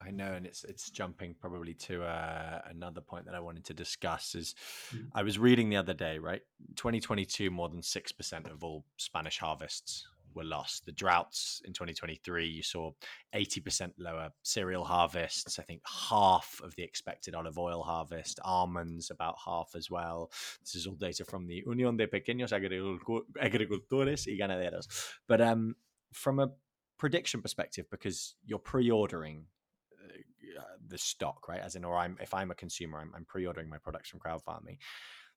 I 0.00 0.10
know, 0.10 0.32
and 0.32 0.46
it's 0.46 0.64
it's 0.64 0.90
jumping 0.90 1.34
probably 1.40 1.74
to 1.74 2.04
uh, 2.04 2.60
another 2.70 3.00
point 3.00 3.26
that 3.26 3.34
I 3.34 3.40
wanted 3.40 3.64
to 3.66 3.74
discuss. 3.74 4.34
Is 4.34 4.54
mm. 4.94 5.06
I 5.14 5.22
was 5.22 5.38
reading 5.38 5.70
the 5.70 5.76
other 5.76 5.94
day, 5.94 6.18
right? 6.18 6.42
2022, 6.76 7.50
more 7.50 7.68
than 7.68 7.82
six 7.82 8.12
percent 8.12 8.46
of 8.46 8.62
all 8.62 8.84
Spanish 8.96 9.38
harvests 9.38 10.06
were 10.36 10.44
lost. 10.44 10.84
The 10.84 10.92
droughts 10.92 11.62
in 11.64 11.72
2023, 11.72 12.46
you 12.46 12.62
saw 12.62 12.92
80% 13.34 13.92
lower 13.98 14.30
cereal 14.42 14.84
harvests. 14.84 15.58
I 15.58 15.62
think 15.62 15.80
half 16.10 16.60
of 16.62 16.76
the 16.76 16.82
expected 16.82 17.34
olive 17.34 17.58
oil 17.58 17.82
harvest, 17.82 18.38
almonds 18.44 19.10
about 19.10 19.36
half 19.44 19.70
as 19.74 19.90
well. 19.90 20.30
This 20.60 20.76
is 20.76 20.86
all 20.86 20.94
data 20.94 21.24
from 21.24 21.46
the 21.46 21.64
Unión 21.66 21.96
de 21.96 22.06
Pequeños 22.06 22.52
Agricultores 22.52 24.26
y 24.26 24.36
Ganaderos. 24.38 24.86
But 25.26 25.40
um, 25.40 25.74
from 26.12 26.38
a 26.38 26.50
prediction 26.98 27.42
perspective 27.42 27.86
because 27.90 28.34
you're 28.44 28.58
pre-ordering 28.58 29.44
uh, 30.58 30.62
the 30.88 30.98
stock, 30.98 31.48
right? 31.48 31.60
As 31.60 31.76
in, 31.76 31.84
or 31.84 31.96
I'm 31.96 32.16
if 32.20 32.32
I'm 32.34 32.50
a 32.50 32.54
consumer, 32.54 33.00
I'm, 33.00 33.12
I'm 33.14 33.24
pre-ordering 33.24 33.68
my 33.68 33.78
products 33.78 34.10
from 34.10 34.20
crowd 34.20 34.42
farming. 34.42 34.78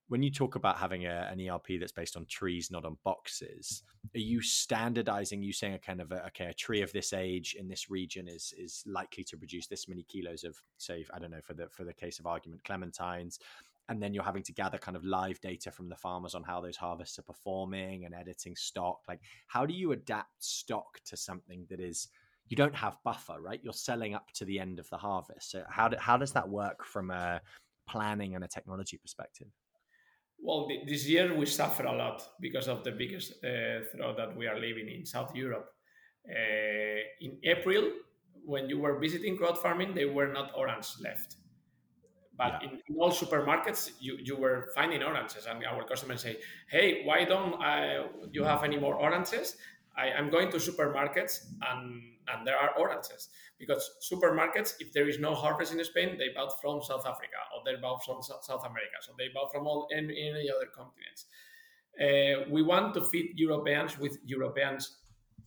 When 0.07 0.23
you 0.23 0.31
talk 0.31 0.55
about 0.55 0.77
having 0.77 1.05
a, 1.05 1.29
an 1.31 1.39
ERP 1.39 1.79
that's 1.79 1.91
based 1.91 2.17
on 2.17 2.25
trees, 2.25 2.71
not 2.71 2.83
on 2.83 2.97
boxes, 3.03 3.83
are 4.15 4.19
you 4.19 4.41
standardizing? 4.41 5.43
You 5.43 5.53
saying 5.53 5.75
a 5.75 5.79
kind 5.79 6.01
of 6.01 6.11
a, 6.11 6.25
okay, 6.27 6.45
a 6.45 6.53
tree 6.53 6.81
of 6.81 6.91
this 6.91 7.13
age 7.13 7.55
in 7.59 7.67
this 7.67 7.91
region 7.91 8.27
is 8.27 8.51
is 8.57 8.83
likely 8.87 9.23
to 9.25 9.37
produce 9.37 9.67
this 9.67 9.87
many 9.87 10.03
kilos 10.03 10.43
of, 10.43 10.57
say, 10.77 11.05
I 11.13 11.19
don't 11.19 11.29
know, 11.29 11.41
for 11.43 11.53
the 11.53 11.67
for 11.69 11.83
the 11.83 11.93
case 11.93 12.17
of 12.17 12.25
argument, 12.25 12.63
clementines 12.63 13.37
and 13.89 14.01
then 14.01 14.13
you're 14.13 14.23
having 14.23 14.43
to 14.43 14.53
gather 14.53 14.77
kind 14.77 14.95
of 14.95 15.03
live 15.03 15.41
data 15.41 15.71
from 15.71 15.89
the 15.89 15.95
farmers 15.95 16.35
on 16.35 16.43
how 16.43 16.61
those 16.61 16.77
harvests 16.77 17.19
are 17.19 17.23
performing 17.23 18.05
and 18.05 18.13
editing 18.13 18.55
stock 18.55 18.99
like 19.07 19.19
how 19.47 19.65
do 19.65 19.73
you 19.73 19.91
adapt 19.91 20.43
stock 20.43 20.99
to 21.05 21.17
something 21.17 21.65
that 21.69 21.79
is 21.79 22.07
you 22.47 22.55
don't 22.55 22.75
have 22.75 22.97
buffer 23.03 23.41
right 23.41 23.59
you're 23.63 23.73
selling 23.73 24.15
up 24.15 24.31
to 24.33 24.45
the 24.45 24.59
end 24.59 24.79
of 24.79 24.89
the 24.89 24.97
harvest 24.97 25.51
so 25.51 25.63
how, 25.69 25.87
do, 25.87 25.97
how 25.99 26.15
does 26.15 26.31
that 26.31 26.47
work 26.47 26.85
from 26.85 27.11
a 27.11 27.41
planning 27.87 28.35
and 28.35 28.43
a 28.43 28.47
technology 28.47 28.97
perspective 28.97 29.47
well, 30.41 30.69
this 30.87 31.05
year 31.05 31.35
we 31.35 31.45
suffer 31.45 31.83
a 31.83 31.95
lot 31.95 32.23
because 32.39 32.69
of 32.69 32.83
the 32.83 32.91
biggest 32.91 33.33
uh, 33.43 34.13
that 34.15 34.33
we 34.37 34.47
are 34.47 34.57
living 34.57 34.87
in 34.87 35.05
South 35.05 35.35
Europe. 35.35 35.69
Uh, 36.25 37.01
in 37.19 37.37
April, 37.43 37.91
when 38.45 38.69
you 38.69 38.79
were 38.79 38.97
visiting 38.99 39.37
crowd 39.37 39.57
farming, 39.57 39.93
there 39.93 40.11
were 40.11 40.31
not 40.31 40.51
orange 40.55 40.93
left. 41.03 41.35
But 42.39 42.53
yeah. 42.63 42.69
in, 42.69 42.81
in, 42.87 42.95
all 42.97 43.11
supermarkets, 43.11 43.91
you, 43.99 44.17
you 44.23 44.35
were 44.37 44.71
finding 44.73 45.03
oranges, 45.03 45.45
and 45.45 45.63
our 45.65 45.83
customers 45.83 46.21
say, 46.21 46.37
"Hey, 46.69 47.03
why 47.03 47.25
don't 47.25 47.53
uh, 47.61 48.07
you 48.31 48.43
have 48.45 48.63
any 48.63 48.79
more 48.79 48.95
oranges?" 48.95 49.57
I, 49.97 50.07
am 50.17 50.29
going 50.29 50.49
to 50.51 50.57
supermarkets 50.57 51.33
and 51.69 52.01
and 52.31 52.47
there 52.47 52.57
are 52.57 52.71
oranges 52.77 53.29
because 53.57 53.83
supermarkets, 54.09 54.75
if 54.79 54.93
there 54.93 55.09
is 55.09 55.19
no 55.19 55.33
harvest 55.33 55.73
in 55.73 55.83
Spain, 55.83 56.17
they 56.17 56.29
bought 56.33 56.61
from 56.61 56.81
South 56.81 57.05
Africa 57.05 57.39
or 57.53 57.61
they 57.65 57.79
bought 57.81 58.03
from 58.05 58.21
South 58.21 58.65
America, 58.65 58.97
so 59.01 59.11
they 59.17 59.27
bought 59.33 59.51
from 59.51 59.67
all 59.67 59.87
any, 59.93 60.29
any 60.29 60.49
other 60.49 60.69
continents. 60.73 61.25
Uh, 61.99 62.49
we 62.49 62.61
want 62.61 62.93
to 62.93 63.01
feed 63.03 63.33
Europeans 63.35 63.99
with 63.99 64.17
Europeans 64.25 64.99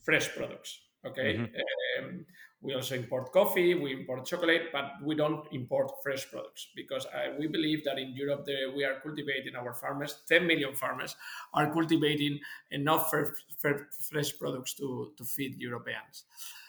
fresh 0.05 0.29
products. 0.37 0.81
Okay, 1.07 1.35
mm-hmm. 1.37 2.05
um, 2.05 2.27
we 2.63 2.75
also 2.75 2.95
import 2.95 3.33
coffee, 3.33 3.75
we 3.75 3.93
import 3.93 4.25
chocolate, 4.25 4.71
but 4.73 4.93
we 5.03 5.17
don't 5.17 5.47
import 5.53 5.91
fresh 6.03 6.31
products 6.31 6.69
because 6.77 7.07
uh, 7.07 7.35
we 7.39 7.49
believe 7.49 7.83
that 7.85 7.99
in 7.99 8.15
Europe 8.15 8.45
the, 8.47 8.73
we 8.75 8.85
are 8.85 9.01
cultivating 9.03 9.57
our 9.57 9.75
farmers, 9.75 10.23
10 10.29 10.47
million 10.47 10.73
farmers 10.75 11.17
are 11.55 11.73
cultivating 11.73 12.39
enough 12.71 13.13
fresh 13.59 14.39
products 14.39 14.75
to, 14.75 15.11
to 15.17 15.25
feed 15.25 15.61
Europeans. 15.61 16.25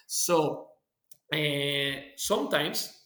So 0.08 0.70
uh, 1.32 2.02
sometimes, 2.16 3.04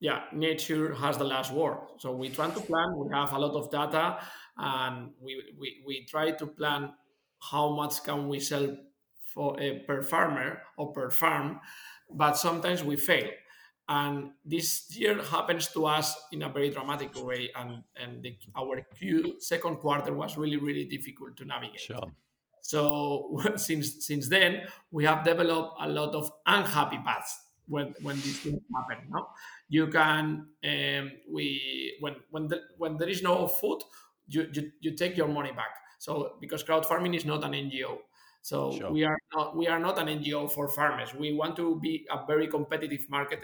yeah, 0.00 0.24
nature 0.32 0.94
has 0.94 1.16
the 1.16 1.24
last 1.24 1.52
word. 1.52 1.78
So 1.98 2.12
we 2.12 2.28
try 2.28 2.50
to 2.50 2.60
plan, 2.60 2.96
we 2.98 3.08
have 3.14 3.32
a 3.32 3.38
lot 3.38 3.54
of 3.54 3.70
data, 3.70 4.18
and 4.58 5.10
we, 5.22 5.42
we, 5.58 5.82
we 5.86 6.04
try 6.04 6.32
to 6.32 6.46
plan 6.46 6.92
how 7.40 7.74
much 7.74 8.02
can 8.04 8.28
we 8.28 8.40
sell 8.40 8.76
for 9.36 9.60
uh, 9.60 9.78
per 9.86 10.02
farmer 10.02 10.62
or 10.78 10.92
per 10.92 11.10
farm 11.10 11.60
but 12.10 12.36
sometimes 12.36 12.82
we 12.82 12.96
fail. 12.96 13.28
And 13.88 14.32
this 14.44 14.96
year 14.96 15.22
happens 15.22 15.68
to 15.68 15.86
us 15.86 16.16
in 16.32 16.42
a 16.42 16.48
very 16.48 16.70
dramatic 16.70 17.14
way, 17.24 17.50
and 17.54 17.84
and 17.94 18.20
the, 18.20 18.36
our 18.56 18.82
Q 18.98 19.36
second 19.38 19.76
quarter 19.76 20.12
was 20.12 20.36
really 20.36 20.56
really 20.56 20.84
difficult 20.84 21.36
to 21.36 21.44
navigate. 21.44 21.80
Sure. 21.80 22.10
So 22.62 23.40
since 23.56 24.04
since 24.04 24.28
then, 24.28 24.62
we 24.90 25.04
have 25.04 25.24
developed 25.24 25.76
a 25.80 25.88
lot 25.88 26.14
of 26.16 26.32
unhappy 26.46 26.98
paths 26.98 27.46
when 27.68 27.94
when 28.02 28.16
these 28.16 28.40
things 28.40 28.60
happen. 28.74 29.08
No, 29.08 29.28
you 29.68 29.86
can 29.86 30.48
um, 30.64 31.12
we 31.30 31.96
when 32.00 32.16
when 32.30 32.48
the, 32.48 32.62
when 32.78 32.96
there 32.96 33.08
is 33.08 33.22
no 33.22 33.46
food, 33.46 33.82
you, 34.26 34.48
you 34.52 34.72
you 34.80 34.96
take 34.96 35.16
your 35.16 35.28
money 35.28 35.52
back. 35.52 35.78
So 35.98 36.36
because 36.40 36.62
crowd 36.62 36.84
farming 36.84 37.14
is 37.14 37.24
not 37.24 37.44
an 37.44 37.52
NGO, 37.52 37.98
so 38.46 38.70
sure. 38.70 38.92
we 38.92 39.02
are 39.02 39.18
not 39.34 39.56
we 39.56 39.66
are 39.66 39.80
not 39.80 39.98
an 39.98 40.06
NGO 40.06 40.48
for 40.48 40.68
farmers. 40.68 41.12
We 41.12 41.32
want 41.32 41.56
to 41.56 41.80
be 41.80 42.06
a 42.08 42.24
very 42.24 42.46
competitive 42.46 43.10
market, 43.10 43.42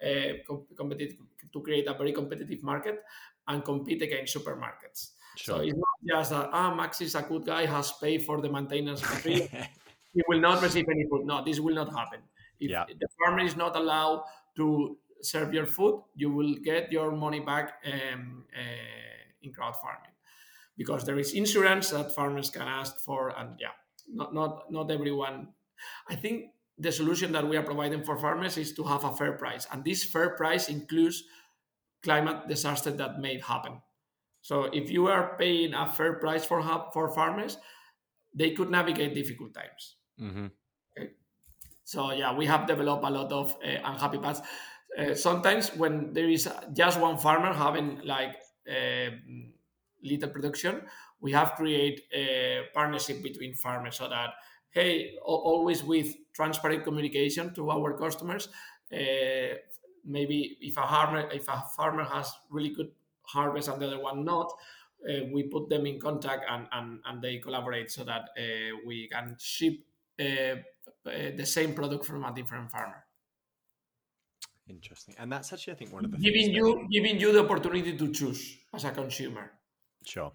uh, 0.00 0.54
competitive 0.76 1.16
to 1.52 1.60
create 1.60 1.88
a 1.88 1.94
very 1.94 2.12
competitive 2.12 2.62
market 2.62 3.02
and 3.48 3.64
compete 3.64 4.00
against 4.02 4.30
supermarkets. 4.36 5.18
Sure. 5.34 5.56
So 5.56 5.60
it's 5.60 5.74
not 5.74 5.98
just 6.06 6.30
that 6.30 6.50
ah 6.52 6.72
Max 6.72 7.00
is 7.00 7.16
a 7.16 7.22
good 7.22 7.44
guy, 7.44 7.66
has 7.66 7.90
paid 8.00 8.22
for 8.22 8.40
the 8.40 8.48
maintenance 8.48 9.02
fee. 9.02 9.50
he 10.14 10.22
will 10.28 10.40
not 10.40 10.62
receive 10.62 10.86
any 10.88 11.04
food. 11.10 11.26
No, 11.26 11.42
this 11.44 11.58
will 11.58 11.74
not 11.74 11.90
happen. 11.90 12.20
If 12.60 12.70
yeah. 12.70 12.84
the 12.86 13.08
farmer 13.18 13.42
is 13.42 13.56
not 13.56 13.74
allowed 13.74 14.22
to 14.54 14.96
serve 15.20 15.52
your 15.52 15.66
food, 15.66 16.00
you 16.14 16.30
will 16.30 16.54
get 16.62 16.92
your 16.92 17.10
money 17.10 17.40
back 17.40 17.82
um, 17.90 18.44
uh, 18.54 19.18
in 19.42 19.52
crowd 19.52 19.74
farming 19.82 20.14
because 20.76 21.04
there 21.04 21.18
is 21.18 21.32
insurance 21.32 21.90
that 21.90 22.14
farmers 22.14 22.50
can 22.50 22.62
ask 22.62 22.98
for, 22.98 23.34
and 23.36 23.58
yeah, 23.58 23.74
not 24.08 24.34
not 24.34 24.70
not 24.70 24.90
everyone. 24.90 25.48
I 26.08 26.14
think 26.14 26.50
the 26.78 26.92
solution 26.92 27.32
that 27.32 27.48
we 27.48 27.56
are 27.56 27.62
providing 27.62 28.02
for 28.02 28.18
farmers 28.18 28.56
is 28.56 28.72
to 28.74 28.84
have 28.84 29.04
a 29.04 29.12
fair 29.12 29.32
price, 29.32 29.66
and 29.70 29.84
this 29.84 30.04
fair 30.04 30.30
price 30.30 30.68
includes 30.68 31.24
climate 32.02 32.48
disaster 32.48 32.90
that 32.90 33.18
may 33.18 33.38
happen. 33.40 33.80
So 34.42 34.64
if 34.64 34.90
you 34.90 35.06
are 35.08 35.36
paying 35.38 35.72
a 35.72 35.88
fair 35.88 36.14
price 36.14 36.44
for 36.44 36.62
for 36.92 37.08
farmers, 37.10 37.56
they 38.34 38.50
could 38.50 38.70
navigate 38.70 39.14
difficult 39.14 39.54
times. 39.54 39.96
Mm-hmm. 40.20 40.46
Okay. 40.92 41.10
So 41.84 42.12
yeah, 42.12 42.36
we 42.36 42.46
have 42.46 42.66
developed 42.66 43.04
a 43.04 43.10
lot 43.10 43.32
of 43.32 43.56
uh, 43.64 43.80
unhappy 43.84 44.18
paths. 44.18 44.40
Uh, 44.98 45.14
sometimes 45.14 45.74
when 45.76 46.12
there 46.12 46.28
is 46.28 46.48
just 46.72 47.00
one 47.00 47.16
farmer 47.18 47.52
having 47.52 48.00
like 48.04 48.36
uh, 48.68 49.10
little 50.02 50.28
production, 50.28 50.82
we 51.24 51.32
have 51.32 51.54
created 51.54 52.02
a 52.12 52.64
partnership 52.74 53.22
between 53.22 53.54
farmers 53.54 53.96
so 53.96 54.08
that 54.08 54.30
hey 54.70 55.16
always 55.24 55.82
with 55.82 56.14
transparent 56.34 56.84
communication 56.84 57.52
to 57.54 57.70
our 57.70 57.96
customers 57.96 58.48
uh, 58.92 59.54
maybe 60.04 60.58
if 60.60 60.76
a 60.76 60.86
farmer 60.86 61.22
if 61.32 61.48
a 61.48 61.64
farmer 61.76 62.04
has 62.04 62.30
really 62.50 62.74
good 62.78 62.90
harvest 63.22 63.68
and 63.68 63.80
the 63.80 63.86
other 63.86 64.02
one 64.02 64.22
not 64.24 64.52
uh, 65.08 65.24
we 65.32 65.42
put 65.44 65.68
them 65.68 65.86
in 65.86 65.98
contact 65.98 66.44
and, 66.50 66.66
and, 66.72 67.00
and 67.06 67.22
they 67.22 67.38
collaborate 67.38 67.90
so 67.90 68.04
that 68.04 68.28
uh, 68.38 68.76
we 68.86 69.08
can 69.08 69.36
ship 69.38 69.74
uh, 70.20 70.24
uh, 70.24 71.30
the 71.36 71.44
same 71.44 71.74
product 71.74 72.06
from 72.06 72.24
a 72.24 72.32
different 72.34 72.70
farmer. 72.70 73.04
Interesting. 74.66 75.14
And 75.18 75.30
that's 75.30 75.52
actually 75.52 75.74
i 75.74 75.76
think 75.76 75.92
one 75.92 76.06
of 76.06 76.10
the 76.10 76.16
giving 76.16 76.50
you 76.54 76.66
that... 76.74 76.90
giving 76.90 77.20
you 77.20 77.32
the 77.32 77.44
opportunity 77.44 77.98
to 77.98 78.12
choose 78.12 78.56
as 78.72 78.84
a 78.84 78.92
consumer. 78.92 79.50
Sure 80.06 80.32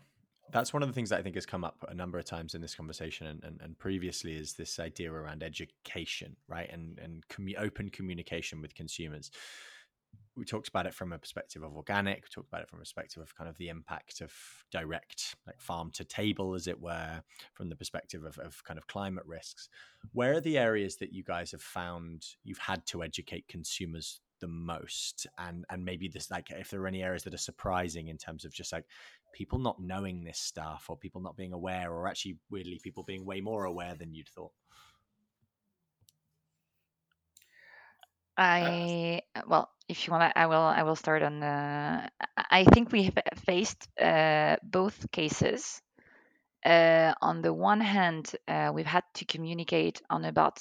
that's 0.52 0.74
one 0.74 0.84
of 0.84 0.89
the 0.89 0.93
things 0.93 1.10
that 1.10 1.20
I 1.20 1.22
think 1.22 1.36
has 1.36 1.45
come 1.45 1.64
up 1.64 1.84
a 1.88 1.93
number 1.93 2.18
of 2.18 2.26
times 2.26 2.56
in 2.56 2.62
this 2.62 2.76
conversation 2.76 3.28
and, 3.28 3.43
and, 3.43 3.62
and 3.62 3.78
previously 3.78 4.34
is 4.34 4.54
this 4.54 4.80
idea 4.80 5.12
around 5.12 5.43
education, 5.43 6.36
right? 6.47 6.70
And 6.72 7.00
and 7.00 7.28
commu- 7.28 7.60
open 7.60 7.89
communication 7.89 8.62
with 8.62 8.76
consumers. 8.76 9.32
We 10.36 10.45
talked 10.45 10.70
about 10.70 10.86
it 10.86 10.93
from 10.93 11.12
a 11.12 11.18
perspective 11.18 11.64
of 11.64 11.76
organic. 11.76 12.24
We 12.24 12.30
talked 12.34 12.47
about 12.47 12.62
it 12.62 12.70
from 12.70 12.80
a 12.80 12.84
perspective 12.84 13.22
of 13.22 13.36
kind 13.36 13.50
of 13.50 13.58
the 13.58 13.70
impact 13.70 14.22
of 14.22 14.32
direct, 14.72 15.36
like 15.45 15.60
farm 15.60 15.91
to 15.91 16.06
table, 16.06 16.56
as 16.56 16.68
it 16.68 16.80
were, 16.80 17.22
from 17.54 17.70
the 17.70 17.76
perspective 17.76 18.24
of, 18.24 18.38
of 18.39 18.64
kind 18.64 18.78
of 18.78 18.88
climate 18.88 19.26
risks. 19.26 19.70
Where 20.14 20.34
are 20.34 20.41
the 20.41 20.58
areas 20.58 20.95
that 20.97 21.14
you 21.14 21.24
guys 21.24 21.52
have 21.52 21.62
found 21.62 22.26
you've 22.43 22.58
had 22.58 22.86
to 22.88 23.04
educate 23.04 23.47
consumers 23.50 24.22
the 24.39 24.47
most 24.47 25.28
and 25.38 25.66
and 25.70 25.84
maybe 25.84 26.08
this 26.08 26.32
like 26.32 26.50
if 26.52 26.70
there 26.70 26.82
are 26.82 26.88
any 26.88 27.04
areas 27.04 27.24
that 27.24 27.34
are 27.34 27.38
surprising 27.38 28.08
in 28.08 28.18
terms 28.18 28.45
of 28.45 28.54
just 28.54 28.72
like 28.72 28.86
people 29.34 29.60
not 29.60 29.80
knowing 29.80 30.24
this 30.24 30.40
stuff 30.40 30.86
or 30.90 30.98
people 30.98 31.22
not 31.22 31.38
being 31.38 31.54
aware 31.54 31.92
or 31.92 32.08
actually 32.08 32.38
weirdly 32.50 32.80
people 32.82 33.04
being 33.04 33.26
way 33.26 33.42
more 33.42 33.66
aware 33.66 33.96
than 33.96 34.14
you'd 34.14 34.30
thought. 34.30 34.52
I 38.38 39.22
well 39.48 39.70
if 39.88 40.08
you 40.08 40.12
want 40.12 40.34
i 40.36 40.46
will 40.48 40.62
i 40.62 40.84
will 40.84 40.96
start 40.96 41.22
on 41.22 41.40
the 41.40 42.10
i 42.38 42.64
think 42.66 42.92
we 42.92 43.04
have 43.04 43.18
faced 43.46 43.88
uh, 44.00 44.56
both 44.64 45.12
cases. 45.12 45.82
Uh, 46.66 47.14
on 47.22 47.42
the 47.42 47.54
one 47.54 47.80
hand 47.82 48.36
uh, 48.48 48.72
we've 48.74 48.86
had 48.86 49.04
to 49.14 49.26
communicate 49.26 50.02
on 50.10 50.26
about 50.26 50.60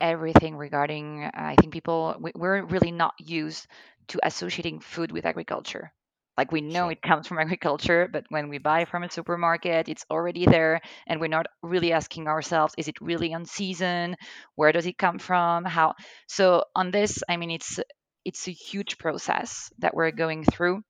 everything 0.00 0.56
regarding 0.56 1.24
uh, 1.24 1.30
i 1.34 1.54
think 1.56 1.72
people 1.72 2.16
we're 2.34 2.64
really 2.64 2.90
not 2.92 3.14
used 3.18 3.66
to 4.08 4.18
associating 4.22 4.80
food 4.80 5.12
with 5.12 5.24
agriculture 5.26 5.92
like 6.38 6.52
we 6.52 6.62
know 6.62 6.86
sure. 6.86 6.92
it 6.92 7.02
comes 7.02 7.26
from 7.26 7.38
agriculture 7.46 8.08
but 8.10 8.24
when 8.30 8.48
we 8.48 8.58
buy 8.58 8.86
from 8.86 9.02
a 9.02 9.10
supermarket 9.10 9.88
it's 9.88 10.06
already 10.10 10.46
there 10.46 10.80
and 11.06 11.20
we're 11.20 11.28
not 11.28 11.46
really 11.62 11.92
asking 11.92 12.28
ourselves 12.28 12.74
is 12.78 12.88
it 12.88 13.00
really 13.02 13.34
on 13.34 13.44
season? 13.44 14.16
Where 14.54 14.72
does 14.72 14.86
it 14.86 14.96
come 14.96 15.18
from? 15.18 15.66
How 15.66 15.94
so 16.28 16.64
on 16.74 16.90
this 16.90 17.22
i 17.28 17.36
mean 17.36 17.50
it's 17.50 17.80
it's 18.24 18.48
a 18.48 18.52
huge 18.52 18.98
process 18.98 19.70
that 19.78 19.94
we're 19.94 20.10
going 20.10 20.44
through. 20.44 20.82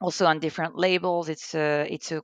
Also 0.00 0.26
on 0.26 0.40
different 0.40 0.76
labels 0.76 1.28
it's 1.28 1.54
a 1.54 1.86
it's 1.90 2.10
a 2.12 2.22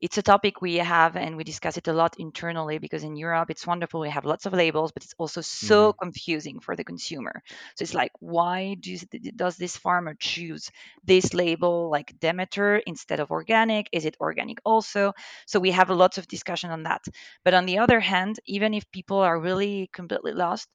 it's 0.00 0.18
a 0.18 0.22
topic 0.22 0.60
we 0.60 0.76
have 0.76 1.16
and 1.16 1.36
we 1.36 1.44
discuss 1.44 1.76
it 1.76 1.88
a 1.88 1.92
lot 1.92 2.16
internally 2.18 2.78
because 2.78 3.04
in 3.04 3.16
Europe 3.16 3.50
it's 3.50 3.66
wonderful 3.66 4.00
we 4.00 4.10
have 4.10 4.24
lots 4.24 4.46
of 4.46 4.52
labels 4.52 4.92
but 4.92 5.04
it's 5.04 5.14
also 5.18 5.40
so 5.40 5.92
mm-hmm. 5.92 5.98
confusing 6.04 6.60
for 6.60 6.76
the 6.76 6.84
consumer. 6.84 7.42
So 7.76 7.82
it's 7.82 7.94
like 7.94 8.12
why 8.20 8.76
do, 8.80 8.96
does 9.36 9.56
this 9.56 9.76
farmer 9.76 10.14
choose 10.18 10.70
this 11.04 11.34
label 11.34 11.90
like 11.90 12.18
Demeter 12.20 12.76
instead 12.76 13.20
of 13.20 13.30
organic? 13.30 13.88
Is 13.92 14.04
it 14.04 14.16
organic 14.20 14.58
also? 14.64 15.12
So 15.46 15.60
we 15.60 15.70
have 15.70 15.90
a 15.90 15.94
lot 15.94 16.18
of 16.18 16.28
discussion 16.28 16.70
on 16.70 16.84
that. 16.84 17.04
But 17.44 17.54
on 17.54 17.66
the 17.66 17.78
other 17.78 18.00
hand 18.00 18.40
even 18.46 18.74
if 18.74 18.90
people 18.90 19.18
are 19.18 19.38
really 19.38 19.90
completely 19.92 20.32
lost 20.32 20.68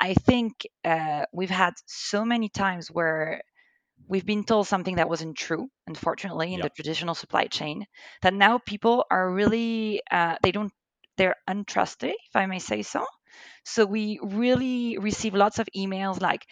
I 0.00 0.14
think 0.14 0.66
uh, 0.84 1.24
we've 1.32 1.50
had 1.50 1.74
so 1.86 2.24
many 2.24 2.48
times 2.48 2.88
where 2.90 3.42
we've 4.08 4.26
been 4.26 4.44
told 4.44 4.66
something 4.66 4.96
that 4.96 5.08
wasn't 5.08 5.36
true 5.36 5.68
unfortunately 5.86 6.54
in 6.54 6.60
the 6.60 6.70
traditional 6.70 7.14
supply 7.14 7.46
chain 7.46 7.84
that 8.22 8.34
now 8.34 8.58
people 8.58 9.04
are 9.10 9.30
really 9.30 10.02
uh, 10.10 10.36
they 10.42 10.52
don't 10.52 10.72
they're 11.16 11.36
untrusted 11.48 12.12
if 12.12 12.34
i 12.36 12.46
may 12.46 12.58
say 12.58 12.82
so. 12.82 13.04
So 13.64 13.84
we 13.84 14.18
really 14.22 14.98
receive 14.98 15.34
lots 15.34 15.58
of 15.58 15.68
emails 15.76 16.20
like 16.20 16.46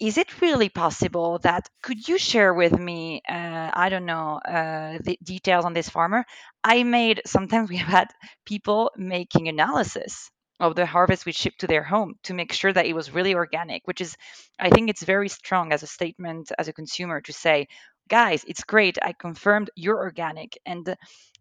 is 0.00 0.18
it 0.18 0.42
really 0.42 0.68
possible 0.68 1.38
that 1.40 1.68
could 1.82 2.06
you 2.08 2.18
share 2.18 2.52
with 2.52 2.78
me 2.78 3.22
uh, 3.28 3.70
i 3.72 3.88
don't 3.88 4.04
know 4.06 4.38
uh, 4.44 4.98
the 5.02 5.18
details 5.22 5.64
on 5.64 5.72
this 5.74 5.88
farmer? 5.88 6.24
I 6.64 6.82
made 6.82 7.22
sometimes 7.26 7.70
we 7.70 7.78
have 7.78 7.88
had 7.88 8.08
people 8.44 8.90
making 8.96 9.48
analysis 9.48 10.30
of 10.58 10.74
the 10.74 10.86
harvest 10.86 11.26
we 11.26 11.32
shipped 11.32 11.60
to 11.60 11.66
their 11.66 11.82
home 11.82 12.14
to 12.22 12.34
make 12.34 12.52
sure 12.52 12.72
that 12.72 12.86
it 12.86 12.94
was 12.94 13.12
really 13.12 13.34
organic 13.34 13.86
which 13.86 14.00
is 14.00 14.16
i 14.58 14.70
think 14.70 14.88
it's 14.88 15.04
very 15.04 15.28
strong 15.28 15.72
as 15.72 15.82
a 15.82 15.86
statement 15.86 16.50
as 16.58 16.68
a 16.68 16.72
consumer 16.72 17.20
to 17.20 17.32
say 17.32 17.66
guys 18.08 18.44
it's 18.46 18.64
great. 18.64 18.98
I 19.02 19.12
confirmed 19.12 19.70
you're 19.74 19.98
organic. 19.98 20.58
And 20.66 20.96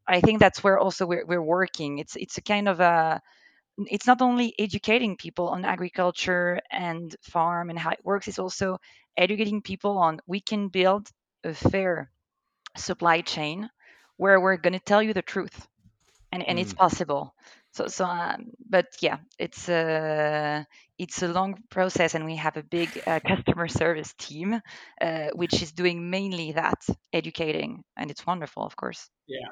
i 0.07 0.21
think 0.21 0.39
that's 0.39 0.63
where 0.63 0.79
also 0.79 1.05
we're, 1.05 1.25
we're 1.25 1.41
working. 1.41 1.99
It's 1.99 2.15
it's 2.15 2.37
a 2.37 2.41
kind 2.41 2.67
of 2.67 2.79
a 2.79 3.21
it's 3.77 4.07
not 4.07 4.21
only 4.21 4.53
educating 4.57 5.17
people 5.17 5.49
on 5.49 5.65
agriculture 5.65 6.61
and 6.71 7.13
farm 7.21 7.69
and 7.69 7.77
how 7.77 7.89
it 7.89 7.99
works 8.05 8.27
it's 8.27 8.39
also 8.39 8.77
educating 9.17 9.61
people 9.61 9.97
on 9.97 10.21
we 10.27 10.39
can 10.39 10.69
build 10.69 11.09
a 11.43 11.53
fair 11.53 12.09
supply 12.77 13.19
chain 13.21 13.69
where 14.17 14.39
we're 14.39 14.57
going 14.57 14.73
to 14.73 14.79
tell 14.79 15.03
you 15.03 15.13
the 15.13 15.21
truth. 15.21 15.67
And, 16.31 16.41
and 16.47 16.57
mm. 16.57 16.61
it's 16.61 16.73
possible 16.73 17.33
so 17.75 17.87
so 17.87 18.05
um, 18.05 18.51
but 18.69 18.87
yeah 19.01 19.17
it's 19.37 19.67
a 19.69 20.65
it's 20.97 21.21
a 21.21 21.27
long 21.27 21.55
process 21.69 22.15
and 22.15 22.25
we 22.25 22.37
have 22.37 22.55
a 22.55 22.63
big 22.63 22.89
uh, 23.05 23.19
customer 23.19 23.67
service 23.67 24.13
team 24.17 24.61
uh, 25.01 25.27
which 25.35 25.61
is 25.61 25.73
doing 25.73 26.09
mainly 26.09 26.53
that 26.53 26.81
educating 27.11 27.83
and 27.97 28.09
it's 28.09 28.25
wonderful 28.25 28.63
of 28.63 28.75
course. 28.75 29.09
Yeah. 29.27 29.49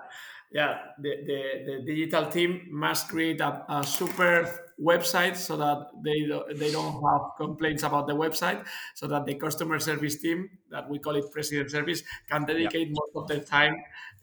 Yeah, 0.54 0.78
the, 1.00 1.10
the, 1.26 1.42
the 1.66 1.84
digital 1.84 2.28
team 2.28 2.68
must 2.70 3.10
create 3.10 3.42
a, 3.42 3.66
a 3.68 3.84
super 3.84 4.48
website 4.80 5.36
so 5.36 5.58
that 5.58 5.88
they 6.04 6.28
don't, 6.28 6.60
they 6.60 6.72
don't 6.72 6.94
have 6.94 7.32
complaints 7.38 7.82
about 7.82 8.06
the 8.06 8.14
website, 8.14 8.64
so 8.94 9.08
that 9.08 9.26
the 9.26 9.34
customer 9.34 9.80
service 9.80 10.18
team, 10.22 10.48
that 10.70 10.88
we 10.88 11.00
call 11.00 11.16
it 11.16 11.26
president 11.32 11.72
service, 11.72 12.04
can 12.30 12.46
dedicate 12.46 12.90
most 12.90 13.16
of 13.16 13.28
their 13.28 13.40
time 13.40 13.78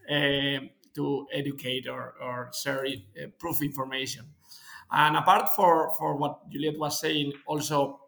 uh, 0.08 0.60
to 0.94 1.26
educate 1.32 1.88
or, 1.88 2.14
or 2.20 2.50
share 2.52 2.86
uh, 2.86 3.26
proof 3.38 3.62
information. 3.62 4.26
And 4.90 5.16
apart 5.16 5.50
for, 5.54 5.92
for 5.94 6.16
what 6.16 6.50
Juliette 6.50 6.78
was 6.78 7.00
saying, 7.00 7.32
also 7.46 8.00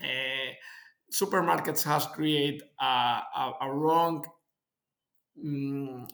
uh, 0.00 0.52
supermarkets 1.12 1.82
has 1.84 2.06
created 2.06 2.62
a, 2.80 2.84
a, 2.84 3.52
a 3.62 3.72
wrong 3.72 4.24
um, 5.42 6.06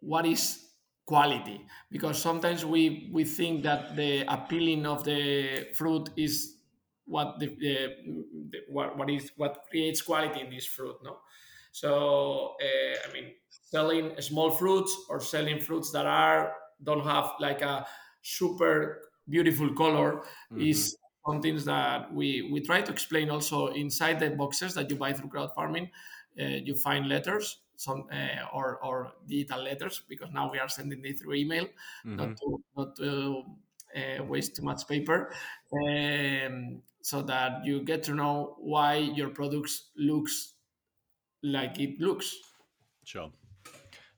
what 0.00 0.26
is 0.26 0.68
quality 1.04 1.66
because 1.90 2.20
sometimes 2.20 2.64
we 2.64 3.10
we 3.12 3.24
think 3.24 3.62
that 3.62 3.96
the 3.96 4.22
appealing 4.32 4.86
of 4.86 5.04
the 5.04 5.68
fruit 5.74 6.10
is 6.16 6.56
what 7.04 7.38
the, 7.40 7.46
the, 7.58 7.88
the 8.50 8.58
what, 8.68 8.96
what 8.96 9.10
is 9.10 9.30
what 9.36 9.64
creates 9.68 10.00
quality 10.00 10.40
in 10.40 10.50
this 10.50 10.64
fruit 10.66 10.96
no 11.02 11.18
so 11.72 12.54
uh, 12.62 13.08
i 13.08 13.12
mean 13.12 13.32
selling 13.72 14.12
small 14.20 14.50
fruits 14.50 14.96
or 15.08 15.20
selling 15.20 15.60
fruits 15.60 15.90
that 15.92 16.06
are 16.06 16.52
don't 16.82 17.04
have 17.04 17.32
like 17.40 17.62
a 17.62 17.86
super 18.22 19.00
beautiful 19.28 19.72
color 19.74 20.22
mm-hmm. 20.52 20.60
is 20.60 20.96
something 21.26 21.56
that 21.64 22.12
we 22.12 22.50
we 22.52 22.60
try 22.60 22.80
to 22.82 22.92
explain 22.92 23.30
also 23.30 23.68
inside 23.68 24.18
the 24.20 24.30
boxes 24.30 24.74
that 24.74 24.90
you 24.90 24.96
buy 24.96 25.12
through 25.12 25.28
crowd 25.28 25.50
farming 25.54 25.88
uh, 26.40 26.44
you 26.44 26.74
find 26.74 27.08
letters 27.08 27.62
some 27.82 28.06
uh, 28.12 28.46
or 28.52 28.78
or 28.84 29.12
digital 29.26 29.62
letters 29.62 30.02
because 30.08 30.30
now 30.32 30.50
we 30.50 30.58
are 30.58 30.68
sending 30.68 31.04
it 31.04 31.18
through 31.18 31.34
email, 31.34 31.64
mm-hmm. 31.64 32.16
not 32.16 32.36
to 32.36 32.62
not 32.76 32.96
to 32.96 33.42
uh, 33.96 34.24
waste 34.24 34.56
too 34.56 34.62
much 34.62 34.86
paper, 34.86 35.32
um, 35.72 36.80
so 37.02 37.22
that 37.22 37.64
you 37.64 37.82
get 37.82 38.02
to 38.04 38.14
know 38.14 38.56
why 38.58 38.96
your 38.96 39.30
products 39.30 39.90
looks 39.96 40.54
like 41.42 41.80
it 41.80 42.00
looks. 42.00 42.36
Sure. 43.04 43.30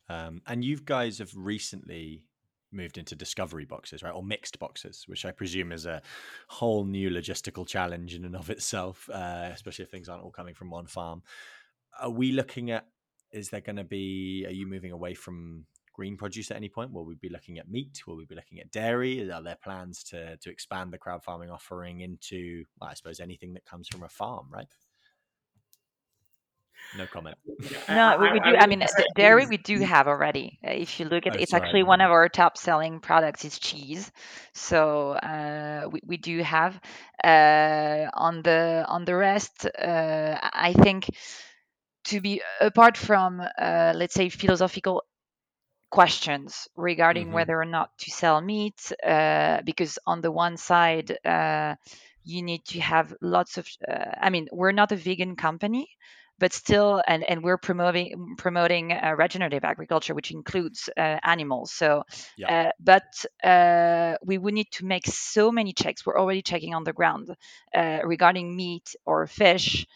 Um, 0.09 0.43
and 0.47 0.65
you 0.65 0.79
guys 0.79 1.19
have 1.19 1.33
recently 1.35 2.25
moved 2.73 2.99
into 2.99 3.15
discovery 3.15 3.65
boxes, 3.65 4.03
right, 4.03 4.15
or 4.15 4.23
mixed 4.23 4.59
boxes, 4.59 5.05
which 5.07 5.25
I 5.25 5.31
presume 5.31 5.73
is 5.73 5.87
a 5.87 6.03
whole 6.49 6.85
new 6.85 7.09
logistical 7.09 7.67
challenge 7.67 8.15
in 8.15 8.25
and 8.25 8.37
of 8.37 8.51
itself, 8.51 9.09
uh, 9.13 9.51
especially 9.53 9.85
if 9.85 9.91
things 9.91 10.09
aren't 10.09 10.25
all 10.25 10.31
coming 10.31 10.55
from 10.55 10.71
one 10.71 10.87
farm. 10.87 11.23
Are 12.01 12.11
we 12.11 12.33
looking 12.33 12.71
at 12.71 12.87
is 13.35 13.51
there 13.51 13.61
going 13.61 13.77
to 13.77 13.85
be? 13.85 14.45
Are 14.47 14.53
you 14.53 14.67
moving 14.67 14.93
away 14.93 15.15
from 15.15 15.67
green 15.93 16.17
produce 16.17 16.51
at 16.51 16.57
any 16.57 16.69
point? 16.69 16.93
Will 16.93 17.05
we 17.05 17.17
be 17.17 17.29
looking 17.29 17.59
at 17.59 17.71
meat? 17.71 18.03
Will 18.07 18.17
we 18.17 18.25
be 18.25 18.35
looking 18.35 18.61
at 18.61 18.71
dairy? 18.71 19.31
Are 19.31 19.43
there 19.43 19.59
plans 19.63 20.05
to 20.05 20.37
to 20.37 20.51
expand 20.51 20.93
the 20.93 20.99
crowd 20.99 21.25
farming 21.25 21.51
offering 21.51 22.01
into, 22.01 22.65
well, 22.81 22.91
I 22.91 22.95
suppose, 22.95 23.21
anything 23.21 23.55
that 23.55 23.67
comes 23.67 23.89
from 23.89 24.05
a 24.05 24.09
farm, 24.09 24.47
right? 24.51 24.69
No 26.97 27.07
comment. 27.07 27.37
no, 27.89 28.19
we, 28.21 28.33
we 28.33 28.41
do. 28.41 28.57
I 28.57 28.67
mean, 28.67 28.85
dairy 29.17 29.47
we 29.47 29.57
do 29.57 29.81
have 29.81 30.07
already. 30.07 30.59
Uh, 30.65 30.71
if 30.71 31.01
you 31.01 31.07
look 31.07 31.27
at, 31.27 31.37
oh, 31.37 31.41
it's 31.41 31.51
sorry. 31.51 31.63
actually 31.63 31.83
one 31.83 32.01
of 32.01 32.11
our 32.11 32.29
top 32.29 32.57
selling 32.57 33.01
products 33.01 33.45
is 33.45 33.59
cheese. 33.59 34.13
So 34.53 35.11
uh, 35.11 35.89
we 35.91 36.01
we 36.07 36.17
do 36.17 36.43
have 36.43 36.81
uh, 37.23 38.07
on 38.15 38.43
the 38.43 38.85
on 38.89 39.05
the 39.05 39.17
rest. 39.17 39.67
Uh, 39.67 40.39
I 40.41 40.73
think 40.73 41.11
to 42.05 42.21
be 42.21 42.43
apart 42.61 42.97
from 42.97 43.41
uh, 43.41 43.93
let's 43.97 44.15
say 44.15 44.29
philosophical 44.29 45.03
questions 45.91 46.69
regarding 46.77 47.27
mm-hmm. 47.27 47.35
whether 47.35 47.61
or 47.61 47.65
not 47.65 47.97
to 47.99 48.11
sell 48.11 48.41
meat 48.41 48.93
uh, 49.07 49.61
because 49.65 49.99
on 50.07 50.21
the 50.21 50.31
one 50.31 50.57
side 50.57 51.17
uh, 51.25 51.75
you 52.25 52.43
need 52.43 52.65
to 52.65 52.81
have 52.81 53.15
lots 53.21 53.59
of 53.59 53.69
uh, 53.87 54.11
i 54.21 54.29
mean 54.29 54.49
we're 54.51 54.73
not 54.73 54.91
a 54.91 54.97
vegan 54.97 55.37
company 55.37 55.87
but 56.39 56.53
still 56.53 57.03
and, 57.07 57.25
and 57.25 57.43
we're 57.43 57.59
promoting 57.59 58.35
promoting 58.39 58.93
uh, 58.93 59.15
regenerative 59.17 59.65
agriculture 59.65 60.15
which 60.15 60.31
includes 60.31 60.89
uh, 60.97 61.19
animals. 61.23 61.73
So 61.73 62.05
yeah. 62.37 62.71
but 62.81 63.03
we 64.25 64.39
would 64.39 64.55
need 64.55 64.71
to 64.73 64.85
make 64.85 65.07
so 65.07 65.51
many 65.53 65.73
checks. 65.73 66.05
We're 66.05 66.19
already 66.19 66.43
checking 66.43 66.75
on 66.75 66.85
the 66.85 66.93
ground 66.93 67.35
regarding 67.75 68.55
meat 68.57 68.95
or 69.05 69.27
fish 69.27 69.87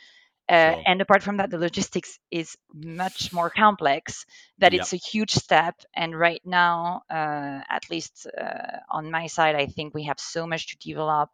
uh. 0.49 0.77
And 0.87 1.01
apart 1.01 1.23
from 1.23 1.37
that, 1.39 1.51
the 1.51 1.59
logistics 1.59 2.19
is 2.31 2.57
much 2.73 3.33
more 3.33 3.51
complex. 3.51 4.25
That 4.59 4.73
yep. 4.73 4.83
it's 4.83 4.93
a 4.93 4.97
huge 4.97 5.33
step. 5.33 5.75
And 5.95 6.19
right 6.19 6.41
now, 6.45 7.03
uh, 7.11 7.61
at 7.69 7.91
least 7.91 8.27
uh, 8.27 8.79
on 8.91 9.11
my 9.11 9.27
side, 9.27 9.57
I 9.57 9.67
think 9.67 9.95
we 9.95 10.05
have 10.05 10.19
so 10.19 10.47
much 10.47 10.69
to 10.69 10.79
develop. 10.79 11.31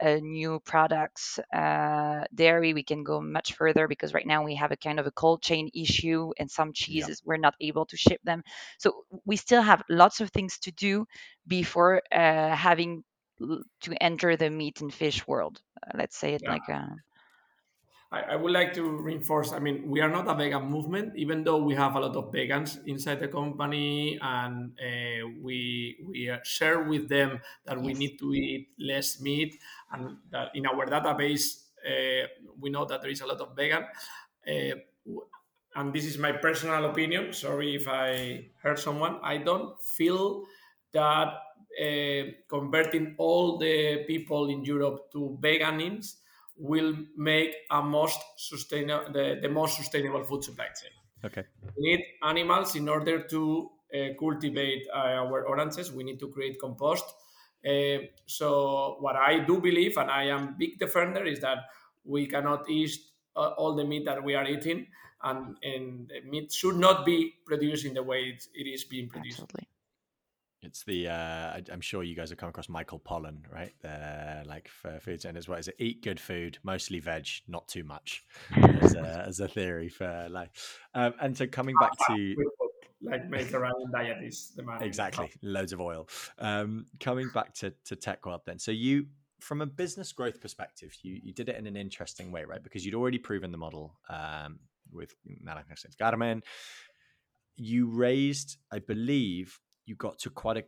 Uh, 0.00 0.20
new 0.22 0.60
products, 0.60 1.40
uh, 1.52 2.22
dairy, 2.32 2.72
we 2.72 2.84
can 2.84 3.02
go 3.02 3.20
much 3.20 3.54
further 3.54 3.88
because 3.88 4.14
right 4.14 4.28
now 4.28 4.44
we 4.44 4.54
have 4.54 4.70
a 4.70 4.76
kind 4.76 5.00
of 5.00 5.08
a 5.08 5.10
cold 5.10 5.42
chain 5.42 5.68
issue, 5.74 6.30
and 6.38 6.48
some 6.48 6.72
cheeses 6.72 7.20
yep. 7.20 7.26
we're 7.26 7.36
not 7.36 7.56
able 7.60 7.84
to 7.84 7.96
ship 7.96 8.20
them. 8.22 8.44
So 8.78 9.04
we 9.24 9.34
still 9.34 9.60
have 9.60 9.82
lots 9.90 10.20
of 10.20 10.30
things 10.30 10.56
to 10.60 10.70
do 10.70 11.04
before 11.48 12.02
uh, 12.12 12.54
having 12.54 13.02
to 13.40 13.94
enter 14.00 14.36
the 14.36 14.50
meat 14.50 14.80
and 14.80 14.94
fish 14.94 15.26
world. 15.26 15.60
let's 15.94 16.16
say 16.16 16.34
it 16.34 16.42
yeah. 16.44 16.52
like 16.52 16.68
a 16.68 16.94
I, 18.10 18.20
I, 18.20 18.36
would 18.36 18.52
like 18.52 18.72
to 18.74 18.82
reinforce. 18.82 19.52
I 19.52 19.58
mean, 19.58 19.84
we 19.86 20.00
are 20.00 20.08
not 20.08 20.28
a 20.28 20.34
vegan 20.34 20.64
movement, 20.64 21.12
even 21.16 21.44
though 21.44 21.58
we 21.58 21.74
have 21.74 21.94
a 21.94 22.00
lot 22.00 22.16
of 22.16 22.32
vegans 22.32 22.78
inside 22.86 23.20
the 23.20 23.28
company, 23.28 24.18
and 24.22 24.72
uh, 24.80 25.28
we 25.42 25.98
we 26.08 26.32
share 26.42 26.84
with 26.84 27.08
them 27.08 27.40
that 27.66 27.80
we 27.80 27.92
need 27.92 28.18
to 28.20 28.32
eat 28.32 28.68
less 28.78 29.20
meat, 29.20 29.60
and 29.92 30.16
that 30.30 30.48
in 30.54 30.64
our 30.66 30.86
database 30.86 31.68
uh, 31.84 32.26
we 32.58 32.70
know 32.70 32.86
that 32.86 33.02
there 33.02 33.10
is 33.10 33.20
a 33.20 33.26
lot 33.26 33.40
of 33.40 33.54
vegan. 33.54 33.84
Uh, 34.46 34.80
and 35.76 35.92
this 35.92 36.06
is 36.06 36.16
my 36.16 36.32
personal 36.32 36.86
opinion. 36.86 37.32
Sorry 37.32 37.76
if 37.76 37.86
I 37.86 38.48
hurt 38.62 38.78
someone. 38.78 39.20
I 39.22 39.36
don't 39.36 39.78
feel 39.82 40.44
that 40.92 41.34
uh, 41.78 42.22
converting 42.48 43.14
all 43.18 43.58
the 43.58 44.04
people 44.06 44.48
in 44.48 44.64
Europe 44.64 45.12
to 45.12 45.38
veganins 45.42 46.16
will 46.58 46.94
make 47.16 47.54
a 47.70 47.82
most 47.82 48.20
sustainable 48.36 49.12
the, 49.12 49.38
the 49.40 49.48
most 49.48 49.76
sustainable 49.76 50.24
food 50.24 50.44
supply 50.44 50.66
chain. 50.66 50.92
Okay. 51.24 51.44
We 51.76 51.96
need 51.96 52.04
animals 52.22 52.76
in 52.76 52.88
order 52.88 53.22
to 53.24 53.70
uh, 53.94 53.98
cultivate 54.18 54.86
uh, 54.94 55.22
our 55.22 55.44
oranges. 55.46 55.92
We 55.92 56.04
need 56.04 56.20
to 56.20 56.28
create 56.28 56.60
compost. 56.60 57.04
Uh, 57.66 57.98
so 58.26 58.96
what 59.00 59.16
I 59.16 59.40
do 59.40 59.60
believe, 59.60 59.96
and 59.96 60.10
I 60.10 60.24
am 60.24 60.56
big 60.58 60.78
defender, 60.78 61.24
is 61.24 61.40
that 61.40 61.58
we 62.04 62.26
cannot 62.26 62.68
eat 62.70 62.96
uh, 63.34 63.50
all 63.58 63.74
the 63.74 63.84
meat 63.84 64.04
that 64.04 64.22
we 64.22 64.34
are 64.34 64.46
eating, 64.46 64.86
and, 65.22 65.56
and 65.62 66.12
meat 66.28 66.52
should 66.52 66.76
not 66.76 67.04
be 67.04 67.34
produced 67.44 67.84
in 67.84 67.94
the 67.94 68.02
way 68.02 68.20
it, 68.36 68.46
it 68.54 68.68
is 68.68 68.84
being 68.84 69.08
produced. 69.08 69.40
Absolutely. 69.40 69.68
It's 70.62 70.82
the 70.82 71.08
uh, 71.08 71.60
I'm 71.72 71.80
sure 71.80 72.02
you 72.02 72.16
guys 72.16 72.30
have 72.30 72.38
come 72.38 72.48
across 72.48 72.68
Michael 72.68 72.98
Pollan, 72.98 73.42
right? 73.52 73.72
The 73.80 74.42
like 74.44 74.68
for 74.68 74.98
food 75.00 75.22
centers. 75.22 75.48
What 75.48 75.60
is 75.60 75.68
it? 75.68 75.76
Eat 75.78 76.02
good 76.02 76.18
food, 76.18 76.58
mostly 76.64 76.98
veg, 76.98 77.28
not 77.46 77.68
too 77.68 77.84
much, 77.84 78.24
as 78.56 78.94
a, 78.94 79.24
as 79.28 79.38
a 79.38 79.46
theory 79.46 79.88
for 79.88 80.26
life. 80.28 80.80
Um, 80.94 81.14
and 81.20 81.36
so 81.36 81.46
coming 81.46 81.76
back 81.80 81.92
to 82.08 82.34
like 83.02 83.28
Mediterranean 83.30 83.92
diet 83.92 84.24
is 84.24 84.50
the 84.56 84.64
man. 84.64 84.82
Exactly, 84.82 85.30
loads 85.42 85.72
of 85.72 85.80
oil. 85.80 86.08
Um, 86.40 86.86
coming 86.98 87.30
back 87.32 87.54
to 87.56 87.72
to 87.84 87.94
Tech 87.94 88.26
World, 88.26 88.40
then. 88.44 88.58
So 88.58 88.72
you 88.72 89.06
from 89.40 89.60
a 89.60 89.66
business 89.66 90.12
growth 90.12 90.40
perspective, 90.40 90.96
you, 91.02 91.20
you 91.22 91.32
did 91.32 91.48
it 91.48 91.56
in 91.56 91.66
an 91.66 91.76
interesting 91.76 92.32
way, 92.32 92.44
right? 92.44 92.62
Because 92.62 92.84
you'd 92.84 92.94
already 92.94 93.18
proven 93.18 93.52
the 93.52 93.58
model 93.58 93.94
um, 94.08 94.58
with 94.92 95.14
Carmen. 95.98 96.42
You 97.56 97.88
raised, 97.88 98.56
I 98.72 98.78
believe, 98.80 99.60
you 99.88 99.94
got 99.96 100.18
to 100.20 100.30
quite 100.30 100.58
a 100.58 100.64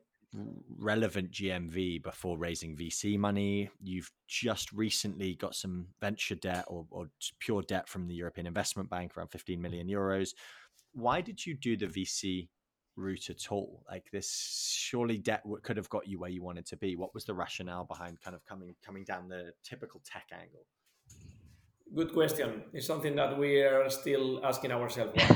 relevant 0.79 1.31
GMV 1.31 2.03
before 2.03 2.39
raising 2.39 2.77
VC 2.77 3.19
money. 3.19 3.69
You've 3.83 4.11
just 4.27 4.73
recently 4.73 5.35
got 5.35 5.55
some 5.55 5.87
venture 6.01 6.37
debt 6.37 6.65
or, 6.69 6.87
or 6.91 7.11
pure 7.41 7.63
debt 7.63 7.89
from 7.89 8.07
the 8.07 8.15
European 8.15 8.47
Investment 8.47 8.89
Bank, 8.89 9.17
around 9.17 9.29
15 9.29 9.61
million 9.61 9.89
euros. 9.89 10.31
Why 10.93 11.21
did 11.21 11.45
you 11.45 11.55
do 11.55 11.77
the 11.77 11.87
VC 11.87 12.49
route 12.97 13.29
at 13.29 13.51
all? 13.51 13.85
Like 13.91 14.11
this, 14.13 14.73
surely 14.75 15.19
debt 15.19 15.43
could 15.63 15.77
have 15.77 15.89
got 15.91 16.09
you 16.09 16.19
where 16.19 16.31
you 16.31 16.43
wanted 16.43 16.67
to 16.67 16.77
be. 16.77 16.97
What 16.97 17.13
was 17.15 17.25
the 17.25 17.35
rationale 17.35 17.85
behind 17.85 18.21
kind 18.21 18.35
of 18.35 18.45
coming 18.47 18.75
coming 18.85 19.05
down 19.05 19.29
the 19.29 19.53
typical 19.65 20.01
tech 20.05 20.27
angle? 20.33 20.67
Good 21.93 22.13
question. 22.13 22.63
It's 22.73 22.87
something 22.87 23.17
that 23.17 23.37
we 23.37 23.63
are 23.63 23.91
still 23.91 24.41
asking 24.45 24.71
ourselves. 24.71 25.13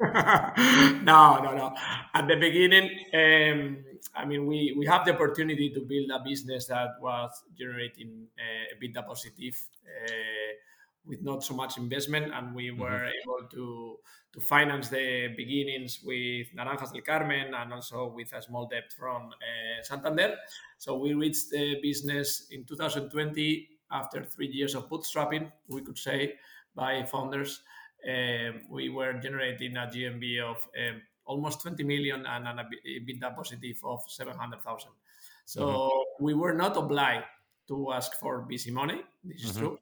no, 0.00 1.40
no, 1.40 1.56
no. 1.56 1.74
At 2.12 2.28
the 2.28 2.36
beginning, 2.36 2.90
um, 3.14 3.78
I 4.14 4.26
mean, 4.26 4.46
we, 4.46 4.74
we 4.76 4.84
have 4.84 5.06
the 5.06 5.14
opportunity 5.14 5.70
to 5.70 5.80
build 5.80 6.10
a 6.10 6.22
business 6.22 6.66
that 6.66 6.96
was 7.00 7.42
generating 7.58 8.26
uh, 8.38 8.76
a 8.76 8.78
bit 8.78 8.94
positive 9.06 9.56
uh, 9.86 10.52
with 11.06 11.22
not 11.22 11.42
so 11.42 11.54
much 11.54 11.78
investment, 11.78 12.34
and 12.34 12.54
we 12.54 12.68
mm-hmm. 12.68 12.82
were 12.82 13.06
able 13.06 13.48
to 13.50 13.96
to 14.34 14.40
finance 14.42 14.90
the 14.90 15.32
beginnings 15.34 16.00
with 16.04 16.48
Naranjas 16.54 16.92
del 16.92 17.00
Carmen 17.00 17.54
and 17.54 17.72
also 17.72 18.12
with 18.14 18.34
a 18.34 18.42
small 18.42 18.66
debt 18.66 18.92
from 18.92 19.28
uh, 19.28 19.82
Santander. 19.82 20.36
So 20.76 20.98
we 20.98 21.14
reached 21.14 21.48
the 21.50 21.76
business 21.80 22.48
in 22.50 22.64
2020 22.64 23.75
after 23.90 24.24
three 24.24 24.48
years 24.48 24.74
of 24.74 24.88
bootstrapping, 24.88 25.50
we 25.68 25.82
could 25.82 25.98
say, 25.98 26.34
by 26.74 27.04
founders. 27.04 27.62
Um, 28.06 28.62
we 28.70 28.88
were 28.88 29.14
generating 29.14 29.76
a 29.76 29.86
GMV 29.86 30.40
of 30.40 30.56
um, 30.56 31.02
almost 31.24 31.62
20 31.62 31.82
million 31.84 32.24
and 32.26 32.46
an 32.46 32.60
EBITDA 32.86 33.34
positive 33.34 33.78
of 33.84 34.04
700,000. 34.08 34.90
So 35.44 35.66
mm-hmm. 35.66 36.24
we 36.24 36.34
were 36.34 36.54
not 36.54 36.76
obliged 36.76 37.24
to 37.68 37.92
ask 37.92 38.14
for 38.14 38.46
VC 38.48 38.70
money. 38.70 39.02
This 39.24 39.44
is 39.44 39.50
mm-hmm. 39.52 39.60
true. 39.60 39.78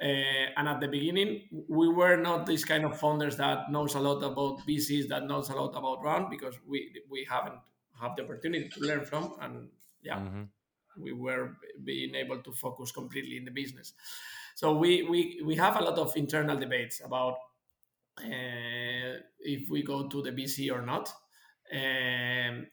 Uh, 0.00 0.52
and 0.56 0.68
at 0.68 0.80
the 0.80 0.88
beginning, 0.88 1.48
we 1.68 1.88
were 1.88 2.16
not 2.16 2.44
this 2.44 2.64
kind 2.64 2.84
of 2.84 3.00
founders 3.00 3.36
that 3.38 3.70
knows 3.72 3.94
a 3.94 4.00
lot 4.00 4.22
about 4.22 4.60
VCs, 4.66 5.08
that 5.08 5.26
knows 5.26 5.48
a 5.48 5.54
lot 5.54 5.70
about 5.70 6.04
round, 6.04 6.28
because 6.28 6.54
we 6.68 6.92
we 7.10 7.26
haven't 7.28 7.58
have 7.98 8.14
the 8.14 8.22
opportunity 8.22 8.68
to 8.68 8.80
learn 8.80 9.06
from. 9.06 9.32
And 9.40 9.70
yeah, 10.02 10.18
mm-hmm 10.18 10.42
we 10.98 11.12
were 11.12 11.56
being 11.84 12.14
able 12.14 12.42
to 12.42 12.52
focus 12.52 12.92
completely 12.92 13.36
in 13.36 13.44
the 13.44 13.50
business. 13.50 13.94
So 14.54 14.76
we 14.76 15.02
we, 15.02 15.42
we 15.44 15.54
have 15.56 15.76
a 15.76 15.82
lot 15.84 15.98
of 15.98 16.16
internal 16.16 16.56
debates 16.56 17.00
about 17.04 17.36
uh, 18.18 19.20
if 19.40 19.68
we 19.68 19.82
go 19.82 20.08
to 20.08 20.22
the 20.22 20.30
BC 20.30 20.72
or 20.72 20.82
not. 20.82 21.12
Um, 21.72 22.66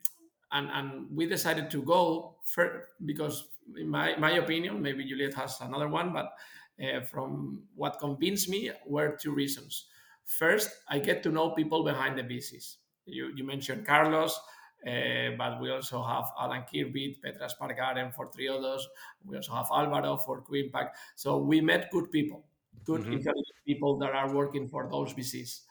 and, 0.54 0.70
and 0.72 1.08
we 1.12 1.26
decided 1.26 1.70
to 1.72 1.82
go 1.82 2.36
for, 2.46 2.90
because 3.06 3.50
in 3.76 3.90
my, 3.90 4.16
my 4.18 4.32
opinion, 4.34 4.82
maybe 4.82 5.04
Juliette 5.04 5.34
has 5.34 5.60
another 5.62 5.88
one, 5.88 6.14
but 6.14 6.34
uh, 6.82 7.02
from 7.02 7.64
what 7.76 8.00
convinced 8.00 8.50
me 8.50 8.72
were 8.86 9.18
two 9.20 9.34
reasons. 9.34 9.88
First, 10.26 10.70
I 10.88 11.00
get 11.00 11.24
to 11.24 11.30
know 11.30 11.52
people 11.52 11.84
behind 11.84 12.18
the 12.18 12.24
VCs. 12.24 12.78
You, 13.06 13.32
you 13.36 13.44
mentioned 13.44 13.86
Carlos, 13.86 14.40
uh, 14.88 15.36
but 15.38 15.62
we 15.62 15.72
also 15.72 16.04
have 16.04 16.26
Alan 16.40 16.64
Kirby, 16.64 17.18
Petra 17.24 17.48
Spargaren 17.48 18.14
for 18.14 18.30
Triodos. 18.30 18.82
We 19.26 19.38
also 19.38 19.54
have 19.54 19.68
Alvaro 19.72 20.18
for 20.18 20.42
QImpact. 20.42 20.90
So 21.16 21.38
we 21.38 21.62
met 21.62 21.90
good 21.92 22.12
people, 22.12 22.44
good 22.84 23.02
mm-hmm. 23.02 23.14
intelligent 23.14 23.58
people 23.66 23.98
that 24.00 24.12
are 24.12 24.34
working 24.34 24.68
for 24.68 24.90
those 24.90 25.14
VCs. 25.14 25.62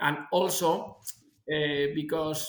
And 0.00 0.18
also 0.32 0.98
uh, 1.52 1.92
because 1.94 2.48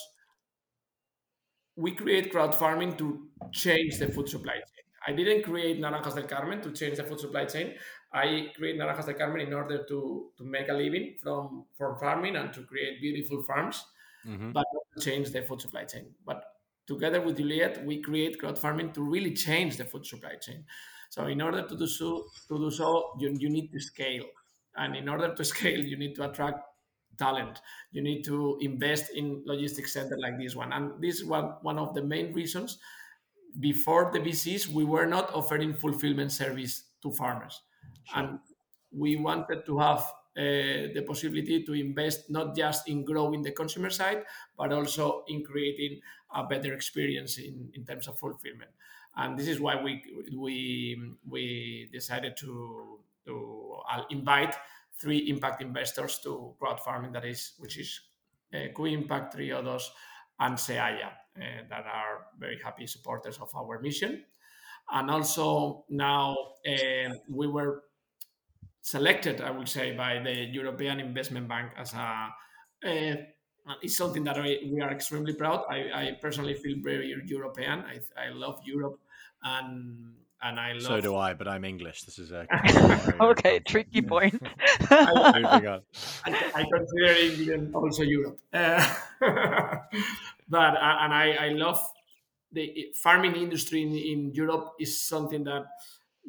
we 1.76 1.92
create 1.92 2.32
crowd 2.32 2.54
farming 2.54 2.96
to 2.98 3.28
change 3.52 3.98
the 3.98 4.08
food 4.08 4.30
supply 4.30 4.54
chain. 4.54 4.86
I 5.08 5.12
didn't 5.12 5.44
create 5.44 5.80
Naranjas 5.80 6.16
del 6.16 6.24
Carmen 6.24 6.62
to 6.62 6.72
change 6.72 6.98
the 6.98 7.04
food 7.04 7.20
supply 7.20 7.46
chain. 7.46 7.74
I 8.14 8.48
create 8.56 8.80
Naranjas 8.80 9.08
del 9.08 9.16
Carmen 9.16 9.42
in 9.42 9.54
order 9.54 9.84
to, 9.86 10.32
to 10.38 10.44
make 10.44 10.70
a 10.70 10.74
living 10.74 11.16
from, 11.22 11.66
from 11.78 11.98
farming 12.00 12.36
and 12.38 12.54
to 12.54 12.62
create 12.62 13.02
beautiful 13.02 13.44
farms 13.44 13.86
mm-hmm. 14.28 14.52
but 14.52 14.66
change 15.00 15.32
the 15.32 15.42
food 15.42 15.62
supply 15.62 15.84
chain. 15.84 16.14
But 16.26 16.44
together 16.88 17.22
with 17.22 17.38
Juliette, 17.38 17.86
we 17.86 18.02
create 18.02 18.40
crowd 18.40 18.58
farming 18.58 18.94
to 18.94 19.02
really 19.02 19.34
change 19.34 19.78
the 19.78 19.86
food 19.86 20.06
supply 20.06 20.36
chain. 20.42 20.66
So 21.10 21.28
in 21.28 21.42
order 21.42 21.68
to 21.68 21.78
do 21.78 21.88
so, 21.88 22.26
to 22.48 22.58
do 22.58 22.72
so, 22.72 23.14
you, 23.20 23.36
you 23.40 23.50
need 23.50 23.72
to 23.72 23.80
scale, 23.80 24.26
and 24.76 24.96
in 24.96 25.08
order 25.08 25.34
to 25.34 25.46
scale, 25.54 25.80
you 25.80 25.98
need 25.98 26.16
to 26.16 26.30
attract 26.30 26.60
talent. 27.18 27.62
You 27.92 28.02
need 28.02 28.24
to 28.24 28.58
invest 28.62 29.12
in 29.16 29.42
logistics 29.46 29.94
center 29.94 30.18
like 30.18 30.38
this 30.38 30.56
one, 30.56 30.74
and 30.74 31.02
this 31.02 31.16
is 31.16 31.26
one 31.26 31.54
one 31.62 31.80
of 31.80 31.94
the 31.94 32.04
main 32.04 32.34
reasons. 32.34 32.78
Before 33.60 34.12
the 34.12 34.20
VCs, 34.20 34.68
we 34.68 34.84
were 34.84 35.06
not 35.06 35.34
offering 35.34 35.74
fulfillment 35.74 36.32
service 36.32 36.84
to 37.02 37.12
farmers, 37.12 37.62
sure. 38.04 38.20
and 38.20 38.40
we 38.92 39.16
wanted 39.16 39.66
to 39.66 39.78
have 39.80 40.04
the 40.36 41.04
possibility 41.08 41.64
to 41.64 41.74
invest 41.74 42.30
not 42.30 42.56
just 42.56 42.88
in 42.88 43.06
growing 43.06 43.42
the 43.42 43.52
consumer 43.52 43.90
side, 43.90 44.24
but 44.58 44.74
also 44.74 45.24
in 45.28 45.44
creating 45.44 46.02
a 46.34 46.44
better 46.44 46.74
experience 46.74 47.38
in, 47.38 47.70
in 47.74 47.86
terms 47.86 48.08
of 48.08 48.20
fulfillment. 48.20 48.72
And 49.16 49.40
this 49.40 49.48
is 49.48 49.60
why 49.60 49.82
we 49.82 50.04
we 50.36 51.02
we 51.28 51.90
decided 51.92 52.36
to 52.38 53.00
to 53.26 53.78
uh, 53.90 54.04
invite 54.10 54.56
three 55.00 55.30
impact 55.30 55.62
investors 55.62 56.20
to 56.24 56.54
crowd 56.60 56.80
farming 56.82 57.12
that 57.14 57.26
is 57.26 57.54
which 57.60 57.78
is 57.78 58.02
uh, 58.54 58.68
QImpact, 58.76 59.36
Triodos, 59.36 59.90
and 60.40 60.58
Seaya 60.58 61.08
uh, 61.08 61.64
that 61.70 61.86
are 61.86 62.28
very 62.38 62.60
happy 62.64 62.88
supporters 62.88 63.38
of 63.40 63.54
our 63.56 63.80
mission. 63.80 64.24
And 64.92 65.10
also 65.10 65.86
now 65.90 66.36
uh, 66.68 67.16
we 67.30 67.48
were 67.48 67.84
selected, 68.86 69.42
I 69.42 69.50
would 69.50 69.68
say, 69.68 69.96
by 69.96 70.20
the 70.20 70.46
European 70.60 71.00
Investment 71.00 71.48
Bank 71.48 71.72
as 71.78 71.94
a. 71.94 72.30
Uh, 72.86 73.16
it's 73.82 73.98
something 73.98 74.24
that 74.24 74.38
I, 74.38 74.60
we 74.72 74.80
are 74.80 74.92
extremely 74.92 75.34
proud. 75.34 75.64
I, 75.68 75.78
I 76.02 76.18
personally 76.22 76.54
feel 76.54 76.78
very 76.84 77.08
European. 77.26 77.80
I, 77.80 77.98
I 78.16 78.30
love 78.30 78.62
Europe, 78.64 79.00
and 79.42 80.14
and 80.44 80.60
I 80.60 80.74
love. 80.74 80.84
So 80.84 81.02
do 81.02 81.16
I, 81.16 81.34
but 81.34 81.48
I'm 81.48 81.66
English. 81.66 82.04
This 82.04 82.20
is 82.20 82.32
a 82.32 82.46
okay 83.20 83.60
tricky 83.60 84.04
point. 84.04 84.40
I, 84.92 85.82
I, 86.26 86.32
I, 86.54 86.64
consider 86.72 87.12
England 87.20 87.74
also 87.74 88.04
Europe, 88.04 88.40
uh, 88.54 88.88
but 90.48 90.74
uh, 90.78 90.98
and 91.02 91.12
I, 91.12 91.36
I 91.40 91.50
love 91.50 91.80
the 92.52 92.94
farming 93.02 93.36
industry 93.36 93.82
in, 93.82 93.96
in 93.96 94.36
Europe 94.36 94.74
is 94.80 95.02
something 95.02 95.44
that 95.46 95.66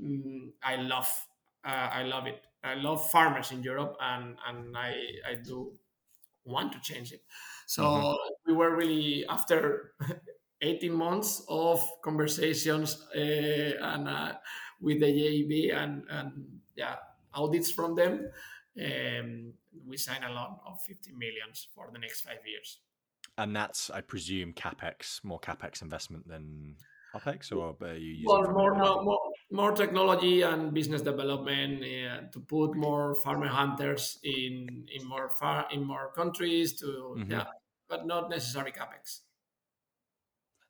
um, 0.02 0.54
I 0.62 0.76
love 0.76 1.25
uh, 1.66 1.88
I 1.92 2.02
love 2.04 2.26
it. 2.26 2.42
I 2.62 2.74
love 2.74 3.10
farmers 3.10 3.50
in 3.50 3.62
Europe, 3.62 3.96
and 4.00 4.36
and 4.46 4.76
I 4.76 4.94
I 5.28 5.34
do 5.34 5.72
want 6.44 6.72
to 6.72 6.80
change 6.80 7.12
it. 7.12 7.22
So 7.66 7.82
mm-hmm. 7.82 8.16
we 8.46 8.52
were 8.54 8.76
really 8.76 9.26
after 9.28 9.92
18 10.62 10.92
months 10.92 11.44
of 11.48 11.82
conversations 12.02 13.04
uh, 13.14 13.18
and 13.18 14.08
uh, 14.08 14.32
with 14.80 15.00
the 15.00 15.06
JEB 15.06 15.76
and 15.76 16.04
and 16.08 16.60
yeah 16.76 16.96
audits 17.34 17.70
from 17.70 17.94
them. 17.94 18.30
Um, 18.78 19.52
we 19.86 19.96
signed 19.96 20.24
a 20.24 20.30
loan 20.30 20.56
of 20.66 20.80
50 20.82 21.12
millions 21.12 21.68
for 21.74 21.88
the 21.92 21.98
next 21.98 22.22
five 22.22 22.38
years. 22.46 22.78
And 23.38 23.54
that's, 23.54 23.90
I 23.90 24.00
presume, 24.00 24.52
capex, 24.52 25.22
more 25.22 25.40
capex 25.40 25.82
investment 25.82 26.26
than 26.28 26.76
OpEx, 27.14 27.52
or 27.52 27.76
are 27.82 27.94
you 27.94 28.12
using 28.12 28.26
well, 28.26 28.50
more, 28.50 28.74
more, 28.74 29.02
more, 29.02 29.25
more, 29.51 29.72
technology 29.72 30.42
and 30.42 30.74
business 30.74 31.03
development 31.03 31.82
uh, 31.82 32.30
to 32.32 32.40
put 32.40 32.74
more 32.74 33.14
farmer 33.14 33.49
hunters 33.49 34.18
in 34.24 34.86
in 34.92 35.07
more 35.07 35.28
far 35.28 35.66
in 35.70 35.84
more 35.84 36.11
countries 36.14 36.78
to 36.80 36.86
mm-hmm. 36.86 37.30
yeah, 37.30 37.44
but 37.88 38.07
not 38.07 38.28
necessarily 38.30 38.72
capex. 38.72 39.20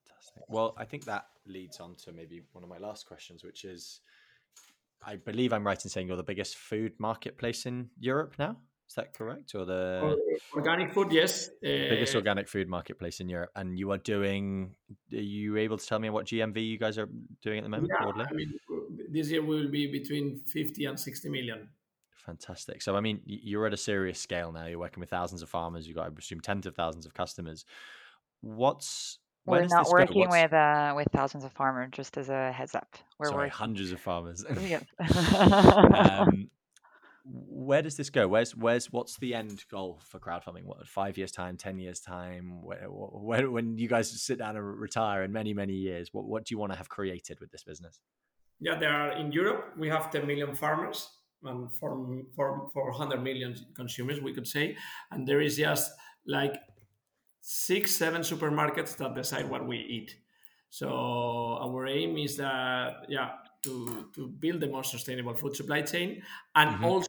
Fantastic. 0.05 0.43
Well, 0.49 0.75
I 0.77 0.85
think 0.85 1.05
that 1.05 1.27
leads 1.47 1.81
on 1.81 1.95
to 2.05 2.13
maybe 2.13 2.43
one 2.53 2.65
of 2.65 2.71
my 2.71 2.79
last 2.79 3.07
questions, 3.07 3.45
which 3.45 3.65
is, 3.65 4.01
I 5.05 5.17
believe 5.17 5.53
I'm 5.53 5.67
right 5.67 5.83
in 5.83 5.91
saying 5.91 6.09
you're 6.09 6.17
the 6.17 6.23
biggest 6.23 6.57
food 6.57 6.93
marketplace 6.99 7.67
in 7.67 7.91
Europe 7.99 8.35
now. 8.39 8.57
Is 8.89 8.95
that 8.95 9.15
correct? 9.15 9.55
Or 9.55 9.65
the 9.65 10.39
organic 10.55 10.93
food? 10.93 11.11
Yes, 11.11 11.51
biggest 11.61 12.15
uh, 12.15 12.19
organic 12.19 12.49
food 12.49 12.69
marketplace 12.69 13.21
in 13.21 13.29
Europe, 13.29 13.51
and 13.57 13.79
you 13.79 13.91
are 13.91 13.99
doing. 13.99 14.77
Are 15.13 15.17
you 15.17 15.57
able 15.57 15.77
to 15.77 15.87
tell 15.87 15.99
me 15.99 16.09
what 16.11 16.27
GMV 16.27 16.67
you 16.67 16.79
guys 16.79 16.97
are 16.97 17.09
doing 17.43 17.59
at 17.59 17.65
the 17.65 17.69
moment? 17.69 17.91
Yeah, 17.93 18.05
broadly? 18.05 18.25
I 18.31 18.33
mean, 18.33 18.55
this 19.11 19.31
year 19.31 19.43
will 19.43 19.69
be 19.69 19.91
between 19.91 20.39
fifty 20.39 20.85
and 20.85 20.99
sixty 20.99 21.29
million. 21.29 21.69
Fantastic. 22.27 22.83
So, 22.83 22.97
I 22.97 23.01
mean, 23.01 23.21
you're 23.25 23.67
at 23.67 23.73
a 23.73 23.77
serious 23.77 24.19
scale 24.19 24.51
now. 24.51 24.67
You're 24.67 24.81
working 24.81 25.01
with 25.01 25.11
thousands 25.11 25.43
of 25.43 25.49
farmers. 25.49 25.87
You've 25.87 25.97
got, 25.97 26.07
I 26.07 26.11
presume, 26.11 26.41
tens 26.41 26.67
of 26.67 26.75
thousands 26.75 27.07
of 27.07 27.15
customers. 27.15 27.65
What's 28.41 29.19
Where 29.45 29.63
We're 29.63 29.69
not 29.69 29.85
this 29.85 29.93
working 29.93 30.29
with 30.29 30.53
uh, 30.53 30.93
with 30.97 31.07
thousands 31.13 31.45
of 31.45 31.53
farmers. 31.53 31.91
Just 31.93 32.19
as 32.19 32.29
a 32.29 32.51
heads 32.51 32.75
up, 32.75 32.97
we're 33.19 33.29
Sorry, 33.29 33.39
working. 33.47 33.53
hundreds 33.53 33.93
of 33.93 34.01
farmers. 34.01 34.45
Um, 35.01 36.51
where 37.29 37.83
does 37.83 37.97
this 37.97 38.11
go? 38.11 38.29
Where's 38.29 38.55
where's 38.55 38.93
what's 38.93 39.17
the 39.19 39.35
end 39.35 39.65
goal 39.71 40.01
for 40.05 40.19
crowdfunding? 40.21 40.65
What 40.65 40.87
five 40.87 41.19
years 41.19 41.33
time, 41.33 41.57
ten 41.57 41.79
years 41.79 42.01
time? 42.01 42.63
Where, 42.63 42.87
where, 42.89 43.51
when 43.51 43.79
you 43.79 43.89
guys 43.89 44.11
sit 44.23 44.39
down 44.39 44.57
and 44.57 44.81
retire 44.81 45.23
in 45.25 45.33
many 45.33 45.53
many 45.53 45.75
years, 45.75 46.11
what 46.13 46.27
what 46.27 46.45
do 46.45 46.55
you 46.55 46.59
want 46.59 46.73
to 46.73 46.79
have 46.79 46.89
created 46.89 47.41
with 47.41 47.51
this 47.51 47.65
business? 47.65 48.01
Yeah, 48.61 48.79
there 48.79 48.93
are 48.93 49.13
in 49.13 49.33
Europe 49.33 49.75
we 49.77 49.89
have 49.89 50.11
10 50.11 50.27
million 50.27 50.55
farmers 50.55 51.11
and 51.43 51.73
4, 51.75 52.23
4, 52.35 52.71
400 52.73 53.23
million 53.23 53.55
consumers, 53.75 54.21
we 54.21 54.33
could 54.33 54.47
say, 54.47 54.77
and 55.11 55.27
there 55.29 55.41
is 55.41 55.57
just 55.59 55.91
like 56.27 56.55
six, 57.41 57.95
seven 57.95 58.23
supermarkets 58.23 58.97
that 58.97 59.15
decide 59.15 59.49
what 59.49 59.67
we 59.67 59.77
eat. 59.79 60.17
So 60.71 60.89
our 61.61 61.87
aim 61.87 62.19
is 62.19 62.37
that 62.39 63.07
yeah 63.09 63.31
to 63.63 64.09
to 64.15 64.29
build 64.29 64.61
the 64.61 64.69
most 64.69 64.91
sustainable 64.91 65.35
food 65.35 65.55
supply 65.57 65.83
chain 65.83 66.23
and 66.55 66.71
Mhm. 66.71 66.85
also 66.85 67.09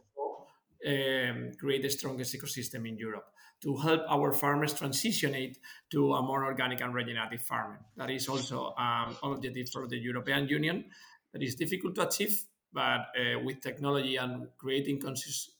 um, 0.86 1.52
create 1.58 1.82
the 1.82 1.90
strongest 1.90 2.34
ecosystem 2.34 2.88
in 2.88 2.96
Europe 2.96 3.26
to 3.60 3.76
help 3.76 4.02
our 4.08 4.32
farmers 4.32 4.72
transition 4.72 5.34
it 5.34 5.58
to 5.90 6.14
a 6.14 6.22
more 6.22 6.44
organic 6.44 6.80
and 6.80 6.94
regenerative 6.94 7.42
farming. 7.42 7.80
That 7.96 8.10
is 8.10 8.28
also 8.28 8.74
um, 8.78 9.16
an 9.22 9.32
objective 9.32 9.68
for 9.70 9.88
the 9.88 9.98
European 9.98 10.46
Union 10.48 10.84
that 11.32 11.42
is 11.42 11.56
difficult 11.56 11.94
to 11.96 12.06
achieve, 12.06 12.44
but 12.72 12.80
uh, 13.18 13.40
with 13.44 13.60
technology 13.60 14.16
and 14.16 14.46
creating 14.58 15.00
conscious 15.00 15.50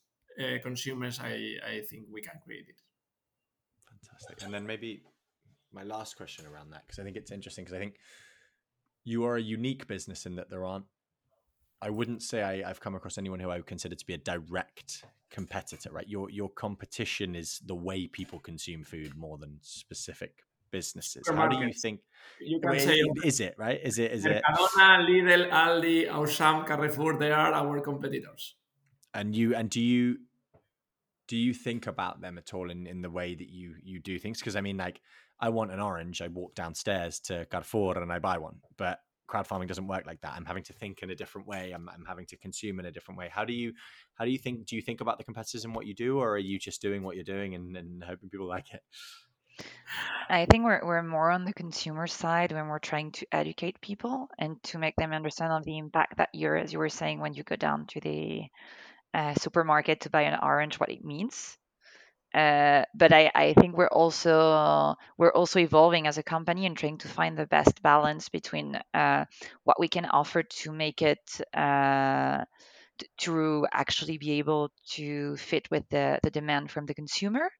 uh, 0.40 0.58
consumers, 0.62 1.18
I, 1.20 1.56
I 1.66 1.80
think 1.90 2.06
we 2.12 2.20
can 2.22 2.38
create 2.44 2.66
it. 2.68 2.80
Fantastic. 3.90 4.44
And 4.44 4.54
then 4.54 4.64
maybe 4.66 5.02
my 5.72 5.82
last 5.82 6.16
question 6.16 6.46
around 6.46 6.70
that, 6.70 6.86
because 6.86 7.00
I 7.00 7.02
think 7.02 7.16
it's 7.16 7.32
interesting, 7.32 7.64
because 7.64 7.76
I 7.76 7.80
think 7.80 7.96
you 9.04 9.24
are 9.24 9.36
a 9.36 9.42
unique 9.42 9.88
business 9.88 10.24
in 10.24 10.36
that 10.36 10.50
there 10.50 10.64
aren't, 10.64 10.84
I 11.80 11.90
wouldn't 11.90 12.22
say 12.22 12.42
I, 12.42 12.68
I've 12.68 12.80
come 12.80 12.94
across 12.94 13.18
anyone 13.18 13.40
who 13.40 13.50
I 13.50 13.56
would 13.56 13.66
consider 13.66 13.94
to 13.94 14.06
be 14.06 14.14
a 14.14 14.18
direct 14.18 15.04
competitor, 15.30 15.90
right? 15.92 16.08
Your 16.08 16.30
your 16.30 16.48
competition 16.48 17.36
is 17.36 17.60
the 17.64 17.74
way 17.74 18.06
people 18.06 18.38
consume 18.40 18.84
food 18.84 19.16
more 19.16 19.38
than 19.38 19.58
specific 19.62 20.44
businesses. 20.70 21.28
How 21.28 21.48
do 21.48 21.58
you 21.58 21.72
think? 21.72 22.00
You 22.40 22.60
can 22.60 22.78
say 22.78 23.00
is 23.24 23.40
it 23.40 23.54
right? 23.58 23.80
Is 23.82 23.98
it 23.98 24.12
is 24.12 24.24
it? 24.24 24.42
Mercadona, 24.44 25.08
Lidl, 25.08 25.50
Aldi, 25.50 26.10
Auchan, 26.10 26.66
Carrefour, 26.66 27.16
they 27.16 27.30
are 27.30 27.52
our 27.52 27.80
competitors. 27.80 28.54
And 29.14 29.34
you 29.34 29.54
and 29.54 29.70
do 29.70 29.80
you 29.80 30.18
do 31.28 31.36
you 31.36 31.54
think 31.54 31.86
about 31.86 32.20
them 32.20 32.38
at 32.38 32.54
all 32.54 32.70
in 32.70 32.86
in 32.86 33.02
the 33.02 33.10
way 33.10 33.34
that 33.34 33.48
you 33.48 33.74
you 33.82 34.00
do 34.00 34.18
things? 34.18 34.38
Because 34.38 34.56
I 34.56 34.60
mean, 34.60 34.76
like, 34.76 35.00
I 35.40 35.50
want 35.50 35.72
an 35.72 35.80
orange, 35.80 36.20
I 36.22 36.28
walk 36.28 36.54
downstairs 36.54 37.20
to 37.20 37.46
Carrefour 37.46 37.98
and 37.98 38.12
I 38.12 38.18
buy 38.18 38.38
one, 38.38 38.60
but 38.76 39.00
crowd 39.28 39.46
farming 39.46 39.68
doesn't 39.68 39.86
work 39.86 40.06
like 40.06 40.20
that. 40.22 40.34
I'm 40.34 40.44
having 40.44 40.64
to 40.64 40.72
think 40.72 41.02
in 41.02 41.10
a 41.10 41.14
different 41.14 41.46
way. 41.46 41.72
I'm, 41.72 41.88
I'm 41.88 42.04
having 42.04 42.26
to 42.26 42.36
consume 42.36 42.80
in 42.80 42.86
a 42.86 42.90
different 42.90 43.18
way. 43.18 43.30
How 43.32 43.44
do 43.44 43.52
you 43.52 43.72
how 44.14 44.24
do 44.24 44.32
you 44.32 44.38
think? 44.38 44.66
Do 44.66 44.74
you 44.74 44.82
think 44.82 45.00
about 45.00 45.18
the 45.18 45.24
competitors 45.24 45.64
in 45.64 45.72
what 45.72 45.86
you 45.86 45.94
do, 45.94 46.18
or 46.18 46.32
are 46.32 46.38
you 46.38 46.58
just 46.58 46.82
doing 46.82 47.02
what 47.02 47.14
you're 47.14 47.24
doing 47.24 47.54
and, 47.54 47.76
and 47.76 48.02
hoping 48.02 48.28
people 48.28 48.48
like 48.48 48.74
it? 48.74 48.82
I 50.28 50.46
think 50.46 50.64
we're 50.64 50.84
we're 50.84 51.02
more 51.02 51.30
on 51.30 51.44
the 51.44 51.52
consumer 51.52 52.06
side 52.06 52.52
when 52.52 52.68
we're 52.68 52.78
trying 52.78 53.12
to 53.12 53.26
educate 53.32 53.80
people 53.80 54.28
and 54.38 54.62
to 54.64 54.78
make 54.78 54.94
them 54.96 55.12
understand 55.12 55.52
of 55.52 55.64
the 55.64 55.78
impact 55.78 56.18
that 56.18 56.30
you're, 56.32 56.56
as 56.56 56.72
you 56.72 56.78
were 56.78 56.88
saying, 56.88 57.20
when 57.20 57.34
you 57.34 57.42
go 57.42 57.56
down 57.56 57.86
to 57.86 58.00
the 58.00 58.42
uh, 59.14 59.34
supermarket 59.34 60.02
to 60.02 60.10
buy 60.10 60.22
an 60.22 60.38
orange, 60.42 60.78
what 60.78 60.90
it 60.90 61.04
means. 61.04 61.56
Uh, 62.34 62.84
but 62.94 63.12
I, 63.12 63.30
I 63.34 63.54
think 63.54 63.76
we're 63.76 63.88
also 63.88 64.96
we're 65.16 65.32
also 65.32 65.60
evolving 65.60 66.06
as 66.06 66.18
a 66.18 66.22
company 66.22 66.66
and 66.66 66.76
trying 66.76 66.98
to 66.98 67.08
find 67.08 67.36
the 67.38 67.46
best 67.46 67.82
balance 67.82 68.28
between 68.28 68.78
uh, 68.92 69.24
what 69.64 69.80
we 69.80 69.88
can 69.88 70.04
offer 70.04 70.42
to 70.42 70.72
make 70.72 71.00
it 71.00 71.40
uh, 71.54 72.44
to 73.18 73.66
actually 73.72 74.18
be 74.18 74.32
able 74.38 74.70
to 74.90 75.36
fit 75.36 75.70
with 75.70 75.88
the, 75.90 76.18
the 76.22 76.30
demand 76.30 76.70
from 76.70 76.86
the 76.86 76.94
consumer. 76.94 77.50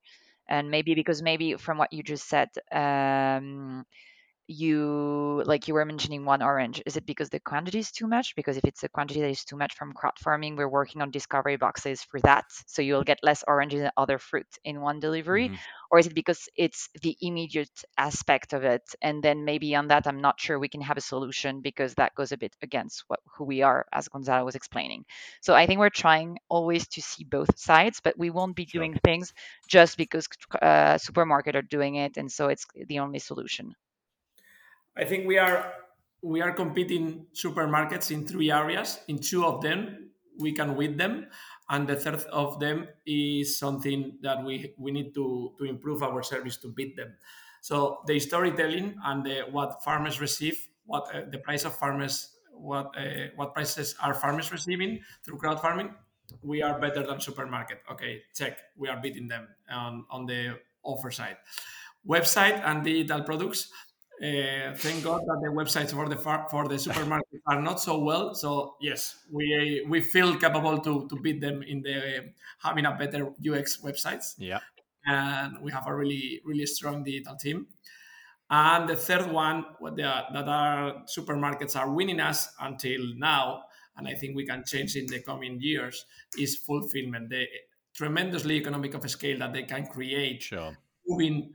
And 0.48 0.70
maybe 0.70 0.94
because 0.94 1.22
maybe 1.22 1.54
from 1.56 1.78
what 1.78 1.92
you 1.92 2.02
just 2.02 2.28
said 2.28 2.48
um, 2.72 3.84
you 4.49 5.42
like 5.46 5.68
you 5.68 5.74
were 5.74 5.84
mentioning 5.84 6.24
one 6.24 6.42
orange 6.42 6.82
is 6.86 6.96
it 6.96 7.07
because 7.07 7.28
the 7.30 7.38
quantity 7.40 7.78
is 7.78 7.92
too 7.92 8.07
much 8.07 8.34
because 8.34 8.57
if 8.57 8.64
it's 8.64 8.82
a 8.82 8.88
quantity 8.88 9.20
that 9.20 9.28
is 9.30 9.44
too 9.44 9.57
much 9.57 9.74
from 9.74 9.92
crowd 9.92 10.18
farming 10.18 10.57
we're 10.57 10.68
working 10.68 11.03
on 11.03 11.11
discovery 11.11 11.57
boxes 11.57 12.03
for 12.03 12.18
that 12.20 12.44
so 12.66 12.82
you'll 12.82 13.05
get 13.05 13.18
less 13.22 13.44
oranges 13.46 13.80
and 13.82 13.92
other 13.96 14.18
fruit 14.18 14.46
in 14.64 14.80
one 14.80 15.01
delivery 15.01 15.51
Mhm. 15.51 15.59
or 15.90 15.99
is 15.99 16.07
it 16.07 16.14
because 16.14 16.49
it's 16.57 16.88
the 17.03 17.16
immediate 17.20 17.84
aspect 17.99 18.55
of 18.55 18.64
it 18.64 18.82
and 19.03 19.22
then 19.22 19.44
maybe 19.44 19.74
on 19.74 19.88
that 19.88 20.07
i'm 20.07 20.20
not 20.20 20.40
sure 20.40 20.59
we 20.59 20.68
can 20.68 20.80
have 20.80 20.96
a 20.96 21.01
solution 21.03 21.61
because 21.61 21.94
that 21.94 22.14
goes 22.14 22.32
a 22.32 22.36
bit 22.38 22.55
against 22.62 23.05
what 23.09 23.20
who 23.36 23.44
we 23.44 23.62
are 23.62 23.86
as 23.92 24.09
gonzalo 24.09 24.44
was 24.44 24.55
explaining 24.55 25.05
so 25.40 25.55
i 25.55 25.66
think 25.66 25.78
we're 25.78 25.90
trying 25.90 26.38
always 26.49 26.88
to 26.88 27.03
see 27.03 27.24
both 27.24 27.59
sides 27.59 28.01
but 28.03 28.18
we 28.18 28.30
won't 28.30 28.57
be 28.57 28.64
Sure. 28.66 28.86
doing 28.86 28.94
things 29.05 29.32
just 29.68 29.96
because 29.99 30.26
uh, 30.62 30.96
supermarket 30.99 31.55
are 31.57 31.62
doing 31.62 31.96
it 31.96 32.16
and 32.16 32.30
so 32.32 32.49
it's 32.49 32.66
the 32.86 32.99
only 33.01 33.18
solution 33.18 33.74
I 34.99 35.05
think 35.05 35.26
we 35.26 35.38
are 35.38 35.72
we 36.22 36.40
are 36.42 36.53
competing 36.53 37.26
supermarkets 37.32 38.11
in 38.11 38.26
three 38.26 38.51
areas. 38.51 38.99
In 39.07 39.18
two 39.18 39.44
of 39.44 39.62
them, 39.62 40.11
we 40.38 40.53
can 40.53 40.74
win 40.74 40.96
them, 40.96 41.28
and 41.70 41.86
the 41.86 41.94
third 41.94 42.22
of 42.32 42.59
them 42.59 42.88
is 43.07 43.57
something 43.59 44.18
that 44.22 44.44
we 44.44 44.74
we 44.76 44.90
need 44.90 45.14
to 45.14 45.55
to 45.59 45.64
improve 45.64 46.03
our 46.03 46.22
service 46.22 46.57
to 46.59 46.68
beat 46.68 46.96
them. 46.96 47.14
So 47.61 48.01
the 48.07 48.18
storytelling 48.18 48.96
and 49.05 49.24
the, 49.24 49.42
what 49.51 49.82
farmers 49.82 50.20
receive, 50.20 50.68
what 50.86 51.14
uh, 51.14 51.22
the 51.30 51.38
price 51.38 51.64
of 51.64 51.74
farmers, 51.74 52.38
what 52.53 52.94
uh, 52.96 53.30
what 53.36 53.55
prices 53.55 53.94
are 54.03 54.14
farmers 54.14 54.51
receiving 54.51 55.01
through 55.24 55.38
crowd 55.38 55.61
farming, 55.61 55.94
we 56.42 56.62
are 56.62 56.78
better 56.80 57.07
than 57.07 57.20
supermarket. 57.20 57.82
Okay, 57.90 58.22
check. 58.34 58.59
We 58.76 58.88
are 58.88 59.01
beating 59.01 59.28
them 59.28 59.49
on 59.70 60.05
on 60.11 60.26
the 60.26 60.59
offer 60.82 61.11
side. 61.11 61.36
Website 62.07 62.62
and 62.64 62.84
digital 62.84 63.22
products 63.22 63.70
uh, 64.22 64.74
thank 64.76 65.04
God 65.04 65.20
that 65.26 65.38
the 65.42 65.50
websites 65.50 65.92
for 65.92 66.08
the 66.08 66.16
far, 66.16 66.48
for 66.50 66.66
the 66.68 66.78
supermarket 66.78 67.40
are 67.46 67.60
not 67.60 67.80
so 67.80 67.98
well. 67.98 68.34
So 68.34 68.76
yes, 68.80 69.24
we 69.30 69.84
we 69.88 70.00
feel 70.00 70.36
capable 70.38 70.78
to 70.80 71.06
to 71.08 71.16
beat 71.20 71.40
them 71.40 71.62
in 71.62 71.82
the 71.82 72.32
having 72.58 72.86
a 72.86 72.92
better 72.96 73.32
UX 73.40 73.78
websites, 73.82 74.34
Yeah. 74.38 74.60
and 75.06 75.60
we 75.62 75.70
have 75.72 75.86
a 75.86 75.94
really 75.94 76.40
really 76.44 76.66
strong 76.66 77.04
digital 77.04 77.36
team. 77.36 77.68
And 78.50 78.88
the 78.88 78.96
third 78.96 79.30
one, 79.30 79.64
what 79.78 80.00
are, 80.00 80.24
that 80.32 80.48
our 80.48 81.04
supermarkets 81.04 81.76
are 81.76 81.90
winning 81.92 82.18
us 82.20 82.48
until 82.60 83.00
now, 83.16 83.64
and 83.96 84.08
I 84.08 84.14
think 84.14 84.36
we 84.36 84.46
can 84.46 84.64
change 84.64 84.96
in 84.96 85.06
the 85.06 85.20
coming 85.22 85.60
years, 85.60 86.06
is 86.38 86.56
fulfillment. 86.56 87.28
The 87.28 87.46
tremendously 87.94 88.56
economic 88.56 88.94
of 88.94 89.08
scale 89.10 89.38
that 89.40 89.52
they 89.52 89.64
can 89.64 89.86
create 89.86 90.42
Sure. 90.42 90.76
moving 91.06 91.52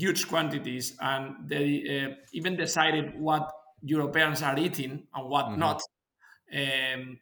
huge 0.00 0.28
quantities 0.28 0.96
and 1.00 1.48
they 1.48 1.66
uh, 1.94 2.14
even 2.32 2.56
decided 2.56 3.18
what 3.18 3.50
Europeans 3.82 4.42
are 4.42 4.58
eating 4.58 5.06
and 5.14 5.28
what 5.28 5.46
Mhm. 5.46 5.58
not. 5.58 5.80
Um, 6.52 7.18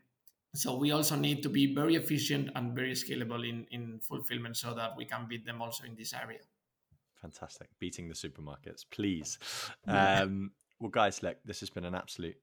so 0.54 0.76
we 0.76 0.90
also 0.92 1.16
need 1.16 1.42
to 1.42 1.48
be 1.48 1.74
very 1.74 1.94
efficient 1.96 2.50
and 2.54 2.74
very 2.74 2.92
scalable 2.92 3.48
in, 3.48 3.66
in 3.70 4.00
fulfillment 4.00 4.56
so 4.56 4.74
that 4.74 4.96
we 4.96 5.04
can 5.04 5.26
beat 5.28 5.44
them 5.44 5.62
also 5.62 5.84
in 5.84 5.94
this 5.94 6.12
area. 6.12 6.40
Fantastic. 7.20 7.68
Beating 7.78 8.08
the 8.08 8.14
supermarkets, 8.14 8.84
please. 8.90 9.38
Um, 9.86 10.52
well, 10.80 10.90
guys, 10.90 11.22
look, 11.22 11.36
this 11.44 11.60
has 11.60 11.70
been 11.70 11.84
an 11.84 11.94
absolute 11.94 12.36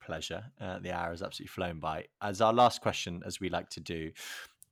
pleasure. 0.00 0.44
Uh, 0.60 0.78
the 0.80 0.92
hour 0.92 1.10
has 1.10 1.22
absolutely 1.22 1.48
flown 1.48 1.78
by. 1.78 2.06
As 2.20 2.40
our 2.40 2.52
last 2.52 2.80
question, 2.80 3.22
as 3.24 3.40
we 3.40 3.48
like 3.48 3.68
to 3.70 3.80
do, 3.80 4.12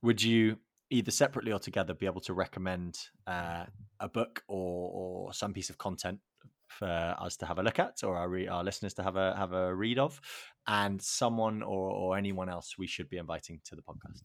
would 0.03 0.21
you 0.23 0.59
either 0.93 1.11
separately 1.11 1.53
or 1.53 1.59
together 1.59 1.95
be 1.95 2.07
able 2.07 2.21
to 2.21 2.35
recommend 2.35 2.99
uh, 3.27 3.65
a 3.99 4.09
book 4.09 4.45
or, 4.47 4.91
or 4.93 5.33
some 5.33 5.53
piece 5.53 5.71
of 5.71 5.79
content 5.79 6.21
for 6.69 6.87
us 7.19 7.37
to 7.37 7.47
have 7.47 7.59
a 7.59 7.63
look 7.63 7.79
at 7.79 8.03
or 8.05 8.17
our, 8.17 8.29
re- 8.29 8.49
our 8.49 8.63
listeners 8.63 8.95
to 8.95 9.03
have 9.03 9.17
a 9.17 9.35
have 9.37 9.53
a 9.53 9.75
read 9.75 9.99
of 9.99 10.21
and 10.67 11.01
someone 11.03 11.63
or, 11.63 11.91
or 11.91 12.17
anyone 12.17 12.49
else 12.49 12.77
we 12.79 12.87
should 12.87 13.09
be 13.11 13.19
inviting 13.19 13.61
to 13.65 13.77
the 13.77 13.83
podcast 13.83 14.23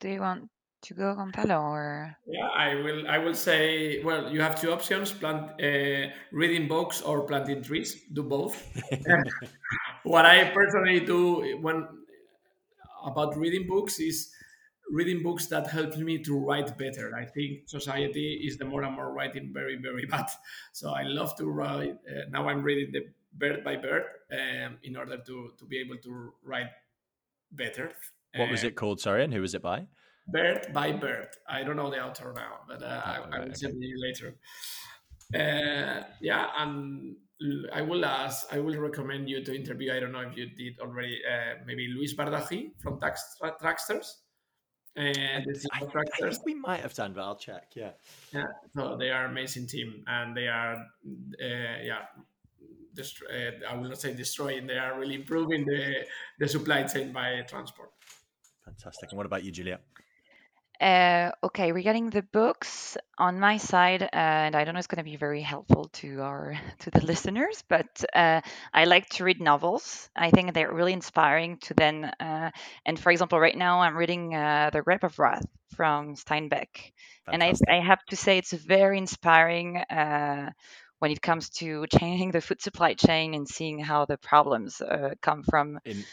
do 0.00 0.08
you 0.08 0.20
want 0.20 0.50
to 0.82 0.94
go 0.94 1.14
gonzalo 1.14 1.60
or 1.60 2.16
Yeah, 2.26 2.48
I 2.48 2.74
will. 2.74 3.08
I 3.08 3.16
will 3.16 3.34
say. 3.34 4.02
Well, 4.02 4.30
you 4.30 4.42
have 4.42 4.60
two 4.60 4.70
options: 4.70 5.12
plant, 5.12 5.52
uh, 5.58 6.12
reading 6.30 6.68
books 6.68 7.00
or 7.00 7.24
planting 7.26 7.62
trees. 7.62 8.02
Do 8.12 8.22
both. 8.22 8.54
what 10.04 10.26
I 10.26 10.50
personally 10.50 11.00
do 11.00 11.56
when 11.62 11.88
about 13.04 13.36
reading 13.36 13.66
books 13.66 14.00
is 14.00 14.30
reading 14.90 15.22
books 15.22 15.46
that 15.46 15.66
help 15.66 15.96
me 15.96 16.18
to 16.18 16.38
write 16.38 16.76
better. 16.76 17.14
I 17.16 17.24
think 17.24 17.68
society 17.68 18.42
is 18.46 18.58
the 18.58 18.64
more 18.64 18.82
and 18.82 18.94
more 18.94 19.12
writing 19.12 19.50
very 19.52 19.76
very 19.76 20.06
bad. 20.10 20.30
So 20.72 20.90
I 20.90 21.02
love 21.02 21.36
to 21.36 21.46
write. 21.46 21.96
Uh, 22.08 22.28
now 22.30 22.48
I'm 22.48 22.62
reading 22.62 22.92
the 22.92 23.06
bird 23.34 23.64
by 23.64 23.76
bird 23.76 24.04
um, 24.32 24.78
in 24.82 24.96
order 24.96 25.18
to 25.18 25.52
to 25.58 25.64
be 25.64 25.78
able 25.78 25.96
to 25.98 26.32
write 26.42 26.70
better. 27.52 27.92
what 28.36 28.50
was 28.50 28.64
it 28.64 28.74
called 28.74 29.00
sorry 29.00 29.22
and 29.24 29.32
who 29.32 29.40
was 29.40 29.54
it 29.54 29.62
by 29.62 29.86
Bird 30.26 30.72
by 30.72 30.92
Bird. 30.92 31.28
I 31.46 31.62
don't 31.62 31.76
know 31.76 31.90
the 31.90 32.02
author 32.02 32.32
now, 32.34 32.60
but 32.66 32.82
uh, 32.82 33.02
I, 33.04 33.18
I, 33.30 33.44
will 33.44 33.54
send 33.54 33.82
you 33.82 34.00
later. 34.00 34.34
Uh, 35.34 36.04
yeah, 36.20 36.48
and 36.58 37.16
I 37.72 37.82
will 37.82 38.04
ask. 38.04 38.46
I 38.52 38.60
will 38.60 38.76
recommend 38.78 39.28
you 39.28 39.44
to 39.44 39.54
interview. 39.54 39.92
I 39.92 40.00
don't 40.00 40.12
know 40.12 40.20
if 40.20 40.36
you 40.36 40.46
did 40.50 40.78
already. 40.80 41.20
Uh, 41.24 41.62
maybe 41.66 41.88
Luis 41.88 42.14
Bardají 42.14 42.70
from 42.80 43.00
Tax 43.00 43.36
Trucksters. 43.42 44.06
And 44.96 45.44
I, 45.72 45.80
I, 45.80 45.86
I, 45.86 46.30
think 46.30 46.46
we 46.46 46.54
might 46.54 46.80
have 46.80 46.94
done, 46.94 47.14
but 47.14 47.22
I'll 47.22 47.34
check. 47.34 47.72
Yeah, 47.74 47.90
yeah. 48.32 48.44
So 48.76 48.96
they 48.96 49.10
are 49.10 49.24
amazing 49.24 49.66
team, 49.66 50.04
and 50.06 50.36
they 50.36 50.46
are, 50.46 50.74
uh, 50.74 51.82
yeah. 51.82 52.06
Dest- 52.94 53.24
uh, 53.28 53.66
I 53.68 53.74
will 53.74 53.88
not 53.88 54.00
say 54.00 54.14
destroying. 54.14 54.68
They 54.68 54.78
are 54.78 54.96
really 54.96 55.16
improving 55.16 55.64
the 55.64 56.06
the 56.38 56.46
supply 56.46 56.84
chain 56.84 57.12
by 57.12 57.42
transport. 57.48 57.90
Fantastic. 58.64 59.10
And 59.10 59.16
what 59.16 59.26
about 59.26 59.42
you, 59.42 59.50
Julia? 59.50 59.80
Uh, 60.84 61.32
okay, 61.42 61.72
regarding 61.72 62.10
the 62.10 62.20
books 62.20 62.98
on 63.16 63.40
my 63.40 63.56
side, 63.56 64.02
uh, 64.02 64.08
and 64.12 64.54
I 64.54 64.64
don't 64.64 64.74
know 64.74 64.78
it's 64.78 64.86
going 64.86 65.02
to 65.02 65.10
be 65.10 65.16
very 65.16 65.40
helpful 65.40 65.88
to 65.94 66.20
our 66.20 66.60
to 66.80 66.90
the 66.90 67.02
listeners, 67.02 67.64
but 67.70 68.04
uh, 68.14 68.42
I 68.74 68.84
like 68.84 69.08
to 69.16 69.24
read 69.24 69.40
novels. 69.40 70.10
I 70.14 70.30
think 70.30 70.52
they're 70.52 70.70
really 70.70 70.92
inspiring 70.92 71.56
to 71.62 71.72
then. 71.72 72.04
Uh, 72.20 72.50
and 72.84 73.00
for 73.00 73.10
example, 73.10 73.40
right 73.40 73.56
now 73.56 73.80
I'm 73.80 73.96
reading 73.96 74.34
uh, 74.34 74.68
The 74.74 74.82
Grapes 74.82 75.04
of 75.04 75.18
Wrath 75.18 75.46
from 75.74 76.16
Steinbeck, 76.16 76.92
and 77.32 77.42
I, 77.42 77.54
I 77.66 77.80
have 77.80 78.04
to 78.10 78.16
say 78.16 78.36
it's 78.36 78.52
very 78.52 78.98
inspiring 78.98 79.78
uh, 79.78 80.50
when 80.98 81.10
it 81.10 81.22
comes 81.22 81.48
to 81.60 81.86
changing 81.98 82.32
the 82.32 82.42
food 82.42 82.60
supply 82.60 82.92
chain 82.92 83.32
and 83.32 83.48
seeing 83.48 83.78
how 83.78 84.04
the 84.04 84.18
problems 84.18 84.82
come 85.22 85.44
from. 85.44 85.78
In 85.86 86.04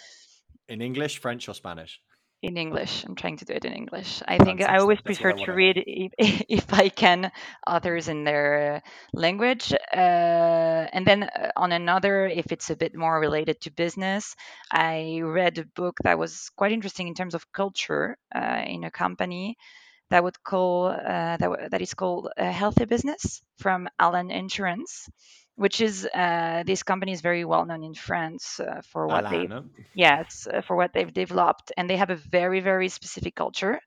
in 0.70 0.82
English, 0.82 1.20
French, 1.20 1.50
or 1.50 1.56
Spanish? 1.56 2.00
In 2.42 2.58
English. 2.58 3.04
I'm 3.06 3.14
trying 3.14 3.38
to 3.38 3.46
do 3.46 3.54
it 3.54 3.66
in 3.66 3.74
English. 3.74 4.24
I 4.28 4.40
think 4.40 4.62
I 4.62 4.80
always 4.80 5.00
prefer 5.00 5.32
to 5.32 5.52
read, 5.52 5.78
if, 5.86 6.12
if, 6.50 6.74
I 6.74 6.90
can, 6.90 7.32
authors 7.68 8.08
in 8.08 8.24
their 8.24 8.82
language. 9.14 9.72
Uh, 9.74 10.88
and 10.92 11.06
then 11.06 11.24
uh, 11.24 11.52
on 11.56 11.72
another, 11.72 12.26
if 12.26 12.52
it's 12.52 12.72
a 12.72 12.76
bit 12.76 12.96
more 12.96 13.20
related 13.20 13.62
to 13.62 13.72
business, 13.72 14.36
I 14.72 15.22
read 15.24 15.60
a 15.60 15.66
book 15.66 15.98
that 16.04 16.18
was 16.18 16.50
quite 16.56 16.72
interesting 16.72 17.08
in 17.08 17.14
terms 17.14 17.36
of 17.36 17.52
culture 17.52 18.18
uh, 18.34 18.64
in 18.66 18.86
a 18.86 18.92
company 18.92 19.56
that 20.10 20.24
would 20.24 20.44
call 20.44 20.88
uh, 20.88 21.38
that, 21.38 21.70
that 21.70 21.82
is 21.82 21.94
called 21.94 22.30
a 22.38 22.52
healthy 22.52 22.86
business 22.86 23.44
from 23.60 23.88
Alan 24.00 24.32
Insurance 24.32 25.08
which 25.56 25.82
is 25.82 26.08
uh, 26.14 26.64
this 26.66 26.84
company 26.84 27.12
is 27.12 27.22
very 27.22 27.46
well 27.46 27.66
known 27.66 27.84
in 27.84 27.94
France 27.94 28.60
uh, 28.60 28.82
for 28.92 29.08
what 29.08 29.30
they 29.30 29.48
yes 29.94 30.48
uh, 30.52 30.62
for 30.62 30.76
what 30.76 30.94
they've 30.94 31.14
developed, 31.14 31.72
and 31.78 31.90
they 31.90 31.98
have 31.98 32.10
a 32.10 32.16
very 32.16 32.60
very 32.60 32.90
specific 32.90 33.36
culture. 33.36 33.80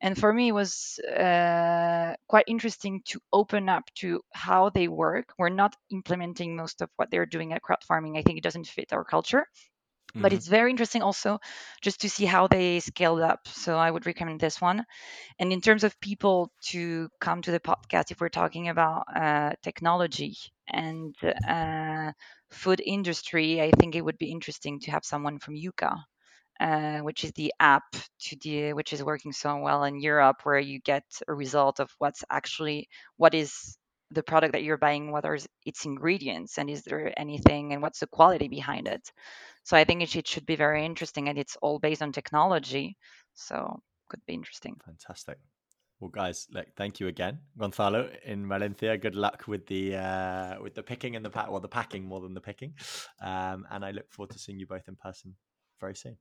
And 0.00 0.18
for 0.18 0.30
me, 0.30 0.48
it 0.48 0.52
was 0.52 0.98
uh, 0.98 2.14
quite 2.28 2.44
interesting 2.46 3.00
to 3.06 3.20
open 3.32 3.68
up 3.70 3.84
to 3.96 4.20
how 4.34 4.68
they 4.68 4.88
work. 4.88 5.32
We're 5.38 5.48
not 5.48 5.74
implementing 5.90 6.54
most 6.54 6.82
of 6.82 6.90
what 6.96 7.10
they're 7.10 7.24
doing 7.24 7.54
at 7.54 7.62
CrowdFarming. 7.62 8.18
I 8.18 8.22
think 8.22 8.36
it 8.36 8.44
doesn't 8.44 8.66
fit 8.66 8.92
our 8.92 9.04
culture. 9.04 9.46
Mm-hmm. 10.10 10.22
But 10.22 10.32
it's 10.32 10.48
very 10.48 10.70
interesting 10.70 11.02
also 11.02 11.38
just 11.80 12.00
to 12.02 12.10
see 12.10 12.26
how 12.26 12.46
they 12.46 12.80
scaled 12.80 13.20
up. 13.20 13.48
So 13.48 13.76
I 13.76 13.90
would 13.90 14.06
recommend 14.06 14.38
this 14.38 14.60
one. 14.60 14.84
And 15.38 15.52
in 15.52 15.60
terms 15.60 15.82
of 15.82 15.98
people 16.00 16.52
to 16.66 17.08
come 17.20 17.42
to 17.42 17.50
the 17.50 17.60
podcast, 17.60 18.10
if 18.10 18.20
we're 18.20 18.28
talking 18.28 18.68
about 18.68 19.04
uh, 19.14 19.52
technology 19.62 20.36
and 20.68 21.14
uh, 21.48 22.12
food 22.50 22.80
industry, 22.84 23.60
I 23.62 23.70
think 23.78 23.94
it 23.94 24.04
would 24.04 24.18
be 24.18 24.30
interesting 24.30 24.80
to 24.80 24.90
have 24.90 25.04
someone 25.04 25.38
from 25.38 25.54
Yuka. 25.54 25.96
Uh, 26.58 27.00
which 27.00 27.22
is 27.22 27.32
the 27.32 27.52
app 27.60 27.84
to 28.18 28.34
the 28.42 28.72
which 28.72 28.94
is 28.94 29.02
working 29.04 29.30
so 29.30 29.58
well 29.58 29.84
in 29.84 30.00
Europe, 30.00 30.40
where 30.44 30.58
you 30.58 30.80
get 30.80 31.04
a 31.28 31.34
result 31.34 31.80
of 31.80 31.94
what's 31.98 32.24
actually 32.30 32.88
what 33.18 33.34
is 33.34 33.76
the 34.10 34.22
product 34.22 34.52
that 34.52 34.62
you're 34.62 34.78
buying, 34.78 35.12
what 35.12 35.26
are 35.26 35.36
its 35.66 35.84
ingredients, 35.84 36.56
and 36.56 36.70
is 36.70 36.82
there 36.84 37.12
anything, 37.20 37.74
and 37.74 37.82
what's 37.82 38.00
the 38.00 38.06
quality 38.06 38.48
behind 38.48 38.88
it. 38.88 39.12
So 39.64 39.76
I 39.76 39.84
think 39.84 40.02
it, 40.02 40.16
it 40.16 40.26
should 40.26 40.46
be 40.46 40.56
very 40.56 40.86
interesting, 40.86 41.28
and 41.28 41.36
it's 41.38 41.56
all 41.60 41.78
based 41.78 42.00
on 42.00 42.12
technology. 42.12 42.96
So 43.34 43.80
could 44.08 44.24
be 44.26 44.32
interesting. 44.32 44.76
Fantastic. 44.86 45.36
Well, 46.00 46.10
guys, 46.10 46.46
look, 46.52 46.66
thank 46.76 47.00
you 47.00 47.08
again, 47.08 47.38
Gonzalo 47.56 48.10
in 48.24 48.46
Valencia. 48.46 48.98
Good 48.98 49.14
luck 49.14 49.44
with 49.48 49.66
the 49.66 49.96
uh, 49.96 50.60
with 50.62 50.74
the 50.74 50.82
picking 50.82 51.16
and 51.16 51.24
the 51.24 51.30
pack, 51.30 51.50
well, 51.50 51.60
the 51.60 51.68
packing 51.68 52.04
more 52.04 52.20
than 52.20 52.34
the 52.34 52.40
picking. 52.40 52.74
Um, 53.22 53.66
and 53.70 53.82
I 53.82 53.92
look 53.92 54.12
forward 54.12 54.30
to 54.32 54.38
seeing 54.38 54.58
you 54.58 54.66
both 54.66 54.88
in 54.88 54.96
person 54.96 55.34
very 55.80 55.94
soon. 55.94 56.18